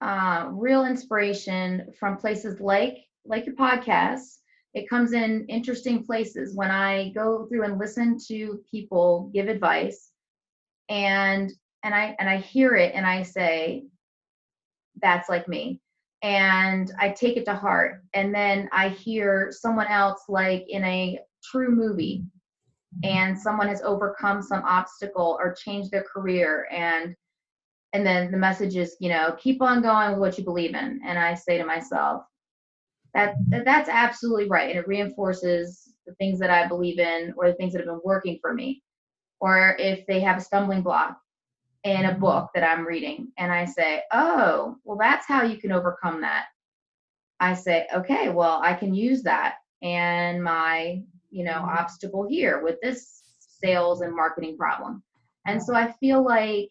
uh, 0.00 0.48
real 0.50 0.84
inspiration 0.84 1.92
from 1.98 2.16
places 2.16 2.60
like 2.60 2.98
like 3.26 3.46
your 3.46 3.56
podcast. 3.56 4.38
It 4.74 4.88
comes 4.88 5.12
in 5.12 5.46
interesting 5.48 6.04
places 6.04 6.54
when 6.54 6.70
I 6.70 7.10
go 7.10 7.46
through 7.46 7.64
and 7.64 7.78
listen 7.78 8.18
to 8.28 8.60
people 8.70 9.30
give 9.34 9.48
advice, 9.48 10.10
and 10.88 11.52
and 11.82 11.94
I 11.94 12.16
and 12.18 12.28
I 12.28 12.38
hear 12.38 12.74
it 12.74 12.94
and 12.94 13.06
I 13.06 13.22
say, 13.22 13.84
that's 15.00 15.28
like 15.28 15.48
me 15.48 15.80
and 16.24 16.90
I 16.98 17.10
take 17.10 17.36
it 17.36 17.44
to 17.44 17.54
heart. 17.54 18.02
And 18.14 18.34
then 18.34 18.68
I 18.72 18.88
hear 18.88 19.52
someone 19.52 19.86
else, 19.86 20.22
like 20.28 20.64
in 20.68 20.82
a 20.84 21.18
true 21.44 21.70
movie, 21.70 22.24
and 23.02 23.38
someone 23.38 23.68
has 23.68 23.82
overcome 23.82 24.40
some 24.40 24.62
obstacle 24.64 25.36
or 25.38 25.54
changed 25.54 25.90
their 25.90 26.04
career 26.04 26.66
and 26.70 27.14
and 27.92 28.06
then 28.06 28.30
the 28.30 28.38
message 28.38 28.76
is 28.76 28.96
you 29.00 29.08
know 29.08 29.34
keep 29.36 29.60
on 29.60 29.82
going 29.82 30.12
with 30.12 30.20
what 30.20 30.38
you 30.38 30.44
believe 30.44 30.76
in 30.76 31.00
and 31.04 31.18
i 31.18 31.34
say 31.34 31.58
to 31.58 31.64
myself 31.64 32.22
that, 33.14 33.34
that 33.48 33.64
that's 33.64 33.88
absolutely 33.88 34.48
right 34.48 34.70
and 34.70 34.78
it 34.78 34.86
reinforces 34.86 35.94
the 36.06 36.14
things 36.14 36.38
that 36.38 36.50
i 36.50 36.68
believe 36.68 37.00
in 37.00 37.34
or 37.36 37.48
the 37.48 37.54
things 37.54 37.72
that 37.72 37.80
have 37.80 37.88
been 37.88 38.00
working 38.04 38.38
for 38.40 38.54
me 38.54 38.80
or 39.40 39.74
if 39.80 40.06
they 40.06 40.20
have 40.20 40.38
a 40.38 40.40
stumbling 40.40 40.82
block 40.82 41.18
in 41.84 42.06
a 42.06 42.14
book 42.14 42.48
that 42.54 42.64
I'm 42.64 42.86
reading 42.86 43.28
and 43.38 43.52
I 43.52 43.66
say, 43.66 44.02
oh, 44.12 44.76
well, 44.84 44.98
that's 44.98 45.26
how 45.26 45.42
you 45.42 45.58
can 45.58 45.70
overcome 45.70 46.22
that. 46.22 46.46
I 47.40 47.52
say, 47.52 47.86
okay, 47.94 48.30
well, 48.30 48.60
I 48.62 48.72
can 48.74 48.94
use 48.94 49.22
that 49.24 49.56
and 49.82 50.42
my, 50.42 51.02
you 51.30 51.44
know, 51.44 51.52
mm-hmm. 51.52 51.78
obstacle 51.78 52.26
here 52.26 52.62
with 52.62 52.80
this 52.82 53.22
sales 53.38 54.00
and 54.00 54.14
marketing 54.14 54.56
problem. 54.56 55.02
And 55.46 55.62
so 55.62 55.74
I 55.74 55.92
feel 55.92 56.24
like 56.24 56.70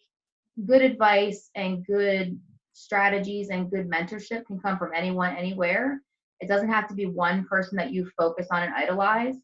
good 0.66 0.82
advice 0.82 1.50
and 1.54 1.86
good 1.86 2.38
strategies 2.72 3.50
and 3.50 3.70
good 3.70 3.88
mentorship 3.88 4.46
can 4.46 4.58
come 4.58 4.78
from 4.78 4.92
anyone, 4.94 5.36
anywhere. 5.36 6.00
It 6.40 6.48
doesn't 6.48 6.70
have 6.70 6.88
to 6.88 6.94
be 6.94 7.06
one 7.06 7.44
person 7.44 7.76
that 7.76 7.92
you 7.92 8.10
focus 8.18 8.48
on 8.50 8.64
and 8.64 8.74
idolize. 8.74 9.36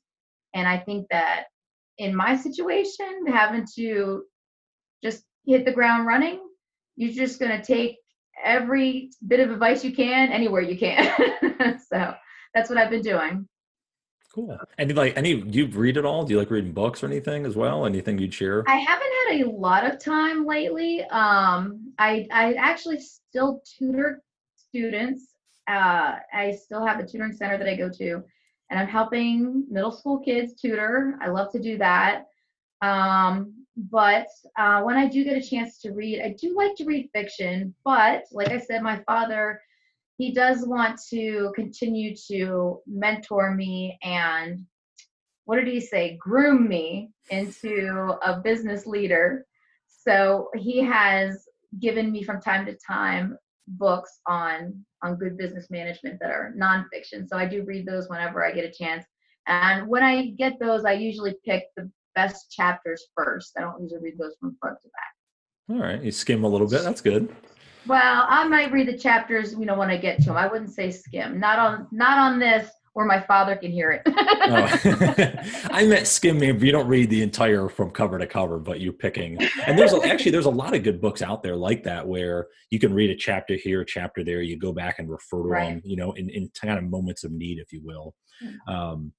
And 0.55 0.67
I 0.67 0.79
think 0.79 1.07
that 1.11 1.45
in 1.99 2.15
my 2.15 2.37
situation, 2.37 3.27
having 3.29 3.67
to 3.77 4.25
just 5.03 5.25
hit 5.45 5.65
the 5.65 5.73
ground 5.73 6.07
running. 6.07 6.41
You're 6.97 7.13
just 7.13 7.39
going 7.39 7.53
to 7.53 7.63
take 7.63 7.97
every 8.43 9.11
bit 9.27 9.41
of 9.41 9.51
advice 9.51 9.85
you 9.85 9.93
can 9.93 10.31
anywhere 10.33 10.63
you 10.63 10.79
can. 10.79 11.81
so 11.93 12.15
that's 12.55 12.69
what 12.69 12.79
I've 12.79 12.91
been 12.91 13.03
doing. 13.03 13.49
Cool. 14.35 14.57
And 14.79 14.95
like 14.95 15.17
any, 15.17 15.41
do 15.41 15.59
you 15.59 15.67
read 15.67 15.97
it 15.97 16.05
all? 16.05 16.25
Do 16.25 16.35
you 16.35 16.39
like 16.39 16.51
reading 16.51 16.73
books 16.73 17.03
or 17.03 17.07
anything 17.07 17.45
as 17.47 17.57
well? 17.57 17.85
Anything 17.85 18.19
you'd 18.19 18.33
share? 18.33 18.65
I 18.69 18.77
haven't 18.77 19.13
had 19.29 19.41
a 19.41 19.51
lot 19.51 19.85
of 19.85 19.99
time 19.99 20.47
lately. 20.47 21.03
Um, 21.07 21.93
I 21.99 22.29
I 22.31 22.55
actually 22.55 23.01
still 23.01 23.61
tutor 23.65 24.23
students. 24.55 25.35
Uh, 25.69 26.17
I 26.33 26.53
still 26.53 26.87
have 26.87 27.01
a 27.01 27.07
tutoring 27.07 27.33
center 27.33 27.59
that 27.59 27.69
I 27.69 27.75
go 27.75 27.89
to, 27.89 28.23
and 28.71 28.79
I'm 28.79 28.87
helping 28.87 29.65
middle 29.69 29.91
school 29.91 30.21
kids 30.21 30.55
tutor. 30.55 31.19
I 31.21 31.29
love 31.29 31.51
to 31.53 31.61
do 31.61 31.79
that. 31.79 32.27
Um, 32.83 33.60
but 33.91 34.27
uh, 34.59 34.83
when 34.83 34.97
I 34.97 35.07
do 35.07 35.25
get 35.25 35.37
a 35.37 35.49
chance 35.49 35.79
to 35.81 35.93
read, 35.93 36.21
I 36.21 36.35
do 36.39 36.55
like 36.57 36.75
to 36.77 36.85
read 36.85 37.11
fiction. 37.15 37.75
But 37.85 38.25
like 38.33 38.51
I 38.51 38.59
said, 38.59 38.83
my 38.83 39.03
father, 39.07 39.61
he 40.19 40.33
does 40.33 40.67
want 40.67 41.01
to 41.11 41.51
continue 41.55 42.15
to 42.29 42.81
mentor 42.87 43.55
me 43.55 43.99
and 44.03 44.67
what 45.47 45.57
did 45.57 45.69
he 45.69 45.81
say? 45.81 46.17
Groom 46.21 46.69
me 46.69 47.11
into 47.31 48.15
a 48.23 48.39
business 48.41 48.87
leader. 48.87 49.47
So 49.89 50.49
he 50.55 50.79
has 50.85 51.49
given 51.81 52.13
me 52.13 52.23
from 52.23 52.41
time 52.41 52.67
to 52.67 52.77
time 52.87 53.39
books 53.67 54.21
on 54.27 54.85
on 55.03 55.17
good 55.17 55.39
business 55.39 55.71
management 55.71 56.21
that 56.21 56.31
are 56.31 56.55
nonfiction. 56.57 57.27
So 57.27 57.37
I 57.37 57.47
do 57.47 57.65
read 57.65 57.87
those 57.87 58.09
whenever 58.09 58.45
I 58.45 58.53
get 58.53 58.65
a 58.65 58.71
chance. 58.71 59.05
And 59.47 59.89
when 59.89 60.03
I 60.03 60.27
get 60.39 60.61
those, 60.61 60.85
I 60.85 60.93
usually 60.93 61.35
pick 61.45 61.65
the 61.77 61.91
best 62.21 62.51
chapters 62.51 63.07
first. 63.17 63.53
I 63.57 63.63
don't 63.63 63.81
usually 63.81 64.01
read 64.01 64.19
those 64.19 64.35
from 64.41 64.57
front 64.61 64.79
to 64.83 64.89
back. 64.89 65.77
All 65.77 65.83
right, 65.83 66.03
you 66.03 66.11
skim 66.11 66.45
a 66.45 66.49
little 66.49 66.67
bit. 66.67 66.83
That's 66.83 67.01
good. 67.01 67.35
Well, 67.87 68.27
I 68.29 68.47
might 68.47 68.73
read 68.73 68.89
the 68.89 68.99
chapters, 68.99 69.53
you 69.53 69.65
know, 69.65 69.75
when 69.75 69.89
I 69.89 69.97
get 69.97 70.19
to 70.19 70.27
them. 70.27 70.37
I 70.37 70.47
wouldn't 70.47 70.71
say 70.71 70.91
skim. 70.91 71.41
Not 71.41 71.59
on, 71.59 71.89
not 71.93 72.19
on 72.19 72.39
this 72.39 72.71
where 72.93 73.07
my 73.07 73.21
father 73.21 73.57
can 73.57 73.71
hear 73.71 73.91
it. 73.93 74.03
oh. 74.07 75.65
I 75.71 75.87
meant 75.87 76.07
skimming. 76.07 76.61
You 76.61 76.73
don't 76.73 76.89
read 76.89 77.09
the 77.09 77.23
entire 77.23 77.69
from 77.69 77.91
cover 77.91 78.19
to 78.19 78.27
cover, 78.27 78.59
but 78.59 78.81
you're 78.81 78.93
picking. 78.93 79.39
And 79.67 79.79
there's 79.79 79.93
a, 79.93 80.03
actually 80.05 80.33
there's 80.33 80.47
a 80.47 80.51
lot 80.51 80.75
of 80.75 80.83
good 80.83 81.01
books 81.01 81.23
out 81.23 81.43
there 81.43 81.57
like 81.57 81.85
that 81.85 82.07
where 82.07 82.49
you 82.71 82.79
can 82.79 82.93
read 82.93 83.11
a 83.11 83.17
chapter 83.17 83.55
here, 83.55 83.83
a 83.83 83.87
chapter 83.87 84.25
there. 84.25 84.43
You 84.43 84.59
go 84.59 84.73
back 84.73 84.99
and 84.99 85.09
refer 85.09 85.43
to 85.43 85.49
right. 85.49 85.69
them, 85.71 85.83
you 85.85 85.97
know, 85.97 86.13
in, 86.13 86.29
in 86.31 86.51
kind 86.61 86.79
of 86.79 86.85
moments 86.85 87.25
of 87.25 87.33
need, 87.33 87.59
if 87.59 87.73
you 87.73 87.81
will. 87.83 88.15
Hmm. 88.43 88.75
Um, 88.75 89.13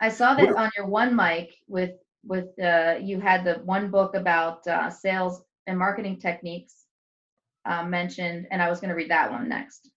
I 0.00 0.08
saw 0.08 0.34
that 0.34 0.56
on 0.56 0.70
your 0.76 0.86
one 0.86 1.14
mic 1.14 1.54
with 1.68 1.92
with 2.24 2.58
uh, 2.62 2.96
you 3.00 3.20
had 3.20 3.44
the 3.44 3.54
one 3.64 3.90
book 3.90 4.14
about 4.14 4.66
uh, 4.66 4.90
sales 4.90 5.42
and 5.66 5.78
marketing 5.78 6.18
techniques 6.18 6.86
uh, 7.64 7.84
mentioned, 7.84 8.46
and 8.50 8.62
I 8.62 8.68
was 8.68 8.80
going 8.80 8.90
to 8.90 8.94
read 8.94 9.10
that 9.10 9.30
one 9.30 9.48
next. 9.48 9.90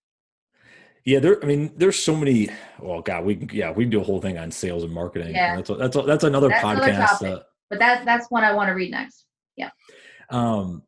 Yeah, 1.05 1.19
there. 1.19 1.43
I 1.43 1.45
mean, 1.45 1.74
there's 1.76 2.01
so 2.01 2.15
many. 2.15 2.49
Well, 2.80 3.01
God, 3.01 3.26
we 3.26 3.47
yeah, 3.51 3.71
we 3.71 3.84
can 3.84 3.91
do 3.91 3.99
a 3.99 4.03
whole 4.03 4.21
thing 4.21 4.38
on 4.38 4.51
sales 4.51 4.84
and 4.84 4.93
marketing. 4.93 5.36
Yeah, 5.36 5.55
that's 5.57 5.69
that's 5.69 5.95
a, 5.95 6.01
that's 6.03 6.24
another 6.24 6.47
that's 6.47 6.63
podcast. 6.63 7.21
Another 7.21 7.39
uh, 7.39 7.43
but 7.69 7.80
that 7.80 8.05
that's 8.05 8.32
one 8.32 8.43
I 8.43 8.53
want 8.53 8.69
to 8.69 8.74
read 8.74 8.91
next. 8.91 9.26
Yeah. 9.57 9.71
Um, 10.30 10.84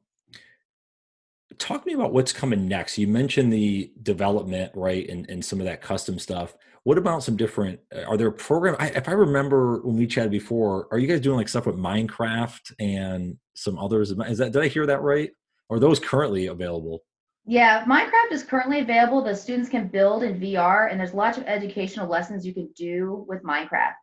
talk 1.57 1.81
to 1.83 1.87
me 1.87 1.93
about 1.93 2.13
what's 2.13 2.31
coming 2.31 2.67
next. 2.67 2.97
You 2.97 3.07
mentioned 3.07 3.51
the 3.51 3.91
development, 4.01 4.71
right, 4.73 5.07
and 5.09 5.29
and 5.29 5.43
some 5.43 5.59
of 5.59 5.65
that 5.65 5.81
custom 5.81 6.17
stuff 6.17 6.55
what 6.85 6.99
about 6.99 7.23
some 7.23 7.35
different? 7.35 7.79
Uh, 7.93 8.03
are 8.03 8.15
there 8.15 8.29
program? 8.29 8.75
I, 8.77 8.89
if 8.89 9.09
I 9.09 9.13
remember 9.13 9.81
when 9.81 9.97
we 9.97 10.05
chatted 10.05 10.31
before, 10.31 10.87
are 10.91 10.99
you 10.99 11.07
guys 11.07 11.19
doing 11.19 11.35
like 11.35 11.49
stuff 11.49 11.65
with 11.65 11.75
Minecraft 11.75 12.73
and 12.79 13.37
some 13.55 13.79
others? 13.79 14.11
Is 14.11 14.37
that 14.37 14.51
did 14.51 14.61
I 14.61 14.67
hear 14.67 14.85
that 14.85 15.01
right? 15.01 15.31
Are 15.71 15.79
those 15.79 15.99
currently 15.99 16.45
available? 16.45 17.03
Yeah, 17.47 17.83
Minecraft 17.85 18.31
is 18.31 18.43
currently 18.43 18.79
available. 18.81 19.23
The 19.23 19.35
students 19.35 19.67
can 19.67 19.87
build 19.87 20.21
in 20.21 20.39
VR, 20.39 20.91
and 20.91 20.99
there's 20.99 21.15
lots 21.15 21.39
of 21.39 21.43
educational 21.47 22.07
lessons 22.07 22.45
you 22.45 22.53
can 22.53 22.69
do 22.77 23.25
with 23.27 23.41
Minecraft. 23.43 23.93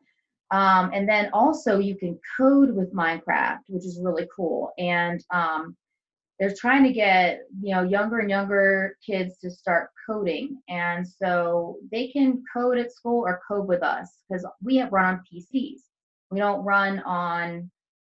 Um, 0.51 0.91
and 0.93 1.09
then 1.09 1.31
also 1.33 1.79
you 1.79 1.97
can 1.97 2.19
code 2.37 2.75
with 2.75 2.93
Minecraft, 2.93 3.61
which 3.69 3.85
is 3.85 4.01
really 4.03 4.27
cool. 4.35 4.73
And 4.77 5.23
um, 5.33 5.77
they're 6.41 6.55
trying 6.59 6.83
to 6.83 6.93
get 6.93 7.43
you 7.63 7.77
know 7.77 7.85
younger 7.85 8.19
and 8.19 8.29
younger 8.29 8.97
kids 9.07 9.39
to 9.39 9.53
start 9.53 9.91
coding, 10.07 10.61
and 10.69 11.07
so 11.07 11.77
they 11.91 12.09
can 12.09 12.43
code 12.53 12.79
at 12.79 12.93
school 12.93 13.25
or 13.27 13.41
code 13.47 13.69
with 13.69 13.83
us 13.83 14.09
because 14.29 14.47
we 14.63 14.77
have 14.77 14.93
run 14.93 15.05
on 15.15 15.25
PCs. 15.33 15.81
We 16.31 16.39
don't 16.39 16.65
run 16.65 17.01
on 17.01 17.71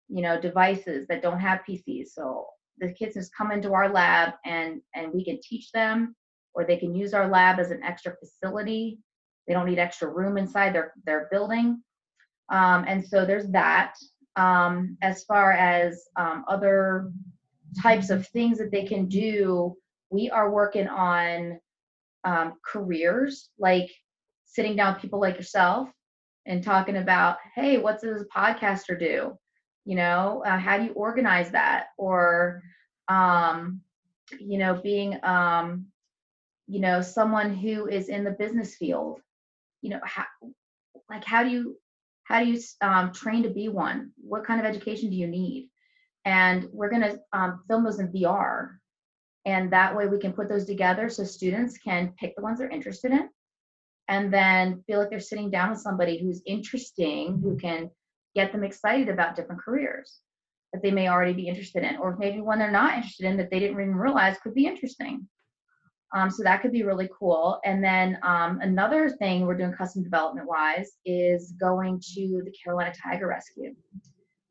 you 0.07 0.21
know 0.21 0.39
devices 0.39 1.07
that 1.07 1.21
don't 1.21 1.39
have 1.39 1.61
PCs. 1.67 2.09
So 2.09 2.47
the 2.79 2.91
kids 2.93 3.15
just 3.15 3.35
come 3.35 3.51
into 3.51 3.73
our 3.73 3.89
lab 3.89 4.33
and 4.45 4.81
and 4.95 5.13
we 5.13 5.23
can 5.23 5.39
teach 5.41 5.71
them 5.71 6.15
or 6.53 6.65
they 6.65 6.77
can 6.77 6.95
use 6.95 7.13
our 7.13 7.27
lab 7.27 7.59
as 7.59 7.71
an 7.71 7.83
extra 7.83 8.15
facility 8.17 8.99
they 9.47 9.53
don't 9.53 9.67
need 9.67 9.79
extra 9.79 10.07
room 10.07 10.37
inside 10.37 10.73
their 10.73 10.93
their 11.05 11.27
building 11.31 11.81
um, 12.49 12.85
and 12.87 13.05
so 13.05 13.25
there's 13.25 13.49
that 13.49 13.93
um, 14.35 14.97
as 15.01 15.23
far 15.25 15.51
as 15.51 16.03
um, 16.17 16.45
other 16.47 17.11
types 17.81 18.09
of 18.09 18.27
things 18.27 18.57
that 18.57 18.71
they 18.71 18.85
can 18.85 19.07
do 19.07 19.75
we 20.09 20.29
are 20.29 20.51
working 20.51 20.87
on 20.87 21.59
um, 22.23 22.53
careers 22.65 23.49
like 23.57 23.89
sitting 24.45 24.75
down 24.75 24.93
with 24.93 25.01
people 25.01 25.19
like 25.19 25.37
yourself 25.37 25.89
and 26.45 26.63
talking 26.63 26.97
about 26.97 27.37
hey 27.55 27.77
what 27.77 28.01
does 28.01 28.21
a 28.21 28.25
podcaster 28.25 28.99
do? 28.99 29.37
You 29.85 29.95
know 29.95 30.43
uh, 30.45 30.57
how 30.57 30.77
do 30.77 30.85
you 30.85 30.93
organize 30.93 31.51
that? 31.51 31.87
Or 31.97 32.61
um, 33.07 33.81
you 34.39 34.57
know 34.57 34.75
being 34.75 35.19
um, 35.23 35.87
you 36.67 36.79
know 36.79 37.01
someone 37.01 37.55
who 37.55 37.87
is 37.87 38.09
in 38.09 38.23
the 38.23 38.31
business 38.31 38.75
field 38.75 39.21
you 39.81 39.89
know 39.89 39.99
how 40.03 40.25
like 41.09 41.23
how 41.23 41.43
do 41.43 41.49
you 41.49 41.77
how 42.29 42.43
do 42.43 42.49
you 42.49 42.59
um, 42.81 43.11
train 43.11 43.43
to 43.43 43.49
be 43.49 43.69
one? 43.69 44.11
What 44.17 44.45
kind 44.45 44.59
of 44.59 44.65
education 44.65 45.09
do 45.09 45.15
you 45.15 45.27
need? 45.27 45.69
And 46.25 46.69
we're 46.71 46.91
to 47.01 47.19
um, 47.33 47.63
film 47.67 47.83
those 47.83 47.99
in 47.99 48.11
vr 48.11 48.78
and 49.49 49.71
that 49.71 49.95
way 49.95 50.07
we 50.07 50.19
can 50.19 50.33
put 50.33 50.47
those 50.47 50.65
together 50.65 51.09
so 51.09 51.23
students 51.23 51.77
can 51.77 52.13
pick 52.19 52.35
the 52.35 52.41
ones 52.41 52.59
they're 52.59 52.69
interested 52.69 53.11
in 53.11 53.29
and 54.07 54.33
then 54.33 54.83
feel 54.85 54.99
like 54.99 55.09
they're 55.09 55.19
sitting 55.19 55.49
down 55.49 55.71
with 55.71 55.79
somebody 55.79 56.21
who's 56.21 56.41
interesting 56.45 57.39
who 57.41 57.57
can 57.57 57.89
get 58.35 58.51
them 58.51 58.63
excited 58.63 59.09
about 59.09 59.35
different 59.35 59.61
careers 59.61 60.19
that 60.71 60.83
they 60.83 60.91
may 60.91 61.07
already 61.07 61.33
be 61.33 61.47
interested 61.47 61.83
in, 61.83 61.97
or 61.97 62.15
maybe 62.17 62.41
one 62.41 62.59
they're 62.59 62.71
not 62.71 62.95
interested 62.95 63.25
in 63.25 63.37
that 63.37 63.49
they 63.49 63.59
didn't 63.59 63.79
even 63.79 63.95
realize 63.95 64.37
could 64.43 64.53
be 64.53 64.67
interesting. 64.67 65.27
Um, 66.15 66.29
so 66.29 66.43
that 66.43 66.61
could 66.61 66.71
be 66.71 66.83
really 66.83 67.09
cool. 67.17 67.59
And 67.65 67.83
then 67.83 68.17
um, 68.23 68.59
another 68.61 69.09
thing 69.09 69.45
we're 69.45 69.57
doing 69.57 69.73
custom 69.73 70.03
development 70.03 70.47
wise 70.47 70.91
is 71.05 71.53
going 71.59 72.01
to 72.15 72.41
the 72.43 72.53
Carolina 72.63 72.93
Tiger 73.03 73.27
Rescue. 73.27 73.75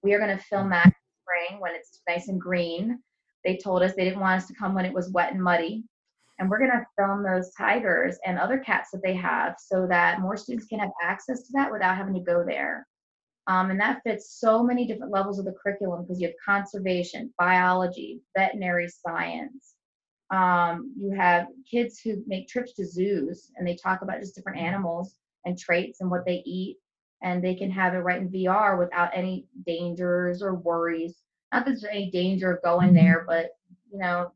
We 0.02 0.14
are 0.14 0.18
going 0.18 0.36
to 0.36 0.44
film 0.44 0.70
that 0.70 0.86
in 0.86 0.92
spring 1.22 1.60
when 1.60 1.74
it's 1.74 2.00
nice 2.08 2.28
and 2.28 2.40
green. 2.40 3.00
They 3.44 3.56
told 3.56 3.82
us 3.82 3.94
they 3.94 4.04
didn't 4.04 4.20
want 4.20 4.42
us 4.42 4.48
to 4.48 4.54
come 4.54 4.74
when 4.74 4.84
it 4.84 4.94
was 4.94 5.10
wet 5.10 5.32
and 5.32 5.42
muddy. 5.42 5.84
And 6.38 6.48
we're 6.48 6.58
going 6.58 6.70
to 6.70 6.86
film 6.96 7.22
those 7.22 7.52
tigers 7.54 8.16
and 8.24 8.38
other 8.38 8.58
cats 8.58 8.90
that 8.92 9.02
they 9.02 9.14
have 9.14 9.56
so 9.58 9.86
that 9.88 10.20
more 10.20 10.36
students 10.36 10.66
can 10.66 10.78
have 10.78 10.90
access 11.02 11.42
to 11.42 11.52
that 11.54 11.72
without 11.72 11.96
having 11.96 12.14
to 12.14 12.20
go 12.20 12.44
there. 12.46 12.86
Um, 13.48 13.70
and 13.70 13.80
that 13.80 14.02
fits 14.04 14.38
so 14.38 14.62
many 14.62 14.86
different 14.86 15.10
levels 15.10 15.38
of 15.38 15.46
the 15.46 15.54
curriculum 15.62 16.02
because 16.02 16.20
you 16.20 16.28
have 16.28 16.36
conservation, 16.44 17.32
biology, 17.38 18.20
veterinary 18.36 18.88
science. 18.88 19.74
Um, 20.30 20.92
you 21.00 21.10
have 21.12 21.46
kids 21.68 21.98
who 21.98 22.22
make 22.26 22.48
trips 22.48 22.74
to 22.74 22.86
zoos 22.86 23.50
and 23.56 23.66
they 23.66 23.74
talk 23.74 24.02
about 24.02 24.20
just 24.20 24.34
different 24.34 24.58
animals 24.58 25.14
and 25.46 25.58
traits 25.58 26.02
and 26.02 26.10
what 26.10 26.26
they 26.26 26.42
eat. 26.44 26.76
And 27.22 27.42
they 27.42 27.54
can 27.54 27.70
have 27.70 27.94
it 27.94 27.98
right 27.98 28.20
in 28.20 28.28
VR 28.28 28.78
without 28.78 29.10
any 29.14 29.46
dangers 29.66 30.42
or 30.42 30.54
worries. 30.54 31.16
Not 31.52 31.64
that 31.64 31.72
there's 31.72 31.84
any 31.84 32.10
danger 32.10 32.52
of 32.52 32.62
going 32.62 32.92
there, 32.92 33.24
but 33.26 33.50
you 33.90 33.98
know, 33.98 34.32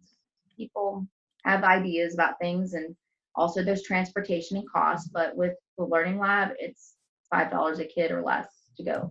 people 0.56 1.06
have 1.44 1.64
ideas 1.64 2.14
about 2.14 2.38
things 2.40 2.74
and 2.74 2.94
also 3.34 3.62
there's 3.62 3.82
transportation 3.82 4.56
and 4.56 4.70
cost. 4.70 5.10
But 5.12 5.36
with 5.36 5.54
the 5.76 5.84
learning 5.84 6.18
lab, 6.18 6.50
it's 6.58 6.94
five 7.30 7.50
dollars 7.50 7.78
a 7.78 7.84
kid 7.84 8.10
or 8.10 8.22
less 8.22 8.46
to 8.76 8.84
go. 8.84 9.10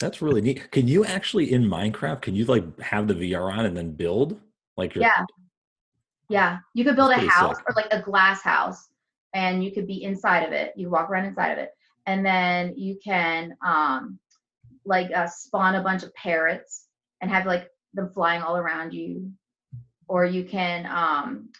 That's 0.00 0.20
really 0.20 0.40
neat. 0.40 0.70
Can 0.70 0.88
you 0.88 1.04
actually 1.04 1.52
in 1.52 1.64
Minecraft, 1.64 2.22
can 2.22 2.34
you 2.34 2.44
like 2.44 2.78
have 2.80 3.08
the 3.08 3.14
VR 3.14 3.52
on 3.52 3.66
and 3.66 3.76
then 3.76 3.92
build? 3.92 4.40
Like 4.76 4.94
Yeah. 4.94 5.24
Yeah. 6.28 6.58
You 6.74 6.84
could 6.84 6.96
build 6.96 7.12
a 7.12 7.18
house 7.18 7.56
sick. 7.56 7.64
or 7.68 7.74
like 7.76 7.92
a 7.92 8.02
glass 8.02 8.42
house 8.42 8.88
and 9.34 9.64
you 9.64 9.72
could 9.72 9.86
be 9.86 10.02
inside 10.02 10.40
of 10.40 10.52
it. 10.52 10.72
You 10.76 10.90
walk 10.90 11.10
around 11.10 11.26
inside 11.26 11.52
of 11.52 11.58
it. 11.58 11.70
And 12.06 12.24
then 12.24 12.74
you 12.76 12.98
can 13.02 13.54
um 13.64 14.18
like 14.84 15.10
uh, 15.14 15.26
spawn 15.26 15.74
a 15.74 15.82
bunch 15.82 16.02
of 16.02 16.14
parrots 16.14 16.86
and 17.20 17.30
have 17.30 17.46
like 17.46 17.68
them 17.94 18.10
flying 18.10 18.42
all 18.42 18.56
around 18.56 18.92
you. 18.92 19.30
Or 20.08 20.24
you 20.24 20.44
can 20.44 20.86
um 20.86 21.50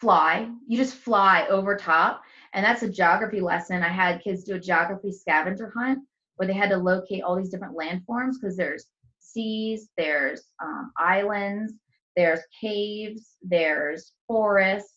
fly. 0.00 0.50
You 0.66 0.76
just 0.76 0.94
fly 0.94 1.46
over 1.48 1.76
top 1.76 2.22
and 2.56 2.64
that's 2.64 2.82
a 2.82 2.88
geography 2.88 3.40
lesson. 3.40 3.82
I 3.82 3.88
had 3.88 4.22
kids 4.24 4.44
do 4.44 4.54
a 4.54 4.58
geography 4.60 5.12
scavenger 5.12 5.70
hunt 5.76 6.00
where 6.36 6.46
they 6.46 6.54
had 6.54 6.70
to 6.70 6.78
locate 6.78 7.22
all 7.22 7.36
these 7.36 7.50
different 7.50 7.76
landforms 7.76 8.34
because 8.40 8.56
there's 8.56 8.86
seas, 9.18 9.90
there's 9.98 10.42
um, 10.62 10.90
islands, 10.98 11.74
there's 12.16 12.40
caves, 12.58 13.36
there's 13.42 14.12
forests. 14.26 14.92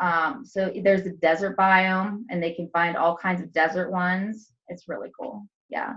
Um, 0.00 0.44
so 0.44 0.72
there's 0.82 1.06
a 1.06 1.12
desert 1.12 1.56
biome, 1.56 2.22
and 2.28 2.42
they 2.42 2.54
can 2.54 2.68
find 2.70 2.96
all 2.96 3.16
kinds 3.16 3.40
of 3.40 3.52
desert 3.52 3.92
ones. 3.92 4.50
It's 4.66 4.88
really 4.88 5.10
cool. 5.18 5.46
Yeah, 5.68 5.92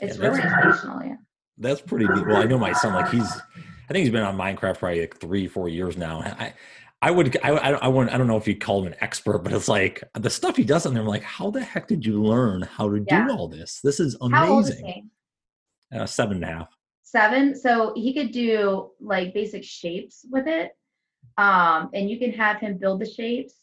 it's 0.00 0.18
yeah, 0.18 0.26
really 0.26 0.40
educational. 0.40 1.02
Yeah, 1.02 1.16
that's 1.58 1.80
pretty 1.80 2.06
neat. 2.06 2.26
Well, 2.26 2.36
I 2.36 2.44
know 2.44 2.58
my 2.58 2.72
son, 2.72 2.94
like 2.94 3.10
he's, 3.10 3.30
I 3.30 3.92
think 3.92 4.04
he's 4.04 4.10
been 4.10 4.22
on 4.22 4.36
Minecraft 4.36 4.78
probably 4.78 5.00
like 5.00 5.18
three, 5.18 5.46
four 5.46 5.68
years 5.68 5.96
now. 5.96 6.20
I, 6.20 6.54
I 7.02 7.10
would, 7.10 7.36
I, 7.44 7.50
I, 7.50 7.70
I, 7.72 7.88
wouldn't, 7.88 8.14
I 8.14 8.18
don't 8.18 8.26
know 8.26 8.36
if 8.36 8.48
you'd 8.48 8.60
call 8.60 8.80
him 8.80 8.86
an 8.92 8.96
expert, 9.00 9.38
but 9.40 9.52
it's 9.52 9.68
like 9.68 10.02
the 10.14 10.30
stuff 10.30 10.56
he 10.56 10.64
does 10.64 10.86
on 10.86 10.94
there. 10.94 11.02
I'm 11.02 11.08
like, 11.08 11.22
how 11.22 11.50
the 11.50 11.62
heck 11.62 11.86
did 11.86 12.04
you 12.04 12.22
learn 12.22 12.62
how 12.62 12.88
to 12.88 13.04
yeah. 13.06 13.26
do 13.26 13.34
all 13.34 13.46
this? 13.46 13.80
This 13.84 14.00
is 14.00 14.16
amazing. 14.20 15.10
Is 15.92 16.00
Uh, 16.00 16.06
seven 16.06 16.36
and 16.36 16.44
a 16.44 16.46
half. 16.46 16.68
Seven. 17.02 17.54
So 17.54 17.92
he 17.94 18.14
could 18.14 18.32
do 18.32 18.90
like 19.00 19.34
basic 19.34 19.64
shapes 19.64 20.24
with 20.30 20.46
it. 20.46 20.72
Um, 21.36 21.90
and 21.92 22.08
you 22.08 22.18
can 22.18 22.32
have 22.32 22.58
him 22.58 22.78
build 22.78 23.00
the 23.00 23.10
shapes, 23.10 23.54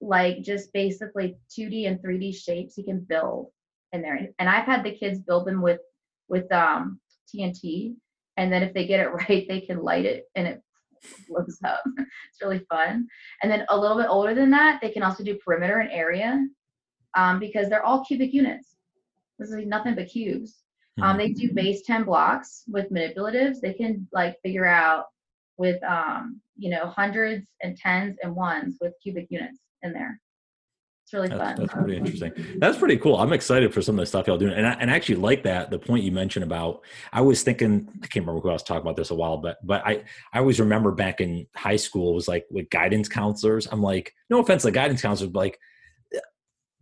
like 0.00 0.42
just 0.42 0.72
basically 0.72 1.36
2D 1.56 1.86
and 1.86 2.00
3D 2.00 2.34
shapes 2.34 2.74
he 2.74 2.82
can 2.82 3.00
build 3.00 3.48
in 3.96 4.02
there. 4.02 4.28
And 4.38 4.48
I've 4.48 4.66
had 4.66 4.84
the 4.84 4.96
kids 4.96 5.18
build 5.18 5.46
them 5.46 5.60
with, 5.60 5.80
with 6.28 6.50
um, 6.52 7.00
TNT. 7.34 7.96
And 8.36 8.52
then 8.52 8.62
if 8.62 8.72
they 8.72 8.86
get 8.86 9.00
it 9.00 9.08
right, 9.28 9.46
they 9.48 9.60
can 9.60 9.82
light 9.82 10.04
it 10.04 10.28
and 10.34 10.46
it 10.46 10.62
blows 11.28 11.58
up. 11.64 11.82
it's 11.98 12.42
really 12.42 12.64
fun. 12.70 13.06
And 13.42 13.50
then 13.50 13.66
a 13.68 13.78
little 13.78 13.96
bit 13.96 14.08
older 14.08 14.34
than 14.34 14.50
that, 14.50 14.80
they 14.80 14.90
can 14.90 15.02
also 15.02 15.24
do 15.24 15.38
perimeter 15.44 15.80
and 15.80 15.90
area 15.90 16.46
um, 17.16 17.40
because 17.40 17.68
they're 17.68 17.84
all 17.84 18.04
cubic 18.04 18.32
units. 18.32 18.76
This 19.38 19.50
is 19.50 19.66
nothing 19.66 19.94
but 19.94 20.08
cubes. 20.08 20.62
Um, 21.02 21.18
they 21.18 21.28
do 21.28 21.52
base 21.52 21.82
10 21.82 22.04
blocks 22.04 22.62
with 22.68 22.90
manipulatives. 22.90 23.60
They 23.60 23.74
can 23.74 24.08
like 24.12 24.40
figure 24.42 24.64
out 24.64 25.06
with, 25.58 25.82
um, 25.84 26.40
you 26.56 26.70
know, 26.70 26.86
hundreds 26.86 27.46
and 27.62 27.76
tens 27.76 28.16
and 28.22 28.34
ones 28.34 28.78
with 28.80 28.94
cubic 29.02 29.26
units 29.28 29.58
in 29.82 29.92
there. 29.92 30.18
It's 31.06 31.12
really 31.12 31.28
that's, 31.28 31.40
fun. 31.40 31.54
That's 31.56 31.72
pretty 31.72 31.96
interesting. 31.96 32.32
That's 32.58 32.78
pretty 32.78 32.96
cool. 32.96 33.16
I'm 33.16 33.32
excited 33.32 33.72
for 33.72 33.80
some 33.80 33.94
of 33.94 34.00
the 34.00 34.06
stuff 34.06 34.26
y'all 34.26 34.38
doing. 34.38 34.54
And 34.54 34.66
I, 34.66 34.72
and 34.72 34.90
I 34.90 34.96
actually 34.96 35.14
like 35.14 35.44
that, 35.44 35.70
the 35.70 35.78
point 35.78 36.02
you 36.02 36.10
mentioned 36.10 36.42
about, 36.42 36.80
I 37.12 37.20
was 37.20 37.44
thinking, 37.44 37.88
I 38.02 38.08
can't 38.08 38.26
remember 38.26 38.40
who 38.40 38.50
I 38.50 38.54
was 38.54 38.64
talking 38.64 38.80
about 38.80 38.96
this 38.96 39.10
a 39.10 39.14
while, 39.14 39.36
but, 39.36 39.64
but 39.64 39.86
I, 39.86 40.02
I 40.32 40.40
always 40.40 40.58
remember 40.58 40.90
back 40.90 41.20
in 41.20 41.46
high 41.54 41.76
school 41.76 42.12
was 42.12 42.26
like 42.26 42.44
with 42.50 42.70
guidance 42.70 43.08
counselors. 43.08 43.68
I'm 43.70 43.82
like, 43.82 44.14
no 44.30 44.40
offense 44.40 44.64
to 44.64 44.72
guidance 44.72 45.00
counselors, 45.00 45.30
but 45.30 45.38
like, 45.38 45.60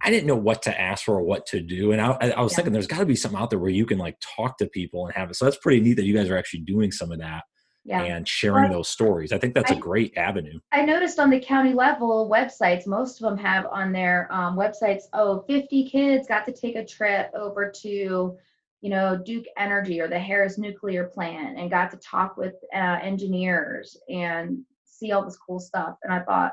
I 0.00 0.08
didn't 0.08 0.26
know 0.26 0.36
what 0.36 0.62
to 0.62 0.80
ask 0.80 1.04
for 1.04 1.16
or 1.16 1.22
what 1.22 1.44
to 1.48 1.60
do. 1.60 1.92
And 1.92 2.00
I, 2.00 2.12
I 2.12 2.40
was 2.40 2.52
yeah. 2.52 2.56
thinking 2.56 2.72
there's 2.72 2.86
got 2.86 3.00
to 3.00 3.06
be 3.06 3.16
something 3.16 3.38
out 3.38 3.50
there 3.50 3.58
where 3.58 3.70
you 3.70 3.84
can 3.84 3.98
like 3.98 4.16
talk 4.20 4.56
to 4.56 4.66
people 4.66 5.04
and 5.04 5.14
have 5.14 5.30
it. 5.30 5.36
So 5.36 5.44
that's 5.44 5.58
pretty 5.58 5.80
neat 5.82 5.94
that 5.94 6.06
you 6.06 6.14
guys 6.14 6.30
are 6.30 6.38
actually 6.38 6.60
doing 6.60 6.92
some 6.92 7.12
of 7.12 7.18
that 7.18 7.44
yeah. 7.84 8.02
and 8.02 8.26
sharing 8.26 8.70
those 8.70 8.88
stories. 8.88 9.32
I 9.32 9.38
think 9.38 9.54
that's 9.54 9.70
I, 9.70 9.74
a 9.74 9.78
great 9.78 10.16
avenue. 10.16 10.58
I 10.72 10.82
noticed 10.82 11.18
on 11.18 11.30
the 11.30 11.40
county 11.40 11.74
level 11.74 12.30
websites, 12.30 12.86
most 12.86 13.20
of 13.20 13.28
them 13.28 13.38
have 13.38 13.66
on 13.66 13.92
their 13.92 14.28
um, 14.30 14.56
websites, 14.56 15.02
oh, 15.12 15.44
50 15.46 15.90
kids 15.90 16.26
got 16.26 16.46
to 16.46 16.52
take 16.52 16.76
a 16.76 16.84
trip 16.84 17.30
over 17.34 17.70
to, 17.82 18.36
you 18.80 18.90
know, 18.90 19.20
Duke 19.22 19.44
Energy 19.58 20.00
or 20.00 20.08
the 20.08 20.18
Harris 20.18 20.58
nuclear 20.58 21.04
plant 21.04 21.58
and 21.58 21.70
got 21.70 21.90
to 21.90 21.98
talk 21.98 22.36
with 22.36 22.54
uh, 22.74 22.98
engineers 23.02 23.96
and 24.08 24.62
see 24.84 25.12
all 25.12 25.24
this 25.24 25.36
cool 25.36 25.60
stuff. 25.60 25.96
And 26.02 26.12
I 26.12 26.20
thought, 26.20 26.52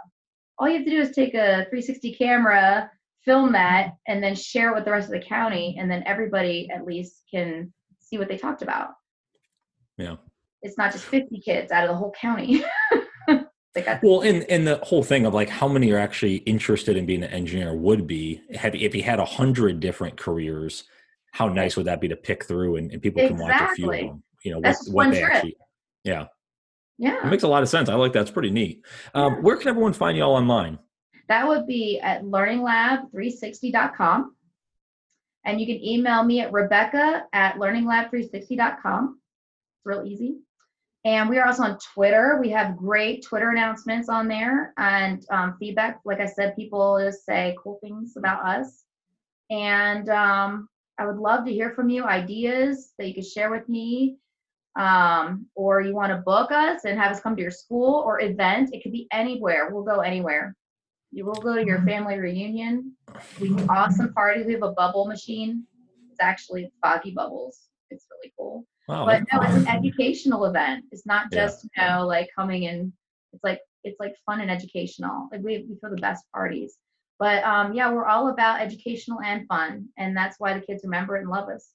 all 0.58 0.68
you 0.68 0.76
have 0.76 0.86
to 0.86 0.92
do 0.92 1.00
is 1.00 1.12
take 1.12 1.34
a 1.34 1.66
360 1.70 2.14
camera, 2.16 2.92
film 3.24 3.54
that, 3.54 3.94
and 4.08 4.22
then 4.22 4.36
share 4.36 4.72
it 4.72 4.76
with 4.76 4.86
the 4.86 4.92
rest 4.92 5.08
of 5.08 5.14
the 5.14 5.26
county, 5.26 5.78
and 5.80 5.90
then 5.90 6.04
everybody 6.06 6.70
at 6.74 6.86
least 6.86 7.24
can 7.32 7.72
see 8.00 8.18
what 8.18 8.28
they 8.28 8.38
talked 8.38 8.62
about. 8.62 8.90
Yeah. 9.98 10.18
It's 10.62 10.78
not 10.78 10.92
just 10.92 11.06
50 11.06 11.40
kids 11.42 11.72
out 11.72 11.84
of 11.84 11.90
the 11.90 11.96
whole 11.96 12.12
county. 12.12 12.64
well, 14.04 14.22
and 14.22 14.44
and 14.50 14.68
the 14.68 14.80
whole 14.84 15.04
thing 15.04 15.26
of 15.26 15.34
like 15.34 15.50
how 15.50 15.68
many 15.68 15.92
are 15.92 15.98
actually 15.98 16.38
interested 16.38 16.98
in 16.98 17.06
being 17.06 17.24
an 17.24 17.32
engineer 17.32 17.74
would 17.74 18.06
be 18.06 18.42
have 18.56 18.76
if 18.76 18.94
you 18.94 19.04
had 19.04 19.20
a 19.20 19.26
hundred 19.26 19.80
different 19.80 20.18
careers, 20.18 20.84
how 21.32 21.48
nice 21.48 21.78
would 21.78 21.88
that 21.88 22.02
be 22.02 22.08
to 22.08 22.16
pick 22.16 22.46
through 22.46 22.76
and, 22.76 22.92
and 22.92 23.02
people 23.02 23.22
exactly. 23.22 23.38
can 23.38 23.48
watch 23.48 23.72
a 23.72 23.76
few 23.76 23.92
of 23.92 24.00
them. 24.00 24.24
You 24.44 24.52
know, 24.54 24.60
what, 24.60 24.76
what 24.88 25.12
they 25.12 25.22
trip. 25.22 25.34
actually 25.34 25.56
yeah. 26.04 26.26
Yeah. 26.98 27.26
It 27.26 27.30
makes 27.30 27.44
a 27.44 27.48
lot 27.48 27.64
of 27.64 27.70
sense. 27.70 27.88
I 27.90 27.96
like 27.96 28.14
that. 28.14 28.22
It's 28.22 28.32
pretty 28.32 28.52
neat. 28.52 28.86
Um, 29.14 29.34
yeah. 29.34 29.40
Where 29.42 29.58
can 29.58 29.68
everyone 29.70 29.94
find 29.94 30.18
you 30.18 30.24
all 30.24 30.36
online? 30.36 30.80
That 31.28 31.48
would 31.48 31.68
be 31.68 32.00
at 32.00 32.24
learninglab360.com. 32.24 34.36
And 35.44 35.60
you 35.60 35.66
can 35.66 35.84
email 35.84 36.24
me 36.24 36.42
at 36.42 36.52
rebecca 36.52 37.24
at 37.34 37.56
learninglab360.com. 37.56 39.18
It's 39.18 39.86
real 39.86 40.04
easy. 40.06 40.42
And 41.04 41.30
we 41.30 41.40
are 41.40 41.48
also 41.48 41.64
on 41.64 41.80
Twitter. 41.94 42.38
We 42.40 42.50
have 42.50 42.78
great 42.78 43.26
Twitter 43.26 43.50
announcements 43.50 44.08
on 44.08 44.28
there 44.28 44.74
and 44.78 45.26
um, 45.32 45.56
feedback. 45.60 46.00
Like 46.06 46.20
I 46.20 46.28
said, 46.28 46.56
people 46.56 47.00
just 47.04 47.26
say 47.26 47.56
cool 47.62 47.80
things 47.82 48.14
about 48.18 48.46
us. 48.46 48.84
And 49.50 50.10
um, 50.10 50.70
I 51.00 51.08
would 51.08 51.18
love 51.18 51.46
to 51.46 51.52
hear 51.52 51.72
from 51.72 51.90
you, 51.90 52.04
ideas 52.04 52.94
that 52.98 53.08
you 53.08 53.16
could 53.16 53.26
share 53.26 53.50
with 53.50 53.68
me. 53.68 54.18
Um, 54.80 55.48
or 55.54 55.82
you 55.82 55.94
want 55.94 56.12
to 56.14 56.20
book 56.20 56.50
us 56.52 56.86
and 56.86 56.98
have 56.98 57.12
us 57.12 57.20
come 57.20 57.36
to 57.36 57.42
your 57.42 57.52
school 57.52 58.04
or 58.06 58.22
event. 58.22 58.70
It 58.72 58.82
could 58.84 58.94
be 58.94 59.06
anywhere. 59.12 59.70
We'll 59.70 59.84
go 59.84 60.00
anywhere. 60.00 60.56
You 61.12 61.26
will 61.26 61.34
go 61.34 61.56
to 61.56 61.66
your 61.66 61.80
mm-hmm. 61.80 61.88
family 61.88 62.18
reunion. 62.18 62.96
We 63.42 63.54
awesome 63.68 64.14
party. 64.14 64.44
We 64.44 64.54
have 64.54 64.64
a 64.64 64.72
bubble 64.72 65.08
machine. 65.08 65.66
It's 66.10 66.22
actually 66.22 66.72
foggy 66.82 67.12
bubbles. 67.12 67.68
It's 67.92 68.08
really 68.10 68.34
cool. 68.38 68.66
Wow, 68.88 69.06
but 69.06 69.24
no, 69.32 69.42
it's 69.42 69.54
an 69.54 69.68
educational 69.68 70.46
event. 70.46 70.86
It's 70.92 71.06
not 71.06 71.32
just 71.32 71.68
yeah. 71.76 71.84
you 71.84 72.00
know 72.00 72.08
like 72.08 72.30
coming 72.36 72.64
in. 72.64 72.92
It's 73.34 73.44
like 73.44 73.60
it's 73.84 74.00
like 74.00 74.16
fun 74.26 74.42
and 74.42 74.50
educational. 74.50 75.30
Like 75.32 75.42
we 75.42 75.66
we 75.70 75.76
throw 75.76 75.90
the 75.90 76.02
best 76.02 76.26
parties. 76.34 76.78
But 77.20 77.44
um, 77.44 77.74
yeah, 77.74 77.92
we're 77.92 78.08
all 78.08 78.30
about 78.30 78.62
educational 78.62 79.22
and 79.22 79.48
fun, 79.48 79.90
and 79.98 80.18
that's 80.18 80.40
why 80.40 80.54
the 80.54 80.66
kids 80.66 80.82
remember 80.84 81.18
it 81.18 81.22
and 81.22 81.30
love 81.30 81.50
us. 81.50 81.70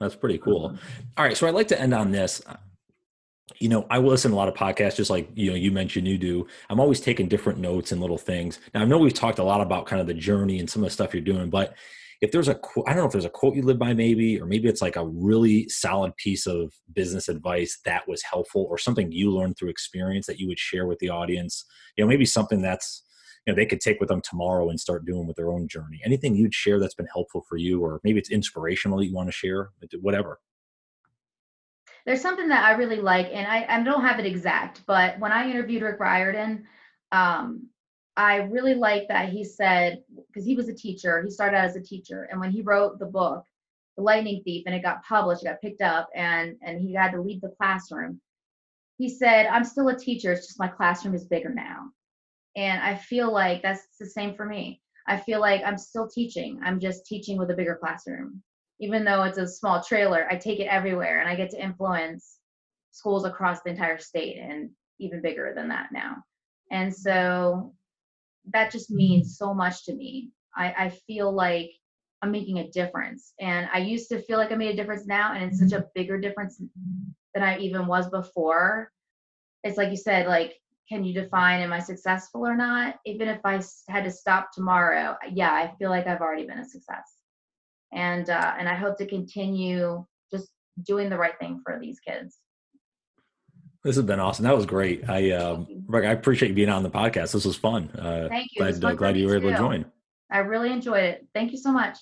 That's 0.00 0.14
pretty 0.14 0.38
cool. 0.38 0.76
All 1.16 1.24
right, 1.24 1.36
so 1.36 1.46
I'd 1.46 1.54
like 1.54 1.68
to 1.68 1.80
end 1.80 1.94
on 1.94 2.10
this. 2.10 2.42
You 3.58 3.68
know, 3.68 3.86
I 3.88 3.98
listen 3.98 4.30
to 4.30 4.34
a 4.34 4.38
lot 4.38 4.48
of 4.48 4.54
podcasts, 4.54 4.96
just 4.96 5.10
like 5.10 5.30
you 5.34 5.50
know 5.50 5.56
you 5.56 5.70
mentioned 5.70 6.06
you 6.06 6.18
do. 6.18 6.46
I'm 6.68 6.80
always 6.80 7.00
taking 7.00 7.28
different 7.28 7.58
notes 7.58 7.92
and 7.92 8.00
little 8.00 8.18
things. 8.18 8.58
Now 8.74 8.82
I 8.82 8.84
know 8.84 8.98
we've 8.98 9.14
talked 9.14 9.38
a 9.38 9.44
lot 9.44 9.60
about 9.60 9.86
kind 9.86 10.00
of 10.00 10.06
the 10.06 10.14
journey 10.14 10.58
and 10.58 10.68
some 10.68 10.82
of 10.82 10.88
the 10.88 10.92
stuff 10.92 11.14
you're 11.14 11.22
doing, 11.22 11.48
but 11.48 11.74
if 12.24 12.32
there's 12.32 12.48
a 12.48 12.58
I 12.86 12.94
don't 12.94 13.02
know 13.02 13.06
if 13.06 13.12
there's 13.12 13.26
a 13.26 13.30
quote 13.30 13.54
you 13.54 13.62
live 13.62 13.78
by, 13.78 13.92
maybe, 13.92 14.40
or 14.40 14.46
maybe 14.46 14.68
it's 14.68 14.80
like 14.80 14.96
a 14.96 15.06
really 15.06 15.68
solid 15.68 16.16
piece 16.16 16.46
of 16.46 16.72
business 16.92 17.28
advice 17.28 17.78
that 17.84 18.08
was 18.08 18.22
helpful, 18.22 18.66
or 18.70 18.78
something 18.78 19.12
you 19.12 19.30
learned 19.30 19.58
through 19.58 19.68
experience 19.68 20.26
that 20.26 20.40
you 20.40 20.48
would 20.48 20.58
share 20.58 20.86
with 20.86 20.98
the 21.00 21.10
audience. 21.10 21.66
You 21.96 22.04
know, 22.04 22.08
maybe 22.08 22.24
something 22.24 22.62
that's 22.62 23.02
you 23.46 23.52
know 23.52 23.56
they 23.56 23.66
could 23.66 23.80
take 23.80 24.00
with 24.00 24.08
them 24.08 24.22
tomorrow 24.22 24.70
and 24.70 24.80
start 24.80 25.04
doing 25.04 25.26
with 25.26 25.36
their 25.36 25.52
own 25.52 25.68
journey. 25.68 26.00
Anything 26.02 26.34
you'd 26.34 26.54
share 26.54 26.80
that's 26.80 26.94
been 26.94 27.08
helpful 27.12 27.44
for 27.46 27.58
you, 27.58 27.82
or 27.84 28.00
maybe 28.04 28.18
it's 28.18 28.30
inspirational 28.30 28.98
that 28.98 29.06
you 29.06 29.14
want 29.14 29.28
to 29.28 29.32
share, 29.32 29.70
whatever. 30.00 30.40
There's 32.06 32.22
something 32.22 32.48
that 32.48 32.64
I 32.64 32.72
really 32.72 33.00
like, 33.00 33.28
and 33.32 33.46
I, 33.46 33.66
I 33.68 33.82
don't 33.82 34.02
have 34.02 34.18
it 34.18 34.26
exact, 34.26 34.82
but 34.86 35.18
when 35.18 35.32
I 35.32 35.50
interviewed 35.50 35.82
Rick 35.82 36.00
Riordan, 36.00 36.64
um, 37.12 37.68
I 38.16 38.36
really 38.36 38.74
like 38.74 39.08
that 39.08 39.30
he 39.30 39.44
said, 39.44 40.02
because 40.28 40.44
he 40.44 40.54
was 40.54 40.68
a 40.68 40.74
teacher, 40.74 41.22
he 41.22 41.30
started 41.30 41.56
out 41.56 41.64
as 41.64 41.76
a 41.76 41.82
teacher. 41.82 42.28
And 42.30 42.40
when 42.40 42.50
he 42.50 42.62
wrote 42.62 42.98
the 42.98 43.06
book, 43.06 43.44
The 43.96 44.02
Lightning 44.02 44.42
Thief, 44.44 44.64
and 44.66 44.74
it 44.74 44.82
got 44.82 45.04
published, 45.04 45.42
it 45.42 45.46
got 45.46 45.60
picked 45.60 45.82
up, 45.82 46.08
and, 46.14 46.56
and 46.62 46.80
he 46.80 46.94
had 46.94 47.10
to 47.12 47.20
leave 47.20 47.40
the 47.40 47.54
classroom, 47.56 48.20
he 48.98 49.08
said, 49.08 49.46
I'm 49.46 49.64
still 49.64 49.88
a 49.88 49.98
teacher, 49.98 50.32
it's 50.32 50.46
just 50.46 50.60
my 50.60 50.68
classroom 50.68 51.14
is 51.14 51.24
bigger 51.24 51.52
now. 51.52 51.90
And 52.56 52.80
I 52.80 52.94
feel 52.94 53.32
like 53.32 53.62
that's 53.62 53.82
the 53.98 54.06
same 54.06 54.36
for 54.36 54.46
me. 54.46 54.80
I 55.08 55.16
feel 55.16 55.40
like 55.40 55.62
I'm 55.64 55.76
still 55.76 56.08
teaching, 56.08 56.60
I'm 56.62 56.78
just 56.78 57.06
teaching 57.06 57.36
with 57.36 57.50
a 57.50 57.54
bigger 57.54 57.76
classroom. 57.80 58.42
Even 58.80 59.04
though 59.04 59.24
it's 59.24 59.38
a 59.38 59.46
small 59.46 59.82
trailer, 59.82 60.26
I 60.30 60.36
take 60.36 60.60
it 60.60 60.64
everywhere 60.66 61.20
and 61.20 61.28
I 61.28 61.34
get 61.34 61.50
to 61.50 61.62
influence 61.62 62.38
schools 62.92 63.24
across 63.24 63.60
the 63.62 63.70
entire 63.70 63.98
state 63.98 64.38
and 64.38 64.70
even 65.00 65.20
bigger 65.20 65.52
than 65.54 65.68
that 65.68 65.88
now. 65.92 66.16
And 66.70 66.94
so 66.94 67.74
that 68.52 68.70
just 68.70 68.90
means 68.90 69.38
so 69.38 69.54
much 69.54 69.84
to 69.84 69.94
me. 69.94 70.30
I, 70.56 70.74
I 70.78 70.88
feel 71.06 71.32
like 71.32 71.70
I'm 72.22 72.30
making 72.30 72.58
a 72.58 72.70
difference. 72.70 73.34
And 73.40 73.68
I 73.72 73.78
used 73.78 74.08
to 74.10 74.22
feel 74.22 74.38
like 74.38 74.52
I 74.52 74.56
made 74.56 74.72
a 74.72 74.76
difference 74.76 75.06
now, 75.06 75.34
and 75.34 75.44
it's 75.44 75.60
such 75.60 75.78
a 75.78 75.86
bigger 75.94 76.18
difference 76.18 76.60
than 77.34 77.42
I 77.42 77.58
even 77.58 77.86
was 77.86 78.08
before. 78.08 78.90
It's 79.62 79.76
like 79.76 79.90
you 79.90 79.96
said, 79.96 80.26
like, 80.26 80.60
can 80.88 81.04
you 81.04 81.14
define 81.14 81.60
am 81.60 81.72
I 81.72 81.80
successful 81.80 82.46
or 82.46 82.56
not? 82.56 82.96
Even 83.06 83.28
if 83.28 83.40
I 83.44 83.62
had 83.88 84.04
to 84.04 84.10
stop 84.10 84.52
tomorrow, 84.52 85.16
yeah, 85.32 85.52
I 85.52 85.74
feel 85.78 85.90
like 85.90 86.06
I've 86.06 86.20
already 86.20 86.46
been 86.46 86.58
a 86.58 86.68
success. 86.68 87.16
And 87.92 88.28
uh, 88.28 88.54
and 88.58 88.68
I 88.68 88.74
hope 88.74 88.98
to 88.98 89.06
continue 89.06 90.04
just 90.30 90.50
doing 90.82 91.08
the 91.08 91.18
right 91.18 91.38
thing 91.38 91.60
for 91.64 91.78
these 91.80 92.00
kids. 92.00 92.38
This 93.84 93.96
has 93.96 94.04
been 94.06 94.18
awesome. 94.18 94.44
That 94.44 94.56
was 94.56 94.64
great. 94.64 95.08
I 95.10 95.32
um, 95.32 95.66
Rick, 95.86 96.06
I 96.06 96.12
appreciate 96.12 96.48
you 96.48 96.54
being 96.54 96.70
on 96.70 96.82
the 96.82 96.90
podcast. 96.90 97.32
This 97.32 97.44
was 97.44 97.54
fun. 97.54 97.90
Uh, 97.90 98.28
Thank 98.30 98.48
you. 98.54 98.62
Glad, 98.62 98.82
uh, 98.82 98.94
glad 98.94 99.16
you 99.18 99.26
were 99.26 99.36
able 99.36 99.50
to 99.50 99.56
join. 99.58 99.84
I 100.30 100.38
really 100.38 100.72
enjoyed 100.72 101.04
it. 101.04 101.26
Thank 101.34 101.52
you 101.52 101.58
so 101.58 101.70
much. 101.70 101.98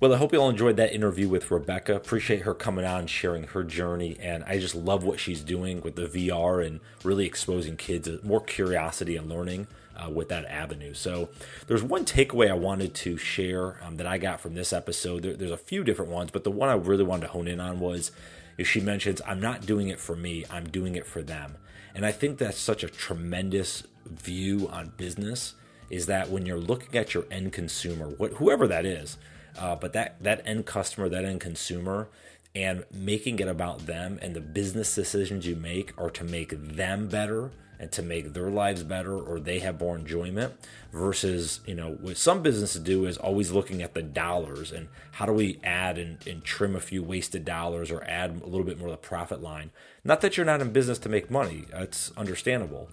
Well, 0.00 0.12
I 0.12 0.16
hope 0.18 0.32
you 0.32 0.40
all 0.40 0.50
enjoyed 0.50 0.76
that 0.76 0.92
interview 0.92 1.28
with 1.28 1.50
Rebecca. 1.50 1.94
Appreciate 1.94 2.42
her 2.42 2.52
coming 2.52 2.84
on 2.84 3.00
and 3.00 3.10
sharing 3.10 3.44
her 3.44 3.64
journey. 3.64 4.18
And 4.20 4.44
I 4.44 4.58
just 4.58 4.74
love 4.74 5.02
what 5.02 5.18
she's 5.18 5.40
doing 5.40 5.80
with 5.80 5.96
the 5.96 6.06
VR 6.06 6.66
and 6.66 6.80
really 7.04 7.24
exposing 7.24 7.76
kids 7.76 8.08
more 8.22 8.40
curiosity 8.40 9.16
and 9.16 9.30
learning 9.30 9.68
uh, 9.96 10.10
with 10.10 10.28
that 10.28 10.44
avenue. 10.44 10.92
So 10.92 11.30
there's 11.68 11.82
one 11.82 12.04
takeaway 12.04 12.50
I 12.50 12.54
wanted 12.54 12.94
to 12.96 13.16
share 13.16 13.82
um, 13.82 13.96
that 13.96 14.06
I 14.06 14.18
got 14.18 14.40
from 14.40 14.54
this 14.54 14.72
episode. 14.74 15.22
There, 15.22 15.34
there's 15.34 15.50
a 15.52 15.56
few 15.56 15.84
different 15.84 16.10
ones, 16.10 16.30
but 16.32 16.44
the 16.44 16.50
one 16.50 16.68
I 16.68 16.74
really 16.74 17.04
wanted 17.04 17.22
to 17.22 17.32
hone 17.32 17.48
in 17.48 17.60
on 17.60 17.78
was 17.80 18.10
if 18.58 18.68
she 18.68 18.80
mentions, 18.80 19.20
I'm 19.26 19.40
not 19.40 19.66
doing 19.66 19.88
it 19.88 20.00
for 20.00 20.16
me, 20.16 20.44
I'm 20.50 20.68
doing 20.68 20.94
it 20.94 21.06
for 21.06 21.22
them. 21.22 21.56
And 21.94 22.06
I 22.06 22.12
think 22.12 22.38
that's 22.38 22.58
such 22.58 22.84
a 22.84 22.88
tremendous 22.88 23.84
view 24.06 24.68
on 24.70 24.92
business 24.96 25.54
is 25.90 26.06
that 26.06 26.30
when 26.30 26.46
you're 26.46 26.58
looking 26.58 26.98
at 26.98 27.12
your 27.12 27.24
end 27.30 27.52
consumer, 27.52 28.10
whoever 28.36 28.66
that 28.66 28.86
is, 28.86 29.18
uh, 29.58 29.76
but 29.76 29.92
that, 29.92 30.22
that 30.22 30.42
end 30.46 30.64
customer, 30.64 31.08
that 31.08 31.24
end 31.24 31.40
consumer, 31.40 32.08
and 32.54 32.84
making 32.92 33.38
it 33.38 33.48
about 33.48 33.86
them 33.86 34.18
and 34.22 34.34
the 34.34 34.40
business 34.40 34.94
decisions 34.94 35.46
you 35.46 35.56
make 35.56 35.92
are 35.98 36.10
to 36.10 36.24
make 36.24 36.50
them 36.50 37.08
better 37.08 37.50
and 37.82 37.90
to 37.90 38.00
make 38.00 38.32
their 38.32 38.48
lives 38.48 38.84
better 38.84 39.18
or 39.18 39.40
they 39.40 39.58
have 39.58 39.80
more 39.80 39.96
enjoyment 39.96 40.54
versus 40.92 41.60
you 41.66 41.74
know 41.74 41.98
what 42.00 42.16
some 42.16 42.40
businesses 42.40 42.80
do 42.80 43.06
is 43.06 43.18
always 43.18 43.50
looking 43.50 43.82
at 43.82 43.92
the 43.92 44.02
dollars 44.02 44.70
and 44.70 44.88
how 45.10 45.26
do 45.26 45.32
we 45.32 45.58
add 45.64 45.98
and, 45.98 46.24
and 46.26 46.44
trim 46.44 46.76
a 46.76 46.80
few 46.80 47.02
wasted 47.02 47.44
dollars 47.44 47.90
or 47.90 48.04
add 48.04 48.40
a 48.40 48.46
little 48.46 48.64
bit 48.64 48.78
more 48.78 48.86
of 48.86 48.92
the 48.92 48.96
profit 48.96 49.42
line 49.42 49.72
not 50.04 50.20
that 50.20 50.36
you're 50.36 50.46
not 50.46 50.60
in 50.60 50.72
business 50.72 50.98
to 50.98 51.08
make 51.08 51.28
money 51.28 51.64
that's 51.72 52.12
understandable 52.16 52.88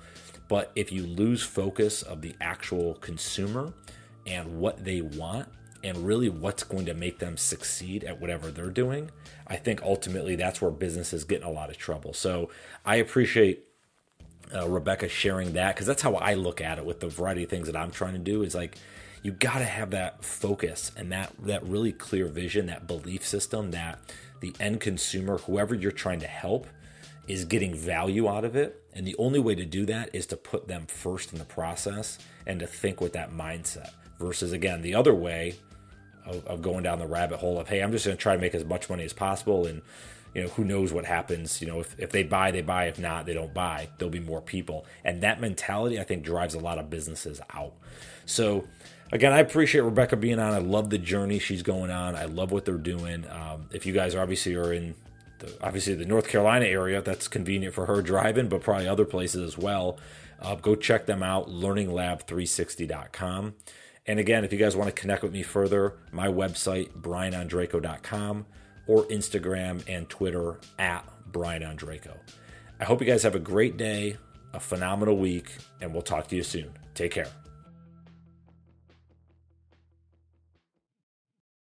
but 0.47 0.71
if 0.75 0.91
you 0.91 1.05
lose 1.05 1.43
focus 1.43 2.01
of 2.01 2.21
the 2.21 2.35
actual 2.41 2.95
consumer 2.95 3.71
and 4.25 4.59
what 4.59 4.83
they 4.83 5.01
want 5.01 5.47
and 5.83 5.97
really 6.05 6.29
what's 6.29 6.63
going 6.63 6.87
to 6.87 6.93
make 6.93 7.19
them 7.19 7.37
succeed 7.37 8.03
at 8.03 8.19
whatever 8.19 8.49
they're 8.51 8.71
doing, 8.71 9.11
I 9.47 9.55
think 9.55 9.81
ultimately 9.83 10.35
that's 10.35 10.61
where 10.61 10.71
businesses 10.71 11.23
get 11.23 11.41
in 11.41 11.47
a 11.47 11.51
lot 11.51 11.69
of 11.69 11.77
trouble. 11.77 12.13
So 12.13 12.49
I 12.83 12.97
appreciate 12.97 13.68
uh, 14.53 14.67
Rebecca 14.67 15.07
sharing 15.07 15.53
that 15.53 15.75
because 15.75 15.87
that's 15.87 16.01
how 16.01 16.15
I 16.15 16.33
look 16.33 16.61
at 16.61 16.77
it 16.77 16.85
with 16.85 16.99
the 16.99 17.07
variety 17.07 17.43
of 17.43 17.49
things 17.49 17.67
that 17.67 17.75
I'm 17.75 17.91
trying 17.91 18.13
to 18.13 18.19
do. 18.19 18.43
Is 18.43 18.55
like 18.55 18.77
you 19.21 19.31
got 19.31 19.59
to 19.59 19.65
have 19.65 19.91
that 19.91 20.23
focus 20.23 20.91
and 20.95 21.11
that 21.11 21.33
that 21.39 21.63
really 21.63 21.91
clear 21.91 22.27
vision, 22.27 22.67
that 22.67 22.87
belief 22.87 23.25
system 23.25 23.71
that 23.71 23.99
the 24.39 24.55
end 24.59 24.79
consumer, 24.79 25.37
whoever 25.39 25.75
you're 25.75 25.91
trying 25.91 26.19
to 26.21 26.27
help, 26.27 26.67
is 27.27 27.45
getting 27.45 27.75
value 27.75 28.27
out 28.27 28.45
of 28.45 28.55
it. 28.55 28.83
And 28.93 29.05
the 29.05 29.15
only 29.17 29.39
way 29.39 29.55
to 29.55 29.65
do 29.65 29.85
that 29.85 30.09
is 30.13 30.25
to 30.27 30.37
put 30.37 30.67
them 30.67 30.87
first 30.87 31.31
in 31.31 31.39
the 31.39 31.45
process 31.45 32.17
and 32.47 32.59
to 32.59 32.67
think 32.67 33.01
with 33.01 33.13
that 33.13 33.31
mindset. 33.31 33.91
Versus 34.19 34.51
again, 34.51 34.81
the 34.81 34.95
other 34.95 35.13
way 35.13 35.55
of, 36.25 36.45
of 36.45 36.61
going 36.61 36.83
down 36.83 36.99
the 36.99 37.07
rabbit 37.07 37.39
hole 37.39 37.59
of 37.59 37.69
hey, 37.69 37.81
I'm 37.81 37.91
just 37.91 38.05
going 38.05 38.17
to 38.17 38.21
try 38.21 38.35
to 38.35 38.41
make 38.41 38.55
as 38.55 38.65
much 38.65 38.89
money 38.89 39.03
as 39.03 39.13
possible 39.13 39.65
and 39.65 39.81
you 40.33 40.43
know, 40.43 40.49
who 40.49 40.63
knows 40.63 40.93
what 40.93 41.05
happens. 41.05 41.61
You 41.61 41.67
know, 41.67 41.79
if, 41.79 41.95
if 41.99 42.11
they 42.11 42.23
buy, 42.23 42.51
they 42.51 42.61
buy. 42.61 42.85
If 42.85 42.99
not, 42.99 43.25
they 43.25 43.33
don't 43.33 43.53
buy. 43.53 43.89
There'll 43.97 44.11
be 44.11 44.19
more 44.19 44.41
people. 44.41 44.85
And 45.03 45.21
that 45.21 45.41
mentality, 45.41 45.99
I 45.99 46.03
think, 46.03 46.23
drives 46.23 46.53
a 46.53 46.59
lot 46.59 46.77
of 46.77 46.89
businesses 46.89 47.41
out. 47.53 47.73
So, 48.25 48.67
again, 49.11 49.33
I 49.33 49.39
appreciate 49.39 49.81
Rebecca 49.81 50.15
being 50.15 50.39
on. 50.39 50.53
I 50.53 50.59
love 50.59 50.89
the 50.89 50.97
journey 50.97 51.39
she's 51.39 51.63
going 51.63 51.91
on. 51.91 52.15
I 52.15 52.25
love 52.25 52.51
what 52.51 52.65
they're 52.65 52.77
doing. 52.77 53.25
Um, 53.29 53.69
if 53.73 53.85
you 53.85 53.93
guys 53.93 54.15
obviously 54.15 54.55
are 54.55 54.71
in 54.71 54.95
the, 55.39 55.51
obviously 55.61 55.95
the 55.95 56.05
North 56.05 56.27
Carolina 56.27 56.65
area. 56.65 57.01
That's 57.01 57.27
convenient 57.27 57.73
for 57.73 57.87
her 57.87 58.01
driving, 58.03 58.49
but 58.49 58.61
probably 58.61 58.87
other 58.87 59.05
places 59.05 59.41
as 59.41 59.57
well. 59.57 59.97
Uh, 60.39 60.55
go 60.55 60.75
check 60.75 61.05
them 61.05 61.23
out, 61.23 61.49
learninglab360.com. 61.49 63.55
And 64.05 64.19
again, 64.19 64.45
if 64.45 64.53
you 64.53 64.59
guys 64.59 64.75
want 64.75 64.87
to 64.87 64.99
connect 64.99 65.21
with 65.21 65.33
me 65.33 65.43
further, 65.43 65.93
my 66.11 66.27
website, 66.27 66.93
brianondraco.com, 66.93 68.45
or 68.89 69.03
Instagram 69.05 69.83
and 69.87 70.09
Twitter 70.09 70.57
at 70.79 71.05
brianondraco. 71.31 72.17
I 72.79 72.85
hope 72.85 73.01
you 73.01 73.07
guys 73.07 73.21
have 73.21 73.35
a 73.35 73.39
great 73.39 73.77
day, 73.77 74.17
a 74.51 74.59
phenomenal 74.59 75.15
week, 75.15 75.51
and 75.79 75.93
we'll 75.93 76.01
talk 76.01 76.27
to 76.29 76.35
you 76.35 76.43
soon. 76.43 76.71
Take 76.95 77.11
care. 77.11 77.27